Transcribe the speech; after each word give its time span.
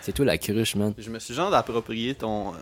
C'est 0.00 0.12
toi 0.12 0.24
la 0.24 0.38
cruche, 0.38 0.74
man. 0.76 0.94
Je 0.96 1.10
me 1.10 1.18
suis 1.18 1.34
genre 1.34 1.52
approprié 1.54 2.14
ton. 2.14 2.54
euh, 2.54 2.58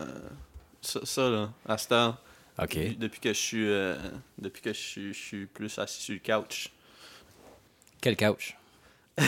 ça, 0.81 0.99
ça, 1.03 1.29
là, 1.29 1.49
à 1.67 1.77
cette 1.77 1.91
heure. 1.91 2.17
Ok. 2.61 2.77
Depuis 2.97 3.19
que 3.21 3.29
je 3.29 3.37
suis. 3.39 3.67
euh, 3.69 3.95
depuis 4.37 4.61
que 4.61 4.73
je 4.73 4.79
suis, 4.79 5.13
je 5.13 5.19
suis 5.19 5.45
plus 5.45 5.77
assis 5.79 6.01
sur 6.01 6.13
le 6.13 6.19
couch. 6.19 6.69
Quel 8.01 8.15
couch? 8.17 8.57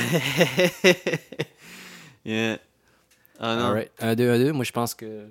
yeah. 2.25 2.57
Ah 3.39 3.55
non. 3.55 3.65
Alright. 3.68 3.91
1, 4.00 4.15
2, 4.15 4.29
1, 4.32 4.37
2. 4.39 4.51
Moi, 4.54 4.64
je 4.65 4.71
pense 4.71 4.93
que. 4.93 5.28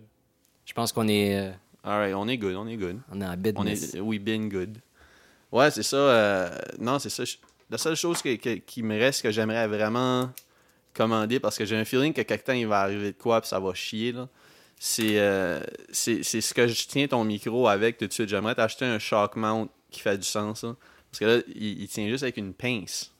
Je 0.65 0.73
pense 0.73 0.92
qu'on 0.92 1.09
est. 1.09 1.37
euh, 1.38 1.51
Alright, 1.84 2.15
on 2.15 2.28
est 2.28 2.37
good, 2.38 2.55
on 2.56 2.66
est 2.66 2.77
good. 2.77 2.98
on 3.10 3.20
est 3.20 3.24
en 3.27 3.33
On 3.33 3.37
business. 3.37 3.95
est, 3.95 4.01
oui, 4.01 4.19
been 4.19 4.48
good. 4.48 4.78
Ouais, 5.52 5.70
c'est 5.70 5.83
ça. 5.83 5.97
euh, 5.97 6.51
non, 6.78 6.98
c'est 6.98 7.10
ça. 7.10 7.24
Je- 7.24 7.37
La 7.70 7.78
seule 7.78 7.95
chose 7.97 8.20
que- 8.20 8.34
que- 8.37 8.56
qui 8.56 8.83
me 8.83 8.98
reste 8.98 9.23
que 9.23 9.30
j'aimerais 9.30 9.69
vraiment 9.69 10.28
commander, 10.95 11.41
parce 11.41 11.57
que 11.59 11.65
j'ai 11.65 11.77
un 11.77 11.85
feeling 11.85 12.12
que 12.12 12.23
quelque 12.23 12.45
temps 12.45 12.53
il 12.53 12.67
va 12.67 12.80
arriver 12.80 13.12
de 13.12 13.17
quoi, 13.19 13.41
puis 13.41 13.49
ça 13.49 13.59
va 13.61 13.73
chier, 13.75 14.12
là. 14.12 14.29
C'est 14.79 15.19
euh, 15.19 15.61
c'est 15.93 16.23
c'est 16.23 16.41
ce 16.41 16.55
que 16.55 16.66
je 16.66 16.87
tiens 16.87 17.07
ton 17.07 17.23
micro 17.25 17.69
avec 17.69 17.99
tout 17.99 18.07
de 18.07 18.13
suite. 18.13 18.29
J'aimerais 18.30 18.55
t'acheter 18.55 18.87
un 18.87 18.99
shock 18.99 19.37
mount 19.37 19.69
qui 19.91 20.01
fait 20.01 20.16
du 20.16 20.27
sens, 20.27 20.65
là. 20.65 20.75
Parce 21.11 21.19
que 21.19 21.25
là, 21.27 21.43
il, 21.55 21.83
il 21.83 21.89
tient 21.89 22.09
juste 22.09 22.23
avec 22.23 22.37
une 22.39 22.55
pince. 22.55 23.13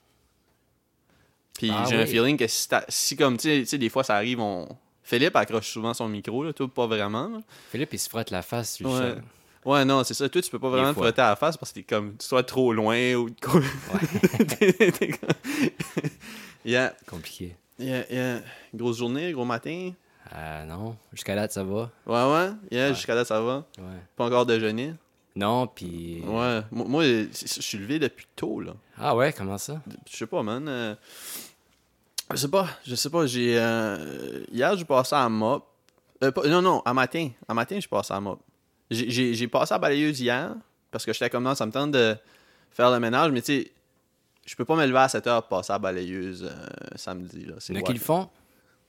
Puis 1.59 1.71
Ah 1.71 1.85
j'ai 1.89 1.97
un 1.97 2.07
feeling 2.07 2.39
que 2.39 2.47
si, 2.47 2.67
si 2.89 3.17
comme, 3.17 3.37
tu 3.37 3.67
sais- 3.67 3.79
des 3.79 3.89
fois 3.91 4.05
ça 4.05 4.17
arrive, 4.17 4.41
on... 4.41 4.67
Philippe 5.03 5.37
accroche 5.37 5.69
souvent 5.69 5.93
son 5.93 6.09
micro, 6.09 6.45
là, 6.45 6.53
toi 6.53 6.69
pas 6.73 6.87
vraiment. 6.87 7.29
là. 7.29 7.41
Philippe, 7.71 7.93
il 7.93 7.99
se 7.99 8.09
frotte 8.09 8.31
la 8.31 8.43
face 8.43 8.81
le 8.81 8.87
Ouais. 8.89 9.15
Ouais, 9.67 9.85
non, 9.85 10.03
c'est 10.05 10.15
ça. 10.15 10.27
Toi, 10.29 10.41
tu 10.41 10.51
peux 10.51 10.59
pas 10.59 10.71
vraiment 10.71 10.95
te 10.95 10.99
frotter 11.01 11.21
à 11.21 11.31
la 11.31 11.37
face 11.37 11.59
parce 11.59 11.73
que 11.73 11.81
t'es 11.81 11.83
comme, 11.83 12.17
tu 12.17 12.27
sois 12.27 12.43
trop 12.45 12.73
loin 12.73 13.15
ou. 13.17 13.29
Comme- 13.43 13.63
yeah, 16.65 16.95
Compliqué. 17.07 17.57
yeah, 17.79 18.05
yeah. 18.11 18.41
Grosse 18.75 18.99
journée, 18.99 19.33
gros 19.33 19.45
matin? 19.45 19.93
Ah 20.33 20.65
non, 20.65 20.97
jusqu'à 21.13 21.35
là, 21.35 21.49
ça 21.49 21.65
va. 21.65 21.91
Ouais, 22.07 22.13
ouais? 22.33 22.51
Yeah, 22.71 22.89
Ouais. 22.89 22.95
jusqu'à 22.95 23.15
là, 23.15 23.25
ça 23.25 23.41
va. 23.41 23.65
Ouais. 23.79 23.85
Pas 24.17 24.27
encore 24.27 24.47
déjeuné? 24.47 24.95
Non, 25.35 25.67
puis. 25.67 26.23
Ouais. 26.27 26.61
Moi, 26.71 27.05
je 27.05 27.29
suis 27.33 27.79
levé 27.79 27.99
depuis 27.99 28.27
tôt, 28.37 28.61
là. 28.61 28.75
Ah 28.99 29.17
ouais, 29.17 29.33
comment 29.33 29.59
ça? 29.59 29.81
Je 30.11 30.17
sais 30.17 30.27
pas, 30.27 30.43
man. 30.43 30.67
euh, 30.69 30.95
Je 32.31 32.37
sais 32.37 32.49
pas, 32.49 32.69
je 32.87 32.95
sais 32.95 33.11
pas. 33.11 33.27
J'ai. 33.27 33.59
euh, 33.59 34.45
Hier, 34.53 34.77
j'ai 34.77 34.85
passé 34.85 35.15
à 35.17 35.29
mop. 35.29 35.67
Euh, 36.23 36.31
pas- 36.31 36.47
Non, 36.47 36.61
non, 36.63 36.81
à 36.85 36.93
matin. 36.95 37.31
À 37.49 37.55
matin, 37.55 37.81
je 37.81 37.89
passé 37.89 38.13
à 38.13 38.21
mop. 38.21 38.41
J'ai- 38.91 39.09
J'ai 39.11 39.35
j'ai 39.35 39.49
passé 39.49 39.73
à 39.75 39.79
balayeuse 39.79 40.21
hier 40.21 40.55
parce 40.91 41.05
que 41.07 41.13
j'étais 41.13 41.31
comme 41.31 41.45
non, 41.45 41.55
ça 41.55 41.65
me 41.67 41.73
tente 41.73 41.93
de 41.93 42.17
faire 42.71 42.91
le 42.91 43.01
ménage, 43.01 43.31
mais 43.33 43.41
tu 43.41 43.63
sais, 43.63 43.71
je 44.47 44.55
peux 44.57 44.65
pas 44.65 44.77
me 44.77 44.87
lever 44.87 44.99
à 44.99 45.09
7 45.09 45.27
heures 45.27 45.43
pour 45.47 45.59
passer 45.59 45.73
à 45.73 45.79
balayeuse 45.79 46.49
euh, 46.51 46.67
samedi. 46.97 47.45
Là. 47.45 47.55
C'est 47.59 47.81
qui 47.83 47.93
le 47.93 47.99
font? 47.99 48.29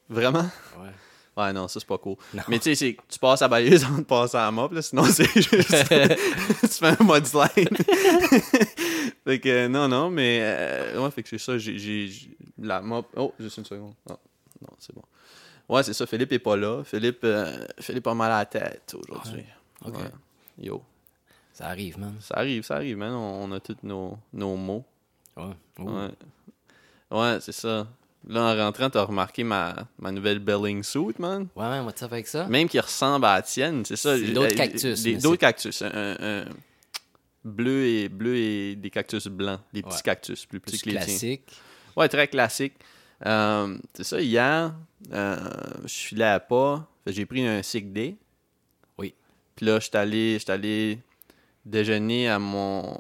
Vraiment? 0.10 0.50
Ouais. 0.80 0.90
Ouais, 1.38 1.54
non, 1.54 1.70
ça 1.70 1.80
c'est 1.80 1.88
pas 1.88 1.98
cool. 1.98 2.18
Non. 2.34 2.44
Mais 2.50 2.60
tu 2.60 2.76
sais, 2.76 2.98
tu 3.08 3.20
passes 3.20 3.42
à 3.42 3.48
balayeuse 3.48 3.84
avant 3.86 4.00
de 4.00 4.04
passer 4.04 4.38
à 4.38 4.52
mop, 4.52 4.74
là, 4.74 4.82
sinon 4.82 5.06
c'est 5.06 5.24
juste. 5.34 5.50
tu 5.90 6.68
fais 6.68 6.88
un 7.00 7.04
mode 7.04 7.26
slide. 7.26 7.78
fait 9.24 9.40
que 9.40 9.68
non, 9.68 9.88
non, 9.88 10.10
mais. 10.10 10.40
euh, 10.42 11.02
ouais, 11.02 11.12
fait 11.12 11.24
que 11.24 11.30
c'est 11.30 11.38
ça. 11.38 11.58
J'ai. 11.58 12.10
La 12.58 12.82
mop. 12.82 13.08
Oh, 13.16 13.34
juste 13.40 13.58
une 13.58 13.66
seconde. 13.66 13.94
Ah, 14.10 14.18
non, 14.62 14.76
c'est 14.78 14.94
bon. 14.94 15.04
Ouais, 15.70 15.84
c'est 15.84 15.94
ça. 15.94 16.06
Philippe 16.06 16.34
est 16.34 16.40
pas 16.40 16.58
là. 16.58 16.84
Philippe, 16.84 17.22
euh, 17.24 17.66
Philippe 17.80 18.08
a 18.08 18.14
mal 18.14 18.32
à 18.32 18.40
la 18.40 18.46
tête 18.46 18.94
aujourd'hui. 18.94 19.46
Ok. 19.86 19.96
Ouais. 19.96 20.12
Yo. 20.60 20.84
Ça 21.54 21.68
arrive, 21.68 21.98
man. 21.98 22.16
Ça 22.20 22.36
arrive, 22.38 22.64
ça 22.64 22.76
arrive, 22.76 22.98
man. 22.98 23.14
On, 23.14 23.46
on 23.46 23.52
a 23.54 23.60
tous 23.62 23.78
nos, 23.84 24.18
nos 24.34 24.58
mots. 24.58 24.84
Ouais. 25.38 25.54
Ouh. 25.80 25.90
Ouais. 25.90 26.10
Ouais, 27.12 27.38
c'est 27.42 27.52
ça. 27.52 27.88
Là, 28.28 28.42
en 28.54 28.56
rentrant, 28.66 28.90
t'as 28.90 29.04
remarqué 29.04 29.44
ma, 29.44 29.76
ma 29.98 30.12
nouvelle 30.12 30.40
belling 30.40 30.84
suit, 30.84 31.16
man. 31.18 31.48
Ouais, 31.56 31.64
man, 31.66 31.86
what's 31.86 32.04
up 32.04 32.14
avec 32.14 32.28
ça? 32.28 32.46
Même 32.48 32.70
qui 32.70 32.80
ressemble 32.80 33.26
à 33.26 33.36
la 33.36 33.42
tienne, 33.42 33.84
c'est 33.84 33.96
ça. 33.96 34.16
C'est 34.18 34.32
d'autres 34.32 34.54
Euh, 34.54 34.56
cactus, 34.56 35.04
D'autres 35.22 35.38
cactus. 35.38 35.82
Un, 35.82 36.16
un- 36.20 36.46
bleu, 37.44 37.86
et, 37.88 38.10
bleu 38.10 38.36
et 38.38 38.76
des 38.76 38.90
cactus 38.92 39.26
blancs. 39.28 39.60
Des 39.74 39.82
petits 39.82 39.96
Ouais. 39.96 40.02
cactus 40.04 40.46
plus 40.46 40.60
petits 40.60 40.78
Plus 40.78 40.84
que 40.84 40.90
les 40.90 40.96
tiens. 40.98 41.06
classique. 41.06 41.42
Ouais, 41.98 42.08
très 42.08 42.28
classique. 42.28 42.74
Euh, 43.26 43.78
c'est 43.96 44.04
ça, 44.04 44.22
hier, 44.22 44.74
euh, 45.12 45.38
je 45.84 45.88
suis 45.88 46.16
là 46.16 46.36
à 46.36 46.40
pas. 46.40 46.88
J'ai 47.08 47.26
pris 47.26 47.46
un 47.46 47.64
sick 47.64 47.92
day. 47.92 48.16
Oui. 49.00 49.16
Puis 49.56 49.66
là, 49.66 49.80
allé, 49.94 50.38
j'étais 50.38 50.52
allé 50.52 51.00
déjeuner 51.66 52.30
à 52.30 52.38
mon. 52.38 52.96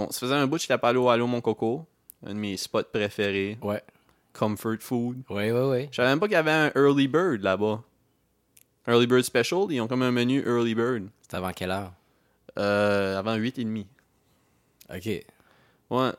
Bon, 0.00 0.10
ça 0.10 0.20
faisait 0.20 0.34
un 0.34 0.46
bout 0.46 0.56
que 0.56 0.62
j'étais 0.62 0.78
pas 0.78 0.88
allé 0.88 0.98
au 0.98 1.10
Allo 1.10 1.26
Mon 1.26 1.42
Coco. 1.42 1.84
Un 2.24 2.30
de 2.32 2.38
mes 2.38 2.56
spots 2.56 2.84
préférés. 2.84 3.58
Ouais. 3.60 3.82
Comfort 4.32 4.76
food. 4.80 5.18
Ouais, 5.28 5.52
ouais, 5.52 5.68
ouais. 5.68 5.88
Je 5.90 5.96
savais 5.96 6.08
même 6.08 6.18
pas 6.20 6.26
qu'il 6.26 6.32
y 6.34 6.36
avait 6.36 6.50
un 6.50 6.72
Early 6.74 7.06
Bird 7.06 7.42
là-bas. 7.42 7.82
Early 8.88 9.06
Bird 9.06 9.22
Special, 9.24 9.66
ils 9.68 9.78
ont 9.82 9.86
comme 9.88 10.00
un 10.00 10.10
menu 10.10 10.40
Early 10.46 10.74
Bird. 10.74 11.08
C'est 11.28 11.36
avant 11.36 11.52
quelle 11.52 11.70
heure? 11.70 11.92
Euh, 12.58 13.18
avant 13.18 13.36
8h30. 13.36 13.84
Ok. 14.94 15.06
Ouais. 15.90 16.10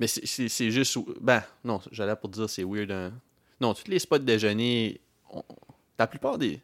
Mais 0.00 0.06
c'est- 0.06 0.70
juste. 0.70 0.96
Ben, 1.20 1.42
non, 1.64 1.80
j'allais 1.92 2.16
pour 2.16 2.30
dire 2.30 2.48
c'est 2.48 2.64
weird. 2.64 2.90
hein. 2.90 3.12
Non, 3.60 3.74
tous 3.74 3.88
les 3.90 3.98
spots 3.98 4.20
de 4.20 4.24
déjeuner. 4.24 5.00
on- 5.34 5.42
La 5.98 6.06
plupart 6.06 6.38
des. 6.38 6.60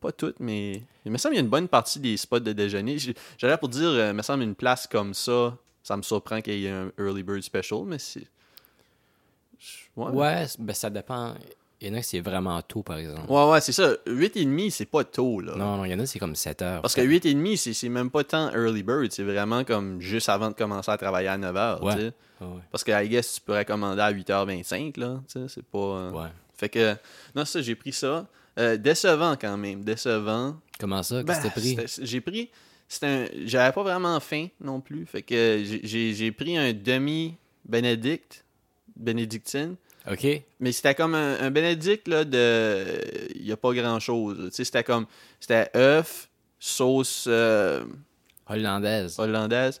Pas 0.00 0.12
toutes, 0.12 0.40
mais. 0.40 0.82
Il 1.04 1.12
me 1.12 1.18
semble 1.18 1.34
qu'il 1.34 1.40
y 1.40 1.42
a 1.42 1.44
une 1.44 1.50
bonne 1.50 1.68
partie 1.68 2.00
des 2.00 2.16
spots 2.16 2.40
de 2.40 2.52
déjeuner. 2.54 2.96
J'allais 3.36 3.58
pour 3.58 3.68
dire, 3.68 3.88
euh, 3.88 4.10
il 4.10 4.14
me 4.16 4.22
semble 4.22 4.42
une 4.44 4.54
place 4.54 4.86
comme 4.86 5.12
ça, 5.12 5.56
ça 5.84 5.96
me 5.96 6.02
surprend 6.02 6.40
qu'il 6.40 6.58
y 6.58 6.66
ait 6.66 6.70
un 6.70 6.90
Early 6.98 7.22
Bird 7.22 7.42
Special, 7.42 7.84
mais 7.86 8.00
c'est. 8.00 8.26
Ouais. 9.96 10.46
Ben 10.58 10.74
ça 10.74 10.90
dépend. 10.90 11.34
Il 11.80 11.88
y 11.88 11.90
en 11.90 11.94
a 11.94 11.98
qui 11.98 12.04
c'est 12.04 12.20
vraiment 12.20 12.60
tôt, 12.62 12.82
par 12.82 12.96
exemple. 12.96 13.30
Ouais, 13.30 13.50
ouais, 13.50 13.60
c'est 13.60 13.72
ça. 13.72 13.92
8h30, 14.06 14.70
c'est 14.70 14.86
pas 14.86 15.04
tôt, 15.04 15.40
là. 15.40 15.54
Non, 15.54 15.76
non, 15.76 15.84
il 15.84 15.90
y 15.92 15.94
en 15.94 15.98
a 15.98 16.06
c'est 16.06 16.18
comme 16.18 16.34
7 16.34 16.62
heures. 16.62 16.82
Parce 16.82 16.94
que 16.94 17.02
8h30, 17.02 17.56
c'est- 17.74 17.88
même 17.88 18.10
pas 18.10 18.24
tant 18.24 18.50
early 18.52 18.82
bird, 18.82 19.12
c'est 19.12 19.22
vraiment 19.24 19.64
comme 19.64 20.00
juste 20.00 20.28
avant 20.28 20.48
de 20.48 20.54
commencer 20.54 20.90
à 20.90 20.96
travailler 20.96 21.28
à 21.28 21.36
9h. 21.36 21.82
Ouais. 21.82 21.94
tu 21.94 22.00
sais. 22.00 22.12
Ouais. 22.40 22.60
Parce 22.70 22.84
que, 22.84 22.90
I 23.04 23.08
guess, 23.08 23.34
tu 23.34 23.40
pourrais 23.42 23.64
commander 23.64 24.00
à 24.00 24.10
8h25, 24.12 24.96
là. 24.96 25.20
tu 25.28 25.40
sais, 25.40 25.46
C'est 25.48 25.64
pas. 25.64 25.78
euh, 25.78 26.10
Ouais. 26.10 26.28
Fait 26.56 26.68
que, 26.68 26.94
non, 27.34 27.44
ça, 27.44 27.60
j'ai 27.60 27.74
pris 27.74 27.92
ça. 27.92 28.26
Euh, 28.58 28.76
décevant 28.76 29.36
quand 29.38 29.56
même, 29.56 29.82
décevant. 29.84 30.56
Comment 30.78 31.02
ça? 31.02 31.22
Ben, 31.22 31.34
Qu'est-ce 31.34 31.38
que 31.38 31.42
t'as 31.48 31.84
pris? 31.84 32.06
J'ai 32.06 32.20
pris. 32.20 32.50
Un- 33.06 33.26
J'avais 33.44 33.72
pas 33.72 33.82
vraiment 33.82 34.18
faim 34.20 34.48
non 34.60 34.80
plus. 34.80 35.06
Fait 35.06 35.22
que 35.22 35.62
j'ai- 35.64 35.80
pris 36.32 36.56
un 36.56 36.72
demi-bénédicte, 36.72 38.44
bénédictine. 38.96 39.76
Ok. 40.10 40.26
Mais 40.60 40.72
c'était 40.72 40.94
comme 40.94 41.14
un, 41.14 41.40
un 41.40 41.50
bénédicte, 41.50 42.08
là, 42.08 42.24
de. 42.24 42.84
Il 43.34 43.46
y 43.46 43.52
a 43.52 43.56
pas 43.56 43.72
grand 43.72 43.98
chose. 44.00 44.36
Tu 44.50 44.56
sais, 44.56 44.64
c'était 44.64 44.84
comme. 44.84 45.06
C'était 45.40 45.70
œuf, 45.76 46.28
sauce. 46.58 47.24
euh, 47.26 47.84
Hollandaise. 48.46 49.18
hollandaise, 49.18 49.80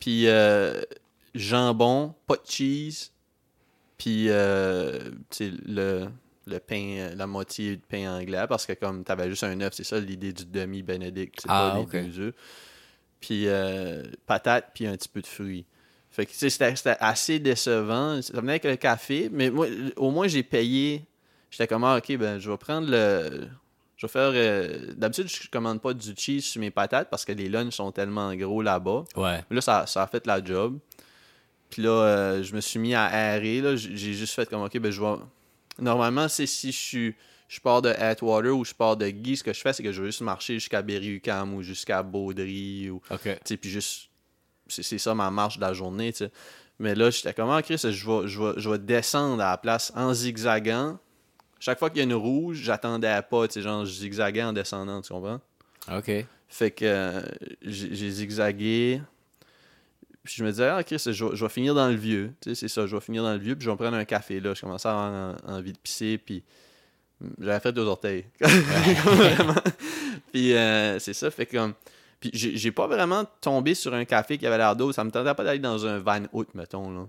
puis 0.00 0.26
euh, 0.26 0.82
jambon, 1.34 2.12
pas 2.26 2.34
de 2.34 2.42
cheese, 2.44 3.12
puis 3.96 4.26
euh, 4.28 4.98
tu 5.30 5.46
sais, 5.46 5.52
le, 5.64 6.08
le 6.46 6.58
pain, 6.58 6.96
euh, 6.98 7.14
la 7.14 7.26
moitié 7.26 7.76
de 7.76 7.82
pain 7.82 8.10
anglais, 8.18 8.44
parce 8.48 8.66
que 8.66 8.72
comme 8.72 9.04
tu 9.04 9.12
avais 9.12 9.28
juste 9.28 9.44
un 9.44 9.60
œuf, 9.60 9.74
c'est 9.74 9.84
ça 9.84 9.98
l'idée 10.00 10.32
du 10.32 10.44
demi-bénédicte, 10.46 11.40
c'est 11.42 11.48
Ah, 11.50 11.72
pas 11.74 11.98
les 11.98 12.08
deux 12.10 12.20
œufs. 12.20 12.34
Puis 13.20 13.44
euh, 13.46 14.04
patate, 14.26 14.70
puis 14.74 14.86
un 14.86 14.96
petit 14.96 15.08
peu 15.08 15.20
de 15.20 15.26
fruits. 15.26 15.66
Fait 16.10 16.26
que 16.26 16.32
c'était 16.32 16.96
assez 16.98 17.38
décevant. 17.38 18.20
Ça 18.22 18.32
venait 18.40 18.52
avec 18.52 18.64
le 18.64 18.76
café, 18.76 19.28
mais 19.30 19.50
moi, 19.50 19.66
au 19.96 20.10
moins 20.10 20.26
j'ai 20.26 20.42
payé. 20.42 21.04
J'étais 21.50 21.66
comme, 21.66 21.84
ah, 21.84 21.98
ok, 21.98 22.16
ben 22.16 22.38
je 22.38 22.50
vais 22.50 22.56
prendre 22.56 22.90
le. 22.90 23.46
Je 23.96 24.06
vais 24.06 24.10
faire. 24.10 24.32
euh, 24.34 24.92
D'habitude, 24.96 25.28
je 25.28 25.48
commande 25.50 25.80
pas 25.82 25.92
du 25.92 26.14
cheese 26.16 26.40
sur 26.42 26.60
mes 26.60 26.70
patates 26.70 27.10
parce 27.10 27.24
que 27.26 27.32
les 27.32 27.48
lunchs 27.50 27.74
sont 27.74 27.92
tellement 27.92 28.34
gros 28.34 28.62
là-bas. 28.62 29.04
Ouais. 29.14 29.44
Mais 29.50 29.56
Là, 29.56 29.60
ça, 29.60 29.86
ça 29.86 30.02
a 30.02 30.06
fait 30.06 30.26
la 30.26 30.42
job. 30.42 30.78
Puis 31.68 31.82
là, 31.82 31.90
euh, 31.90 32.42
je 32.42 32.54
me 32.54 32.60
suis 32.60 32.80
mis 32.80 32.94
à. 32.94 33.38
J'ai 33.40 33.76
j'ai 33.76 34.14
juste 34.14 34.34
fait 34.34 34.48
comme, 34.48 34.62
OK, 34.62 34.76
ben 34.78 34.90
je 34.90 35.00
vais... 35.00 35.16
Normalement, 35.80 36.28
c'est 36.28 36.46
si 36.46 36.72
je 36.72 36.78
suis... 36.78 37.14
Je 37.48 37.58
pars 37.58 37.82
de 37.82 37.88
Atwater 37.88 38.56
ou 38.56 38.64
je 38.64 38.72
pars 38.72 38.96
de 38.96 39.08
Guy, 39.08 39.36
ce 39.36 39.42
que 39.42 39.52
je 39.52 39.60
fais, 39.60 39.72
c'est 39.72 39.82
que 39.82 39.90
je 39.90 40.00
vais 40.00 40.08
juste 40.08 40.20
marcher 40.20 40.54
jusqu'à 40.54 40.82
Berry-UQAM 40.82 41.52
ou 41.54 41.62
jusqu'à 41.62 42.02
Baudry 42.02 42.90
ou... 42.90 43.02
Ok. 43.10 43.22
Tu 43.22 43.38
sais, 43.44 43.56
puis 43.56 43.70
juste... 43.70 44.08
C'est 44.68 44.98
ça 44.98 45.16
ma 45.16 45.32
marche 45.32 45.56
de 45.56 45.62
la 45.62 45.72
journée. 45.72 46.12
Mais 46.78 46.94
là, 46.94 47.10
j'étais 47.10 47.34
comme, 47.34 47.50
ah, 47.50 47.60
Chris, 47.60 47.78
je 47.82 47.88
vais, 47.88 48.28
je, 48.28 48.40
vais, 48.40 48.52
je 48.56 48.70
vais 48.70 48.78
descendre 48.78 49.42
à 49.42 49.50
la 49.50 49.58
place 49.58 49.92
en 49.96 50.14
zigzagant. 50.14 50.98
Chaque 51.58 51.78
fois 51.78 51.90
qu'il 51.90 51.98
y 51.98 52.00
a 52.00 52.04
une 52.04 52.14
rouge, 52.14 52.58
j'attendais 52.62 53.08
à 53.08 53.20
pas, 53.22 53.48
tu 53.48 53.54
sais, 53.54 53.62
genre, 53.62 53.84
je 53.84 53.92
zigzaguais 53.92 54.44
en 54.44 54.52
descendant, 54.52 55.02
tu 55.02 55.12
comprends? 55.12 55.40
Ok. 55.92 56.10
Fait 56.48 56.70
que 56.70 56.84
euh, 56.84 57.22
j'ai 57.62 58.10
zigzagué. 58.10 59.02
Puis 60.24 60.34
je 60.36 60.44
me 60.44 60.50
disais, 60.50 60.68
ah, 60.68 60.82
Chris, 60.84 61.02
je, 61.04 61.24
vais- 61.24 61.34
je 61.36 61.44
vais 61.44 61.48
finir 61.50 61.74
dans 61.74 61.88
le 61.88 61.94
vieux. 61.94 62.32
Tu 62.40 62.50
sais, 62.50 62.54
c'est 62.54 62.68
ça, 62.68 62.86
je 62.86 62.94
vais 62.94 63.00
finir 63.00 63.22
dans 63.22 63.32
le 63.32 63.38
vieux, 63.38 63.54
puis 63.56 63.64
je 63.64 63.70
vais 63.70 63.74
me 63.74 63.78
prendre 63.78 63.96
un 63.96 64.04
café 64.04 64.38
là. 64.40 64.52
Je 64.54 64.60
commençais 64.60 64.88
à 64.88 64.90
avoir 64.92 65.36
en- 65.48 65.52
envie 65.54 65.72
de 65.72 65.78
pisser, 65.78 66.18
puis 66.18 66.42
j'avais 67.40 67.60
fait 67.60 67.72
deux 67.72 67.84
orteils. 67.86 68.26
Vraiment. 68.40 69.54
Puis 70.32 70.54
euh, 70.54 70.98
c'est 70.98 71.12
ça, 71.14 71.30
fait 71.30 71.46
comme. 71.46 71.74
Puis 72.20 72.30
j'ai 72.34 72.70
pas 72.70 72.86
vraiment 72.86 73.24
tombé 73.40 73.74
sur 73.74 73.94
un 73.94 74.04
café 74.04 74.36
qui 74.36 74.46
avait 74.46 74.58
l'air 74.58 74.76
d'eau. 74.76 74.92
Ça 74.92 75.02
me 75.04 75.10
tentait 75.10 75.34
pas 75.34 75.42
d'aller 75.42 75.58
dans 75.58 75.86
un 75.86 75.98
van 76.00 76.20
out, 76.34 76.48
mettons, 76.54 76.90
là. 76.90 77.06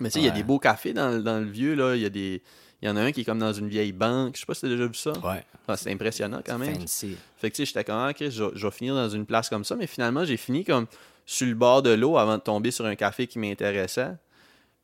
Mais 0.00 0.08
tu 0.08 0.14
sais, 0.14 0.18
il 0.20 0.24
y 0.24 0.28
a 0.28 0.32
des 0.32 0.42
beaux 0.42 0.58
cafés 0.58 0.92
dans, 0.92 1.10
le- 1.10 1.22
dans 1.22 1.38
le 1.38 1.46
vieux, 1.46 1.74
là. 1.74 1.94
Il 1.94 2.02
y 2.02 2.06
a 2.06 2.10
des. 2.10 2.42
Il 2.82 2.88
y 2.88 2.90
en 2.90 2.96
a 2.96 3.02
un 3.02 3.12
qui 3.12 3.20
est 3.20 3.24
comme 3.24 3.38
dans 3.38 3.52
une 3.52 3.68
vieille 3.68 3.92
banque. 3.92 4.34
Je 4.34 4.40
sais 4.40 4.46
pas 4.46 4.52
si 4.54 4.62
t'as 4.62 4.68
déjà 4.68 4.84
vu 4.86 4.94
ça. 4.94 5.12
Ouais. 5.20 5.42
Ah, 5.68 5.76
c'est 5.76 5.90
impressionnant 5.92 6.42
quand 6.44 6.58
même. 6.58 6.74
Fancy. 6.74 7.16
Fait 7.38 7.50
que 7.50 7.56
tu 7.56 7.62
sais, 7.62 7.66
j'étais 7.66 7.84
comme, 7.84 7.96
ah, 7.96 8.10
ok, 8.10 8.28
je, 8.28 8.44
vais- 8.44 8.50
je 8.54 8.66
vais 8.66 8.72
finir 8.72 8.94
dans 8.96 9.08
une 9.08 9.24
place 9.26 9.48
comme 9.48 9.64
ça, 9.64 9.76
mais 9.76 9.86
finalement, 9.86 10.24
j'ai 10.24 10.36
fini 10.36 10.64
comme 10.64 10.86
sur 11.26 11.46
le 11.46 11.54
bord 11.54 11.82
de 11.82 11.90
l'eau 11.90 12.16
avant 12.16 12.36
de 12.38 12.42
tomber 12.42 12.70
sur 12.70 12.86
un 12.86 12.94
café 12.94 13.26
qui 13.26 13.38
m'intéressait. 13.38 14.12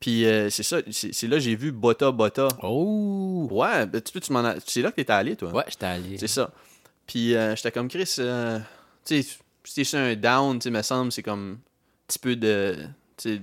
Puis 0.00 0.26
euh, 0.26 0.50
c'est 0.50 0.64
ça, 0.64 0.78
c'est 0.90 1.28
là 1.28 1.36
que 1.36 1.42
j'ai 1.42 1.54
vu 1.54 1.70
Bota 1.70 2.10
Bota. 2.10 2.48
Oh! 2.62 3.46
Ouais, 3.50 3.86
ben, 3.86 4.00
tu 4.02 4.20
tu 4.20 4.32
m'en 4.32 4.40
as- 4.40 4.56
c'est 4.66 4.82
là 4.82 4.90
que 4.90 4.96
t'étais 4.96 5.12
allé, 5.12 5.36
toi. 5.36 5.52
Ouais, 5.52 5.62
j'étais 5.68 5.86
allé. 5.86 6.18
C'est 6.18 6.26
ça. 6.26 6.50
Puis 7.06 7.34
euh, 7.36 7.54
j'étais 7.54 7.70
comme 7.70 7.88
Chris, 7.88 8.16
euh, 8.18 8.58
tu 9.04 9.22
sais, 9.64 9.84
sur 9.84 9.98
un 10.00 10.16
down, 10.16 10.58
tu 10.58 10.64
sais, 10.64 10.70
me 10.70 10.82
semble, 10.82 11.12
c'est 11.12 11.22
comme 11.22 11.52
un 11.52 12.06
petit 12.08 12.18
peu 12.18 12.34
de, 12.34 12.76
tu 13.16 13.36
sais, 13.36 13.40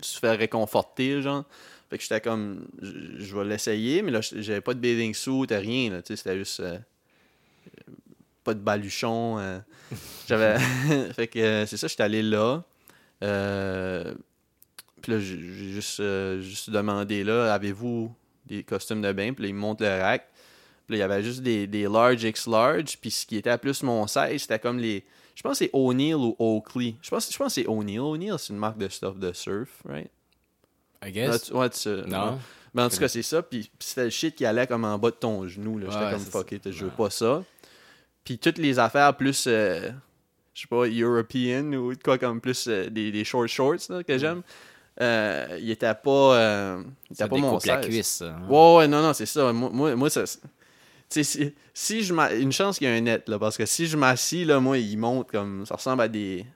se 0.00 0.18
faire 0.20 0.38
réconforter, 0.38 1.20
genre. 1.22 1.44
Fait 1.90 1.96
que 1.98 2.02
j'étais 2.02 2.20
comme, 2.20 2.66
je 2.80 3.36
vais 3.36 3.44
l'essayer, 3.44 4.02
mais 4.02 4.10
là, 4.12 4.20
j'avais 4.20 4.60
pas 4.60 4.74
de 4.74 4.80
bathing 4.80 5.12
suit, 5.14 5.46
t'as 5.48 5.58
rien, 5.58 5.90
là, 5.90 6.02
tu 6.02 6.08
sais, 6.08 6.16
c'était 6.16 6.38
juste, 6.38 6.60
euh, 6.60 6.78
pas 8.44 8.54
de 8.54 8.60
baluchon. 8.60 9.38
euh. 9.38 9.58
j'avais, 10.28 10.58
fait 11.14 11.26
que 11.28 11.38
euh, 11.38 11.66
c'est 11.66 11.76
ça, 11.76 11.88
j'étais 11.88 12.02
allé 12.02 12.22
là. 12.22 12.62
Euh, 13.22 14.14
puis 15.02 15.12
là, 15.12 15.18
j'ai 15.18 15.38
juste, 15.40 16.00
euh, 16.00 16.40
juste 16.40 16.70
demandé, 16.70 17.24
là, 17.24 17.52
avez-vous 17.54 18.14
des 18.46 18.62
costumes 18.62 19.02
de 19.02 19.12
bain? 19.12 19.32
Puis 19.32 19.42
là, 19.44 19.48
ils 19.48 19.54
me 19.54 19.60
montrent 19.60 19.82
le 19.82 20.00
rack. 20.00 20.28
Puis 20.86 20.92
là, 20.92 20.96
il 20.96 21.00
y 21.00 21.02
avait 21.02 21.22
juste 21.22 21.40
des, 21.42 21.66
des 21.66 21.84
large 21.84 22.22
X 22.24 22.46
large. 22.46 22.98
Puis 23.00 23.10
ce 23.10 23.26
qui 23.26 23.36
était 23.36 23.50
à 23.50 23.58
plus 23.58 23.82
mon 23.82 24.06
size, 24.06 24.42
c'était 24.42 24.58
comme 24.58 24.78
les. 24.78 25.04
Je 25.34 25.42
pense 25.42 25.58
que 25.58 25.64
c'est 25.64 25.70
O'Neill 25.72 26.14
ou 26.14 26.36
Oakley. 26.38 26.94
Je 27.02 27.10
pense, 27.10 27.30
je 27.32 27.36
pense 27.36 27.48
que 27.54 27.62
c'est 27.62 27.66
O'Neill. 27.66 28.00
O'Neill, 28.00 28.34
c'est 28.38 28.52
une 28.52 28.58
marque 28.58 28.78
de 28.78 28.88
stuff 28.88 29.16
de 29.18 29.32
surf, 29.32 29.68
right? 29.88 30.10
I 31.04 31.10
guess. 31.10 31.44
tu- 31.44 31.52
ouais, 31.54 31.68
tu 31.70 31.78
sais. 31.78 32.02
Non. 32.06 32.38
Mais 32.72 32.82
en 32.82 32.88
tout 32.88 32.98
cas, 32.98 33.08
c'est 33.08 33.22
ça. 33.22 33.42
Puis, 33.42 33.70
c'était 33.78 34.04
le 34.04 34.10
shit 34.10 34.34
qui 34.34 34.44
allait 34.46 34.66
comme 34.66 34.84
en 34.84 34.98
bas 34.98 35.10
de 35.10 35.16
ton 35.16 35.46
genou. 35.48 35.78
là. 35.78 35.86
J'étais 35.90 36.04
Ouais, 36.04 36.10
comme 36.12 36.20
c'est 36.20 36.30
fuck 36.30 36.50
ça. 36.50 36.56
it, 36.56 36.70
je 36.70 36.84
veux 36.84 36.90
Ouais. 36.90 36.96
pas 36.96 37.10
ça. 37.10 37.42
Puis 38.24 38.38
toutes 38.38 38.58
les 38.58 38.78
affaires 38.78 39.16
plus, 39.16 39.44
euh, 39.46 39.90
je 40.54 40.62
sais 40.62 40.68
pas, 40.68 40.86
European 40.86 41.72
ou 41.74 41.94
de 41.94 42.02
quoi 42.02 42.18
comme 42.18 42.40
plus 42.40 42.66
euh, 42.68 42.88
des, 42.88 43.12
des 43.12 43.24
short 43.24 43.48
shorts 43.48 43.90
là, 43.90 44.02
que 44.02 44.16
j'aime, 44.18 44.42
euh, 45.00 45.58
il 45.60 45.70
était 45.70 45.94
pas, 45.94 46.36
euh, 46.36 46.82
il 47.10 47.14
était 47.14 47.28
pas 47.28 47.36
mon 47.36 47.58
la 47.64 47.76
cuisse, 47.78 48.22
hein. 48.22 48.42
Ouais, 48.48 48.76
ouais, 48.76 48.88
non, 48.88 49.02
non, 49.02 49.12
c'est 49.12 49.26
ça. 49.26 49.52
Moi, 49.52 49.70
moi, 49.72 49.96
moi, 49.96 50.10
ça. 50.10 50.24
Si, 51.08 51.52
si 51.74 52.02
je 52.02 52.14
Une 52.40 52.52
chance 52.52 52.78
qu'il 52.78 52.88
y 52.88 52.90
a 52.90 52.94
un 52.94 53.00
net, 53.00 53.28
là, 53.28 53.38
parce 53.38 53.56
que 53.56 53.66
si 53.66 53.86
je 53.86 53.96
m'assis, 53.96 54.44
là, 54.44 54.58
moi, 54.60 54.78
il 54.78 54.96
monte 54.96 55.30
comme. 55.30 55.66
Ça 55.66 55.74
ressemble 55.74 56.02
à 56.02 56.08
des. 56.08 56.46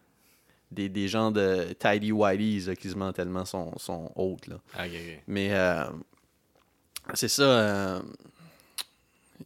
Des, 0.71 0.91
des 0.91 1.09
gens 1.09 1.31
de 1.31 1.75
Tidy 1.79 2.13
Whiteys 2.13 2.67
là, 2.67 2.77
qui 2.77 2.91
se 2.91 2.95
mentent 2.95 3.17
tellement 3.17 3.47
sont, 3.47 3.73
sont 3.79 4.13
hautes, 4.15 4.49
là. 4.49 4.57
Mais 5.27 5.49
euh, 5.53 5.85
c'est 7.15 7.29
ça. 7.29 8.03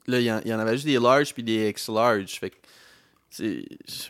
Là, 0.06 0.20
il 0.20 0.24
y, 0.26 0.30
en- 0.54 0.58
avait 0.58 0.72
juste 0.74 0.86
des 0.86 0.98
large 0.98 1.32
puis 1.34 1.42
des 1.42 1.68
X 1.70 1.88
large. 1.88 2.38
Fait 2.38 2.50
que, 2.50 2.56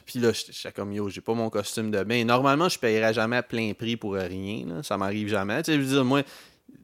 puis 0.05 0.19
là, 0.21 0.33
j'étais 0.33 0.73
comme 0.73 0.93
yo, 0.93 1.09
j'ai 1.09 1.21
pas 1.21 1.35
mon 1.35 1.49
costume 1.51 1.91
de 1.91 2.03
bain. 2.03 2.25
Normalement, 2.25 2.69
je 2.69 2.79
paierais 2.79 3.15
jamais 3.15 3.37
à 3.37 3.43
plein 3.43 3.73
prix 3.75 3.97
pour 3.97 4.15
rien. 4.15 4.67
là. 4.67 4.83
Ça 4.83 4.97
m'arrive 4.97 5.29
jamais. 5.29 5.63
Tu 5.63 5.73
sais, 5.73 5.77
je 5.79 5.83
veux 5.83 5.95
dire, 5.95 6.05
moi, 6.05 6.23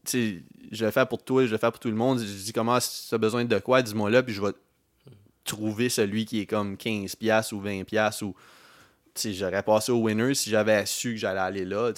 tu 0.05 0.45
je 0.71 0.85
le 0.85 0.91
fais 0.91 1.07
pour 1.07 1.23
toi, 1.25 1.47
je 1.47 1.51
le 1.51 1.57
fais 1.59 1.71
pour 1.71 1.81
tout 1.81 1.89
le 1.89 1.97
monde. 1.97 2.21
Je 2.21 2.25
dis 2.25 2.53
comment 2.53 2.79
si 2.79 3.09
tu 3.09 3.15
as 3.15 3.19
besoin 3.19 3.45
de 3.45 3.59
quoi, 3.59 3.81
dis-moi 3.83 4.11
là, 4.11 4.23
puis 4.23 4.35
je 4.35 4.43
vais 4.43 4.53
trouver 5.45 5.89
celui 5.89 6.27
qui 6.27 6.41
est 6.41 6.47
comme 6.47 6.75
15$ 6.77 7.55
ou 7.55 7.63
20$ 7.63 8.23
ou. 8.25 8.35
Tu 9.15 9.23
sais, 9.23 9.33
j'aurais 9.33 9.63
passé 9.63 9.91
au 9.91 9.97
winner 10.03 10.35
si 10.35 10.51
j'avais 10.51 10.85
su 10.87 11.13
que 11.13 11.17
j'allais 11.17 11.41
aller 11.41 11.65
là. 11.65 11.93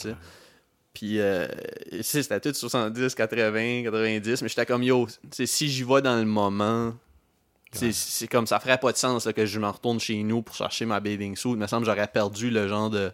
Puis, 0.92 1.20
euh, 1.20 1.46
c'était 2.02 2.40
tout 2.40 2.52
70, 2.52 3.14
80, 3.14 3.84
90, 3.84 4.42
mais 4.42 4.48
j'étais 4.48 4.66
comme, 4.66 4.82
yo, 4.82 5.06
si 5.32 5.68
j'y 5.68 5.84
vais 5.84 6.02
dans 6.02 6.16
le 6.18 6.24
moment, 6.24 6.92
Ouais. 7.80 7.92
c'est 7.92 8.26
comme, 8.26 8.48
ça 8.48 8.58
ferait 8.58 8.78
pas 8.78 8.90
de 8.90 8.96
sens 8.96 9.26
là, 9.26 9.32
que 9.32 9.46
je 9.46 9.60
me 9.60 9.68
retourne 9.68 10.00
chez 10.00 10.20
nous 10.24 10.42
pour 10.42 10.56
chercher 10.56 10.86
ma 10.86 10.98
bathing 10.98 11.36
suit. 11.36 11.50
Il 11.50 11.56
me 11.56 11.68
semble 11.68 11.86
que 11.86 11.92
j'aurais 11.92 12.08
perdu 12.08 12.50
le 12.50 12.66
genre 12.66 12.90
de, 12.90 13.12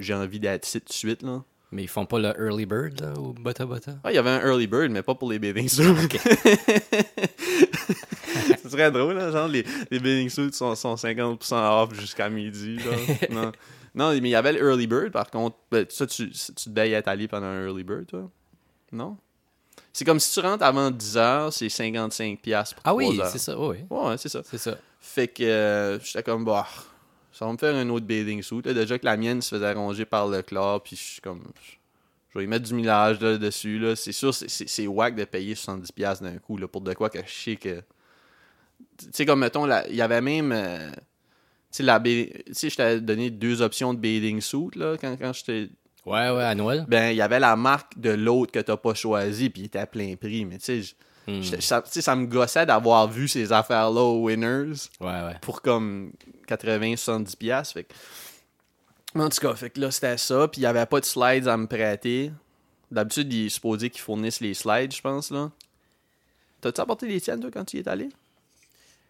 j'ai 0.00 0.14
envie 0.14 0.40
d'être 0.40 0.66
ici 0.66 0.80
tout 0.80 0.88
de 0.88 0.92
suite, 0.92 1.22
là. 1.22 1.44
Mais 1.70 1.84
ils 1.84 1.88
font 1.88 2.04
pas 2.04 2.18
le 2.18 2.32
early 2.38 2.66
bird, 2.66 3.00
là, 3.00 3.12
au 3.16 3.32
Bota 3.32 3.64
Bota? 3.66 3.92
Ah, 4.02 4.10
il 4.10 4.16
y 4.16 4.18
avait 4.18 4.30
un 4.30 4.40
early 4.44 4.66
bird, 4.66 4.90
mais 4.90 5.02
pas 5.02 5.14
pour 5.14 5.30
les 5.30 5.38
bathing 5.38 5.68
suits. 5.68 5.84
Ce 8.62 8.68
serait 8.68 8.90
drôle, 8.90 9.18
hein, 9.20 9.30
genre, 9.30 9.46
les, 9.48 9.64
les 9.90 9.98
bathing 10.00 10.28
suits 10.28 10.52
sont, 10.52 10.74
sont 10.74 10.94
50% 10.96 11.54
off 11.82 11.94
jusqu'à 11.98 12.28
midi, 12.28 12.78
genre. 12.80 12.94
non. 13.30 13.52
Non, 13.94 14.10
mais 14.10 14.18
il 14.18 14.28
y 14.28 14.34
avait 14.34 14.52
le 14.52 14.60
early 14.60 14.86
bird, 14.86 15.10
par 15.12 15.30
contre. 15.30 15.56
Ben, 15.70 15.86
ça, 15.88 16.06
tu, 16.06 16.30
tu 16.30 16.70
à 16.80 16.86
être 16.86 17.08
allé 17.08 17.28
pendant 17.28 17.46
un 17.46 17.66
early 17.66 17.84
bird, 17.84 18.06
toi? 18.06 18.30
Non? 18.92 19.16
C'est 19.92 20.04
comme 20.04 20.18
si 20.20 20.32
tu 20.32 20.40
rentres 20.44 20.64
avant 20.64 20.90
10 20.90 21.16
heures, 21.16 21.52
c'est 21.52 21.66
55$ 21.68 22.38
piastres 22.38 22.74
pour 22.76 22.82
Ah 22.84 22.94
oui, 22.94 23.04
3 23.14 23.24
heures. 23.26 23.30
c'est 23.32 23.38
ça, 23.38 23.58
oui. 23.58 23.76
Ouais, 23.90 24.16
c'est 24.18 24.28
ça. 24.28 24.42
C'est 24.44 24.58
ça. 24.58 24.76
Fait 25.00 25.28
que 25.28 25.42
euh, 25.44 26.00
j'étais 26.00 26.22
comme, 26.24 26.44
bah, 26.44 26.66
ça 27.32 27.46
va 27.46 27.52
me 27.52 27.56
faire 27.58 27.74
un 27.76 27.88
autre 27.90 28.06
bathing 28.06 28.42
suit. 28.42 28.62
Là, 28.64 28.74
déjà 28.74 28.98
que 28.98 29.04
la 29.04 29.16
mienne 29.16 29.40
se 29.42 29.54
faisait 29.54 29.72
ronger 29.72 30.04
par 30.04 30.26
le 30.28 30.42
chlore, 30.42 30.82
puis 30.82 30.96
je 30.96 31.02
suis 31.02 31.20
comme, 31.20 31.42
je 32.30 32.38
vais 32.38 32.44
y 32.44 32.48
mettre 32.48 32.64
du 32.66 32.74
millage 32.74 33.20
là, 33.20 33.36
dessus. 33.38 33.78
Là. 33.78 33.94
C'est 33.94 34.12
sûr, 34.12 34.34
c'est- 34.34 34.86
whack 34.88 35.14
de 35.14 35.24
payer 35.24 35.54
70$ 35.54 36.20
d'un 36.22 36.38
coup 36.38 36.56
là, 36.56 36.66
pour 36.66 36.80
de 36.80 36.92
quoi 36.94 37.08
que 37.10 37.18
je 37.24 37.32
sais 37.32 37.56
que. 37.56 37.80
Tu 38.98 39.06
sais, 39.12 39.26
comme 39.26 39.40
mettons, 39.40 39.66
il 39.88 39.94
y 39.94 40.02
avait 40.02 40.20
même. 40.20 40.50
euh, 40.52 40.90
la 41.82 42.00
sais, 42.52 42.70
je 42.70 42.76
t'avais 42.76 43.00
donné 43.00 43.30
deux 43.30 43.60
options 43.62 43.92
de 43.94 43.98
bathing 43.98 44.40
suit 44.40 44.70
là, 44.76 44.96
quand, 45.00 45.16
quand 45.18 45.32
j'étais. 45.32 45.70
Ouais, 46.06 46.30
ouais, 46.30 46.44
à 46.44 46.54
Noël. 46.54 46.84
Ben, 46.88 47.10
il 47.10 47.16
y 47.16 47.22
avait 47.22 47.40
la 47.40 47.56
marque 47.56 47.98
de 47.98 48.10
l'autre 48.10 48.52
que 48.52 48.58
t'as 48.60 48.76
pas 48.76 48.94
choisi, 48.94 49.48
puis 49.50 49.62
il 49.62 49.64
était 49.66 49.78
à 49.78 49.86
plein 49.86 50.14
prix. 50.16 50.44
Mais 50.44 50.58
tu 50.58 50.82
sais, 50.82 50.94
Hmm. 51.26 51.40
ça, 51.42 52.16
me 52.16 52.26
gossait 52.26 52.66
d'avoir 52.66 53.08
vu 53.08 53.28
ces 53.28 53.50
affaires-là 53.50 54.02
aux 54.02 54.24
Winners 54.26 54.74
Ouais, 55.00 55.06
ouais. 55.06 55.38
pour 55.40 55.62
comme 55.62 56.12
80-70$. 56.46 57.36
piastres, 57.38 57.72
Fait 57.72 57.84
que... 57.84 57.94
Mais 59.14 59.24
En 59.24 59.30
tout 59.30 59.38
cas, 59.40 59.54
fait 59.54 59.70
que 59.70 59.80
là, 59.80 59.90
c'était 59.90 60.18
ça. 60.18 60.46
Puis 60.48 60.60
il 60.60 60.64
n'y 60.64 60.66
avait 60.66 60.84
pas 60.84 61.00
de 61.00 61.06
slides 61.06 61.48
à 61.48 61.56
me 61.56 61.66
prêter. 61.66 62.30
D'habitude, 62.90 63.32
il 63.32 63.46
est 63.46 63.48
supposé 63.48 63.88
qu'ils 63.88 64.02
fournissent 64.02 64.42
les 64.42 64.52
slides, 64.52 64.94
je 64.94 65.00
pense. 65.00 65.30
là. 65.30 65.50
T'as-tu 66.60 66.82
apporté 66.82 67.06
les 67.08 67.18
tiennes, 67.22 67.40
toi, 67.40 67.50
quand 67.50 67.64
tu 67.64 67.78
y 67.78 67.80
es 67.80 67.88
allé? 67.88 68.10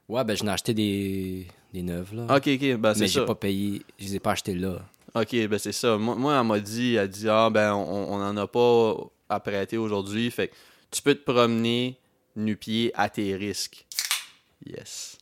Ouais, 0.09 0.23
ben, 0.25 0.37
j'en 0.37 0.47
ai 0.47 0.51
acheté 0.51 0.75
des, 0.75 1.46
des 1.73 1.82
neuves, 1.82 2.15
là. 2.15 2.25
Ok, 2.37 2.46
ok, 2.49 2.77
ben 2.77 2.94
c'est 2.94 3.01
mais 3.01 3.08
ça. 3.08 3.20
j'ai 3.20 3.27
pas 3.27 3.34
payé. 3.34 3.82
Je 3.99 4.05
les 4.05 4.17
ai 4.17 4.20
pas 4.20 4.32
achetés 4.32 4.55
là. 4.55 4.81
Ok, 5.15 5.31
ben 5.49 5.58
c'est 5.58 5.73
ça. 5.73 5.96
Moi, 5.96 6.15
moi, 6.17 6.39
elle 6.39 6.46
m'a 6.46 6.58
dit, 6.61 6.94
elle 6.96 7.08
dit, 7.08 7.29
ah, 7.29 7.49
ben, 7.51 7.73
on 7.75 8.13
on 8.13 8.23
en 8.23 8.37
a 8.37 8.46
pas 8.46 8.96
à 9.29 9.41
prêter 9.41 9.77
aujourd'hui. 9.79 10.31
Fait 10.31 10.49
que 10.49 10.55
tu 10.91 11.01
peux 11.03 11.15
te 11.15 11.25
promener 11.31 11.96
nu-pied 12.37 12.91
à 12.94 13.08
tes 13.08 13.34
risques. 13.37 13.87
Yes. 14.67 15.19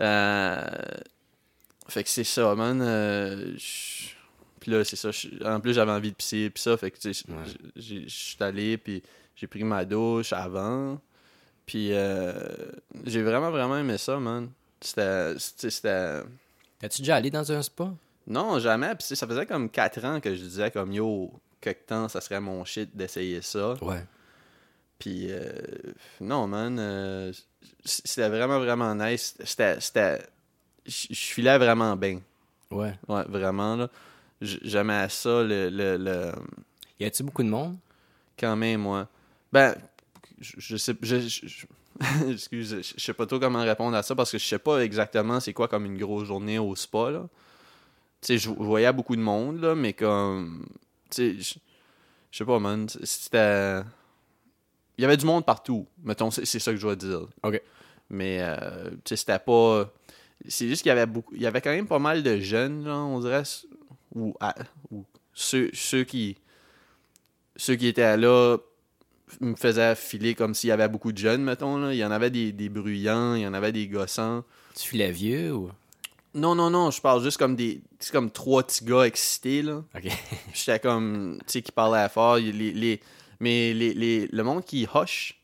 Euh, 0.00 0.60
Fait 1.88 2.04
que 2.04 2.08
c'est 2.10 2.24
ça, 2.24 2.54
man. 2.54 2.80
Euh, 2.82 3.54
je- 3.56 4.10
Puis 4.60 4.70
là, 4.70 4.84
c'est 4.84 4.96
ça. 4.96 5.10
je- 5.10 5.42
En 5.44 5.58
plus, 5.58 5.72
j'avais 5.74 5.90
envie 5.90 6.10
de 6.10 6.16
pisser, 6.16 6.50
puis 6.50 6.62
ça. 6.62 6.76
Fait 6.76 6.90
que, 6.90 6.98
tu 6.98 7.12
sais, 7.14 7.24
Ouais. 7.30 7.36
je 7.76 8.04
suis 8.08 8.36
allé, 8.40 8.76
puis 8.76 9.02
j'ai 9.34 9.46
pris 9.48 9.64
ma 9.64 9.84
douche 9.84 10.32
avant. 10.32 11.00
Puis 11.70 11.90
euh, 11.92 12.32
j'ai 13.04 13.22
vraiment, 13.22 13.52
vraiment 13.52 13.78
aimé 13.78 13.96
ça, 13.96 14.18
man. 14.18 14.48
C'était. 14.80 15.38
c'était- 15.38 15.70
C'était. 15.70 16.22
As-tu 16.82 17.02
déjà 17.02 17.14
allé 17.14 17.30
dans 17.30 17.52
un 17.52 17.62
spa? 17.62 17.92
Non, 18.26 18.58
jamais. 18.58 18.92
Puis 18.96 19.14
ça 19.14 19.24
faisait 19.24 19.46
comme 19.46 19.70
4 19.70 20.04
ans 20.04 20.18
que 20.20 20.34
je 20.34 20.42
disais 20.42 20.72
comme 20.72 20.92
yo, 20.92 21.30
quelque 21.60 21.86
temps, 21.86 22.08
ça 22.08 22.20
serait 22.20 22.40
mon 22.40 22.64
shit 22.64 22.90
d'essayer 22.96 23.40
ça. 23.40 23.74
Ouais. 23.84 24.04
Puis 24.98 25.26
euh, 25.30 25.52
non, 26.20 26.48
man, 26.48 26.76
euh, 26.80 27.32
c'était 27.84 28.28
vraiment, 28.28 28.58
vraiment 28.58 28.92
nice. 28.96 29.36
C'était, 29.44 29.80
c'était, 29.80 30.22
je 30.86 31.06
je 31.10 31.14
filais 31.34 31.56
vraiment 31.58 31.94
bien. 31.96 32.20
Ouais. 32.72 32.94
Ouais, 33.08 33.22
vraiment, 33.28 33.76
là. 33.76 33.88
J'aimais 34.42 35.08
ça, 35.08 35.42
le, 35.44 35.68
le, 35.70 35.96
le- 35.98 36.32
Y 36.98 37.04
a-tu 37.04 37.22
beaucoup 37.22 37.42
de 37.44 37.48
monde? 37.48 37.76
quand 38.38 38.56
même, 38.56 38.80
moi. 38.80 39.06
Ben, 39.52 39.74
je, 40.40 40.54
je 40.58 40.76
sais, 40.76 40.94
je, 41.02 41.20
je- 41.20 41.46
je- 41.46 41.66
excuse, 42.32 42.76
je, 42.82 43.00
sais 43.02 43.12
pas 43.14 43.26
trop 43.26 43.38
comment 43.38 43.62
répondre 43.62 43.96
à 43.96 44.02
ça 44.02 44.14
parce 44.14 44.30
que 44.32 44.38
je 44.38 44.44
sais 44.46 44.58
pas 44.58 44.78
exactement 44.84 45.40
c'est 45.40 45.52
quoi 45.52 45.68
comme 45.68 45.84
une 45.84 45.98
grosse 45.98 46.26
journée 46.26 46.58
au 46.58 46.74
spa, 46.76 47.10
là. 47.10 47.28
Tu 48.22 48.26
sais, 48.28 48.38
je 48.38 48.50
voyais 48.50 48.92
beaucoup 48.92 49.16
de 49.16 49.22
monde, 49.22 49.60
là, 49.60 49.74
mais 49.74 49.92
comme, 49.94 50.66
tu 51.10 51.40
sais, 51.42 51.58
je 52.30 52.38
sais 52.38 52.44
pas, 52.44 52.58
man, 52.58 52.88
c'était... 53.02 53.80
Il 54.98 55.02
y 55.02 55.04
avait 55.04 55.16
du 55.16 55.24
monde 55.24 55.46
partout, 55.46 55.86
mettons, 56.04 56.30
c'est 56.30 56.44
c'est 56.44 56.58
ça 56.58 56.72
que 56.72 56.76
je 56.76 56.82
dois 56.82 56.96
dire. 56.96 57.26
Ok. 57.42 57.60
Mais, 58.10 58.38
euh, 58.42 58.90
tu 58.90 59.00
sais, 59.06 59.16
c'était 59.16 59.38
pas... 59.38 59.90
C'est 60.48 60.68
juste 60.68 60.82
qu'il 60.82 60.90
y 60.90 60.92
avait 60.92 61.06
beaucoup... 61.06 61.34
Il 61.34 61.40
y 61.40 61.46
avait 61.46 61.60
quand 61.62 61.70
même 61.70 61.86
pas 61.86 61.98
mal 61.98 62.22
de 62.22 62.38
jeunes, 62.38 62.84
genre, 62.84 63.08
on 63.08 63.20
dirait, 63.20 63.42
ou, 64.14 64.34
à- 64.40 64.54
ou 64.90 65.04
ceux, 65.32 65.70
ceux 65.72 66.04
qui... 66.04 66.36
Ceux 67.56 67.76
qui 67.76 67.86
étaient 67.86 68.16
là 68.16 68.58
me 69.40 69.54
faisaient 69.54 69.94
filer 69.94 70.34
comme 70.34 70.54
s'il 70.54 70.68
y 70.68 70.72
avait 70.72 70.88
beaucoup 70.88 71.12
de 71.12 71.18
jeunes, 71.18 71.42
mettons, 71.42 71.78
là. 71.78 71.92
Il 71.92 71.98
y 71.98 72.04
en 72.04 72.10
avait 72.10 72.30
des, 72.30 72.52
des 72.52 72.68
bruyants, 72.68 73.34
il 73.34 73.42
y 73.42 73.46
en 73.46 73.54
avait 73.54 73.72
des 73.72 73.86
gossants. 73.88 74.44
Tu 74.74 74.88
filais 74.88 75.12
vieux 75.12 75.52
ou? 75.52 75.70
Non, 76.34 76.54
non, 76.54 76.70
non, 76.70 76.90
je 76.90 77.00
parle 77.00 77.22
juste 77.22 77.38
comme 77.38 77.56
des... 77.56 77.80
C'est 77.98 78.12
comme 78.12 78.30
trois 78.30 78.62
petits 78.62 78.84
gars 78.84 79.02
excités, 79.02 79.62
là. 79.62 79.82
Ok. 79.94 80.08
J'étais 80.54 80.78
comme, 80.78 81.38
tu 81.40 81.52
sais, 81.52 81.62
qui 81.62 81.72
parlaient 81.72 82.08
fort. 82.08 82.36
Les, 82.36 82.52
les, 82.52 83.00
mais 83.40 83.74
les, 83.74 83.94
les, 83.94 84.28
le 84.30 84.42
monde 84.44 84.64
qui 84.64 84.86
hush, 84.94 85.40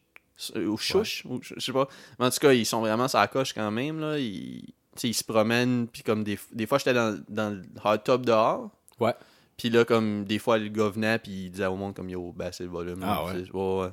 Ou 0.54 0.76
chouche, 0.76 1.24
ou 1.28 1.40
je 1.42 1.58
sais 1.58 1.72
pas. 1.72 1.88
Mais 2.18 2.26
en 2.26 2.30
tout 2.30 2.38
cas, 2.38 2.52
ils 2.52 2.66
sont 2.66 2.80
vraiment 2.80 3.08
sur 3.08 3.18
la 3.18 3.26
coche 3.26 3.52
quand 3.52 3.70
même, 3.70 3.98
là. 3.98 4.18
Ils, 4.18 4.62
tu 4.94 5.00
sais, 5.00 5.08
ils 5.08 5.14
se 5.14 5.24
promènent, 5.24 5.88
puis 5.88 6.02
comme 6.02 6.22
des, 6.22 6.38
des 6.52 6.66
fois, 6.66 6.78
j'étais 6.78 6.94
dans, 6.94 7.20
dans 7.28 7.50
le 7.50 7.62
hot 7.84 7.98
tub 7.98 8.24
dehors. 8.24 8.70
Ouais. 9.00 9.14
Puis 9.56 9.70
là, 9.70 9.84
comme 9.84 10.24
des 10.24 10.38
fois, 10.38 10.58
le 10.58 10.68
gars 10.68 10.88
venait, 10.90 11.18
puis 11.18 11.32
il 11.46 11.50
disait 11.50 11.66
au 11.66 11.76
monde, 11.76 11.94
comme 11.94 12.10
yo, 12.10 12.32
baissez 12.32 12.64
le 12.64 12.70
volume. 12.70 13.00
Ah 13.02 13.24
ouais? 13.24 13.44
Ouais. 13.52 13.88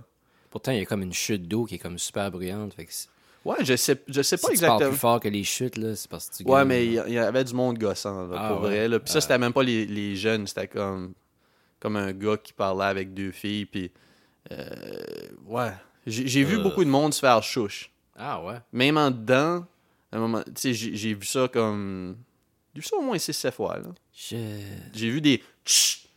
Pourtant, 0.49 0.71
il 0.71 0.79
y 0.79 0.81
a 0.81 0.85
comme 0.85 1.01
une 1.01 1.13
chute 1.13 1.47
d'eau 1.47 1.65
qui 1.65 1.75
est 1.75 1.79
comme 1.79 1.97
super 1.97 2.29
bruyante. 2.31 2.73
Fait 2.73 2.85
que 2.85 2.91
Ouais, 3.45 3.57
je 3.61 3.75
sais, 3.75 4.01
je 4.07 4.21
sais 4.21 4.37
pas 4.37 4.41
si 4.43 4.47
tu 4.47 4.51
exactement. 4.63 4.89
plus 4.89 4.97
fort 4.97 5.19
que 5.19 5.27
les 5.27 5.43
chutes, 5.43 5.75
là, 5.77 5.95
c'est 5.97 6.09
parce 6.09 6.29
que 6.29 6.37
tu 6.37 6.43
Ouais, 6.49 6.63
mais 6.63 6.85
il 6.85 6.93
y, 6.93 7.17
avait 7.17 7.43
du 7.43 7.53
monde 7.53 7.77
gossant, 7.77 8.27
là, 8.27 8.35
Ah, 8.37 8.47
pour 8.53 8.61
ouais. 8.63 8.69
vrai. 8.69 8.87
Là. 8.87 8.99
Puis 8.99 9.11
ça, 9.11 9.17
Ah. 9.17 9.21
c'était 9.21 9.37
même 9.37 9.51
pas 9.51 9.63
les, 9.63 9.85
les 9.85 10.15
jeunes, 10.15 10.47
c'était 10.47 10.67
comme, 10.67 11.13
comme 11.79 11.97
un 11.97 12.13
gars 12.13 12.37
qui 12.37 12.53
parlait 12.53 12.85
avec 12.85 13.13
deux 13.13 13.31
filles. 13.31 13.65
Puis, 13.65 13.91
euh, 14.51 14.67
ouais. 15.45 15.71
J'ai 16.05 16.43
vu 16.43 16.57
Euh. 16.57 16.63
beaucoup 16.63 16.83
de 16.85 16.89
monde 16.89 17.13
se 17.13 17.19
faire 17.19 17.41
chouche. 17.43 17.89
Ah 18.15 18.43
ouais. 18.43 18.57
Même 18.71 18.97
en 18.97 19.11
dedans, 19.11 19.65
à 20.11 20.17
un 20.17 20.19
moment, 20.19 20.41
tu 20.43 20.51
sais, 20.55 20.73
j'ai 20.73 21.13
vu 21.13 21.25
ça 21.25 21.47
comme. 21.47 22.17
J'ai 22.73 22.81
vu 22.81 22.87
ça 22.87 22.95
au 22.97 23.01
moins 23.01 23.17
6-7 23.17 23.51
fois, 23.51 23.77
là. 23.77 23.89
Je... 24.13 24.35
J'ai 24.93 25.09
vu 25.09 25.19
des. 25.21 25.41
Tch 25.65 26.07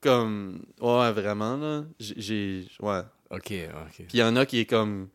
Comme. 0.00 0.64
Ouais, 0.80 1.12
vraiment, 1.12 1.56
là. 1.56 1.84
J'ai-. 1.98 2.66
Ouais. 2.80 3.00
Ok, 3.30 3.52
ok. 3.52 3.96
Puis 3.96 4.06
il 4.14 4.20
y 4.20 4.22
en 4.22 4.36
a 4.36 4.46
qui 4.46 4.58
est 4.60 4.66
comme. 4.66 5.08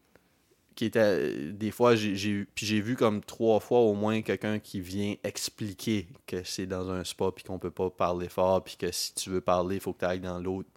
Qui 0.75 0.85
était. 0.85 1.51
Des 1.51 1.71
fois, 1.71 1.95
j'ai 1.95 2.15
j'ai- 2.15 2.45
puis 2.55 2.65
j'ai 2.65 2.81
vu 2.81 2.95
comme 2.95 3.21
trois 3.21 3.59
fois 3.59 3.79
au 3.79 3.93
moins 3.93 4.21
quelqu'un 4.21 4.59
qui 4.59 4.81
vient 4.81 5.15
expliquer 5.23 6.07
que 6.25 6.43
c'est 6.43 6.65
dans 6.65 6.89
un 6.89 7.03
spa, 7.03 7.31
puis 7.33 7.43
qu'on 7.43 7.59
peut 7.59 7.71
pas 7.71 7.89
parler 7.89 8.29
fort, 8.29 8.63
puis 8.63 8.75
que 8.77 8.91
si 8.91 9.13
tu 9.13 9.29
veux 9.29 9.41
parler, 9.41 9.75
il 9.75 9.81
faut 9.81 9.93
que 9.93 9.99
tu 9.99 10.05
ailles 10.05 10.19
dans 10.19 10.39
l'autre 10.39 10.69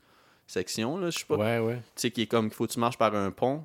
section, 0.46 0.98
là. 0.98 1.10
Je 1.10 1.18
sais 1.20 1.24
pas. 1.24 1.36
Ouais, 1.36 1.58
ouais. 1.58 1.76
Tu 1.76 1.82
sais, 1.96 2.10
qui 2.10 2.22
est 2.22 2.26
comme 2.26 2.48
qu'il 2.48 2.54
faut 2.56 2.66
que 2.66 2.72
tu 2.72 2.78
marches 2.80 2.98
par 2.98 3.14
un 3.14 3.30
pont. 3.30 3.64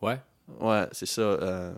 Ouais. 0.00 0.18
Ouais, 0.60 0.86
c'est 0.92 1.06
ça. 1.06 1.20
euh, 1.20 1.74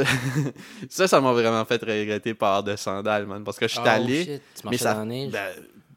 Ça, 0.88 1.06
ça, 1.08 1.20
m'a 1.20 1.32
vraiment 1.32 1.64
fait 1.64 1.82
regretter 1.82 2.34
par 2.34 2.62
de 2.62 2.76
sandales, 2.76 3.26
man. 3.26 3.44
Parce 3.44 3.58
que 3.58 3.66
je 3.68 3.72
suis 3.72 3.82
Oh, 3.84 3.88
allé. 3.88 4.24
shit, 4.24 4.42
Tu 4.60 4.68
Mais 4.68 4.78
ça. 4.78 4.94
dans 4.94 5.00
la 5.00 5.04
neige? 5.06 5.30
ben, 5.32 5.48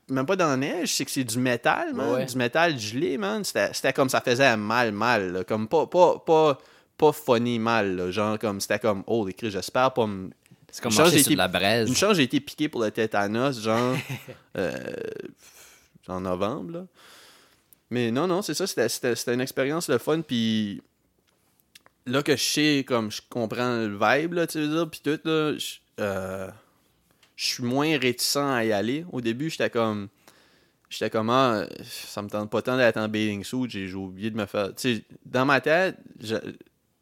même 0.10 0.26
pas 0.26 0.36
dans 0.36 0.48
la 0.50 0.58
neige, 0.58 0.94
c'est 0.94 1.06
que 1.06 1.12
c'est 1.12 1.24
du 1.24 1.40
métal, 1.40 1.94
man. 1.94 2.14
Ouais. 2.16 2.26
Du 2.26 2.36
métal 2.38 2.78
gelé, 2.78 3.18
man. 3.18 3.44
C'était 3.44 3.94
comme 3.94 4.10
ça 4.10 4.22
faisait 4.22 4.56
mal, 4.58 4.92
mal. 4.92 5.32
là. 5.32 5.44
Comme 5.44 5.68
pas, 5.68 5.88
pas, 5.88 6.20
pas, 6.20 6.58
pas 6.98 7.12
funny 7.12 7.58
mal. 7.60 7.96
là. 7.96 8.12
Genre, 8.12 8.38
comme 8.38 8.60
c'était 8.62 8.80
comme, 8.80 9.04
oh, 9.08 9.26
les 9.26 9.34
cris, 9.34 9.50
j'espère 9.52 9.92
pas 9.94 10.06
me. 10.08 10.30
c'est 10.72 10.82
comme 10.84 10.94
marcher 10.94 11.12
j'ai 11.18 11.24
sur 11.24 11.28
été- 11.32 11.34
de 11.36 11.38
la 11.40 11.48
braise. 11.48 11.88
Une 11.90 11.96
chance, 11.96 12.18
j'ai 12.18 12.24
été 12.24 12.40
piqué 12.40 12.70
pour 12.70 12.82
le 12.84 12.92
tétanos, 12.92 13.62
genre, 13.62 13.96
euh, 14.58 14.74
en 16.08 16.22
novembre, 16.22 16.72
là. 16.72 16.86
Mais 17.92 18.12
non, 18.12 18.28
non, 18.28 18.42
c'est 18.42 18.54
ça, 18.56 18.66
c'était- 18.68 19.34
une 19.34 19.42
expérience 19.42 19.90
de 19.90 19.98
fun, 19.98 20.22
puis 20.22 20.82
là 22.06 22.24
que 22.24 22.36
je 22.36 22.44
sais, 22.44 22.86
comme, 22.88 23.12
je 23.12 23.22
comprends 23.30 23.78
le 23.78 23.98
vibe, 24.00 24.34
là, 24.34 24.48
tu 24.48 24.60
veux 24.60 24.68
dire, 24.68 24.90
puis 24.90 25.02
tout, 25.04 25.20
là, 25.28 25.58
je 25.58 25.76
euh, 26.00 26.50
suis 27.36 27.64
moins 27.64 27.98
réticent 27.98 28.38
à 28.38 28.64
y 28.66 28.72
aller. 28.72 29.06
Au 29.12 29.22
début, 29.22 29.50
j'étais 29.50 29.70
comme, 29.70 30.08
j'étais 30.90 31.10
comme, 31.10 31.30
ah, 31.30 31.66
ça 31.84 32.22
me 32.22 32.30
tente 32.30 32.50
pas 32.50 32.62
tant 32.62 32.78
d'être 32.78 32.98
en 32.98 33.08
bathing 33.08 33.44
suit, 33.44 33.68
j'ai 33.70 33.94
oublié 33.94 34.30
de 34.32 34.38
me 34.38 34.46
faire, 34.46 34.74
tu 34.76 34.96
sais, 34.98 35.04
dans 35.26 35.46
ma 35.46 35.62
tête, 35.62 35.98
je- 36.22 36.36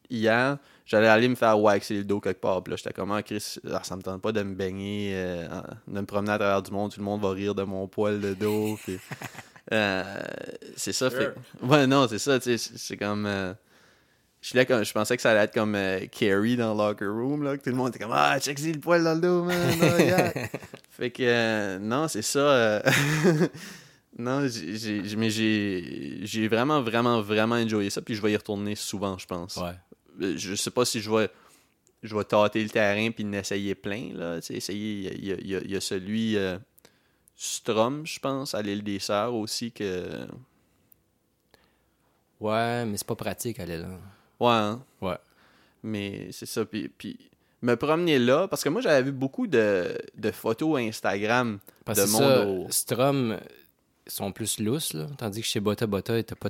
hier, 0.10 0.58
j'allais 0.86 1.08
aller 1.08 1.28
me 1.28 1.36
faire 1.36 1.60
waxer 1.60 1.96
le 1.98 2.04
dos 2.04 2.20
quelque 2.20 2.42
part. 2.42 2.64
Puis 2.64 2.72
là, 2.72 2.78
j'étais 2.78 2.94
comme, 2.94 3.12
ah, 3.12 3.24
Chris, 3.24 3.56
ah, 3.72 3.82
ça 3.84 3.96
me 3.96 4.02
tente 4.02 4.22
pas 4.22 4.32
de 4.32 4.42
me 4.44 4.54
baigner, 4.56 5.12
euh, 5.16 5.48
de 5.88 6.00
me 6.00 6.06
promener 6.06 6.32
à 6.34 6.38
travers 6.38 6.62
du 6.62 6.72
monde. 6.72 6.92
Tout 6.94 7.00
le 7.00 7.06
monde 7.06 7.22
va 7.22 7.32
rire 7.32 7.56
de 7.56 7.64
mon 7.64 7.88
poil 7.88 8.20
de 8.22 8.34
dos. 8.34 8.78
puis, 8.84 9.00
euh, 9.72 10.04
c'est 10.76 10.94
ça. 10.94 11.10
Fait, 11.10 11.34
ouais, 11.62 11.88
non, 11.88 12.08
c'est 12.08 12.20
ça. 12.20 12.40
tu 12.40 12.46
sais, 12.46 12.58
C'est 12.58 12.78
c'est 12.78 12.98
comme. 12.98 13.28
Je, 14.44 14.58
là 14.58 14.66
comme, 14.66 14.84
je 14.84 14.92
pensais 14.92 15.16
que 15.16 15.22
ça 15.22 15.32
allait 15.32 15.46
être 15.46 15.54
comme 15.54 15.74
euh, 15.76 16.06
Carrie 16.08 16.58
dans 16.58 16.74
Locker 16.76 17.06
Room, 17.08 17.44
là, 17.44 17.58
que 17.58 17.64
tout 17.64 17.70
le 17.70 17.76
monde 17.78 17.90
était 17.96 18.00
comme 18.04 18.12
Ah, 18.14 18.38
check 18.40 18.60
le 18.74 18.80
poil 18.80 19.04
dans 19.04 19.14
le 19.16 19.22
dos, 19.22 19.44
man. 19.44 19.58
oh, 19.82 20.00
yeah. 20.02 20.34
fait 20.92 21.12
que, 21.12 21.24
euh, 21.24 21.80
non, 21.80 22.08
c'est 22.10 22.22
ça. 22.22 22.40
euh, 22.40 22.82
non, 24.18 24.46
j'ai- 24.48 25.16
mais 25.16 25.30
j'ai 25.30 26.20
j'ai 26.24 26.48
vraiment, 26.50 26.82
vraiment, 26.82 27.22
vraiment 27.22 27.56
enjoyé 27.56 27.90
ça. 27.90 28.02
Puis 28.02 28.16
je 28.16 28.22
vais 28.22 28.34
y 28.34 28.36
retourner 28.36 28.76
souvent, 28.76 29.18
je 29.18 29.26
pense. 29.26 29.56
Ouais. 29.58 30.36
Je 30.38 30.56
sais 30.56 30.72
pas 30.72 30.84
si 30.86 31.00
je 31.00 31.10
vais 31.10 31.30
je 32.04 32.14
vais 32.16 32.24
tâter 32.26 32.62
le 32.62 32.70
terrain 32.70 33.12
puis 33.12 33.24
en 33.24 33.32
essayer 33.32 33.76
plein 33.76 34.10
là 34.14 34.38
essayer 34.50 35.16
il 35.18 35.26
y 35.26 35.32
a, 35.32 35.62
y 35.64 35.72
y 35.74 35.82
celui 35.82 36.38
Strom 37.38 38.06
je 38.06 38.20
pense 38.20 38.54
à 38.54 38.62
l'île 38.62 38.84
des 38.84 39.00
Sœurs 39.00 39.34
aussi 39.34 39.72
que 39.72 40.28
Ouais, 42.40 42.86
mais 42.86 42.98
c'est 42.98 43.08
pas 43.08 43.16
pratique 43.16 43.60
aller 43.60 43.78
là. 43.78 43.88
Ouais 44.40 44.50
hein. 44.52 44.84
Ouais. 45.02 45.18
mais 45.84 46.30
c'est 46.32 46.46
ça 46.46 46.66
puis, 46.66 46.90
puis 46.90 47.18
me 47.62 47.76
promener 47.76 48.20
là 48.20 48.48
parce 48.48 48.64
que 48.64 48.70
moi 48.70 48.82
j'avais 48.82 49.04
vu 49.04 49.12
beaucoup 49.12 49.48
de, 49.48 49.98
de 50.18 50.32
photos 50.32 50.80
Instagram 50.80 51.60
Parce 51.86 52.00
de 52.00 52.06
monde 52.12 52.66
au- 52.68 52.72
Strom 52.72 53.38
sont 54.06 54.32
plus 54.34 54.60
lousses, 54.60 54.94
là. 54.94 55.08
Tandis 55.18 55.40
que 55.40 55.48
chez 55.48 55.62
Bota 55.62 55.88
Bota, 55.88 56.22
t'as 56.24 56.36
pas... 56.36 56.50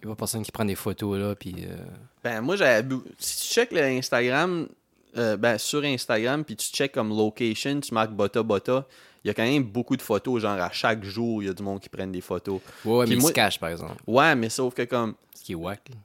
Il 0.00 0.04
y 0.04 0.06
a 0.06 0.14
pas 0.14 0.16
personne 0.20 0.42
qui 0.44 0.52
prend 0.52 0.64
des 0.64 0.76
photos, 0.76 1.18
là, 1.18 1.34
puis... 1.34 1.54
euh, 1.68 1.76
ben 2.22 2.40
moi 2.40 2.54
j'avais 2.56 2.86
vu 2.86 3.00
si 3.18 3.48
tu 3.48 3.54
check 3.54 3.72
le 3.72 3.80
Instagram 3.82 4.68
euh, 5.16 5.36
ben 5.36 5.58
sur 5.58 5.82
Instagram 5.84 6.44
puis 6.44 6.54
tu 6.56 6.68
check 6.70 6.92
comme 6.92 7.08
location 7.16 7.80
tu 7.80 7.92
marques 7.94 8.12
Bota 8.12 8.42
Bota 8.42 8.86
il 9.24 9.28
y 9.28 9.30
a 9.30 9.34
quand 9.34 9.42
même 9.42 9.64
beaucoup 9.64 9.96
de 9.96 10.02
photos 10.02 10.42
genre 10.42 10.60
à 10.60 10.70
chaque 10.70 11.02
jour 11.02 11.42
il 11.42 11.46
y 11.46 11.48
a 11.48 11.54
du 11.54 11.62
monde 11.62 11.80
qui 11.80 11.88
prennent 11.88 12.12
des 12.12 12.20
photos 12.20 12.60
Ouais, 12.84 13.06
mais 13.06 13.16
moi- 13.16 13.24
ils 13.24 13.28
se 13.28 13.32
cachent, 13.32 13.58
par 13.58 13.70
exemple. 13.70 13.96
ouais 14.06 14.34
mais 14.34 14.50
sauf 14.50 14.74
que 14.74 14.82
comme 14.82 15.14
Ce 15.34 15.42
qui 15.42 15.52
est 15.52 15.56
whack, 15.56 15.88
là. 15.88 15.96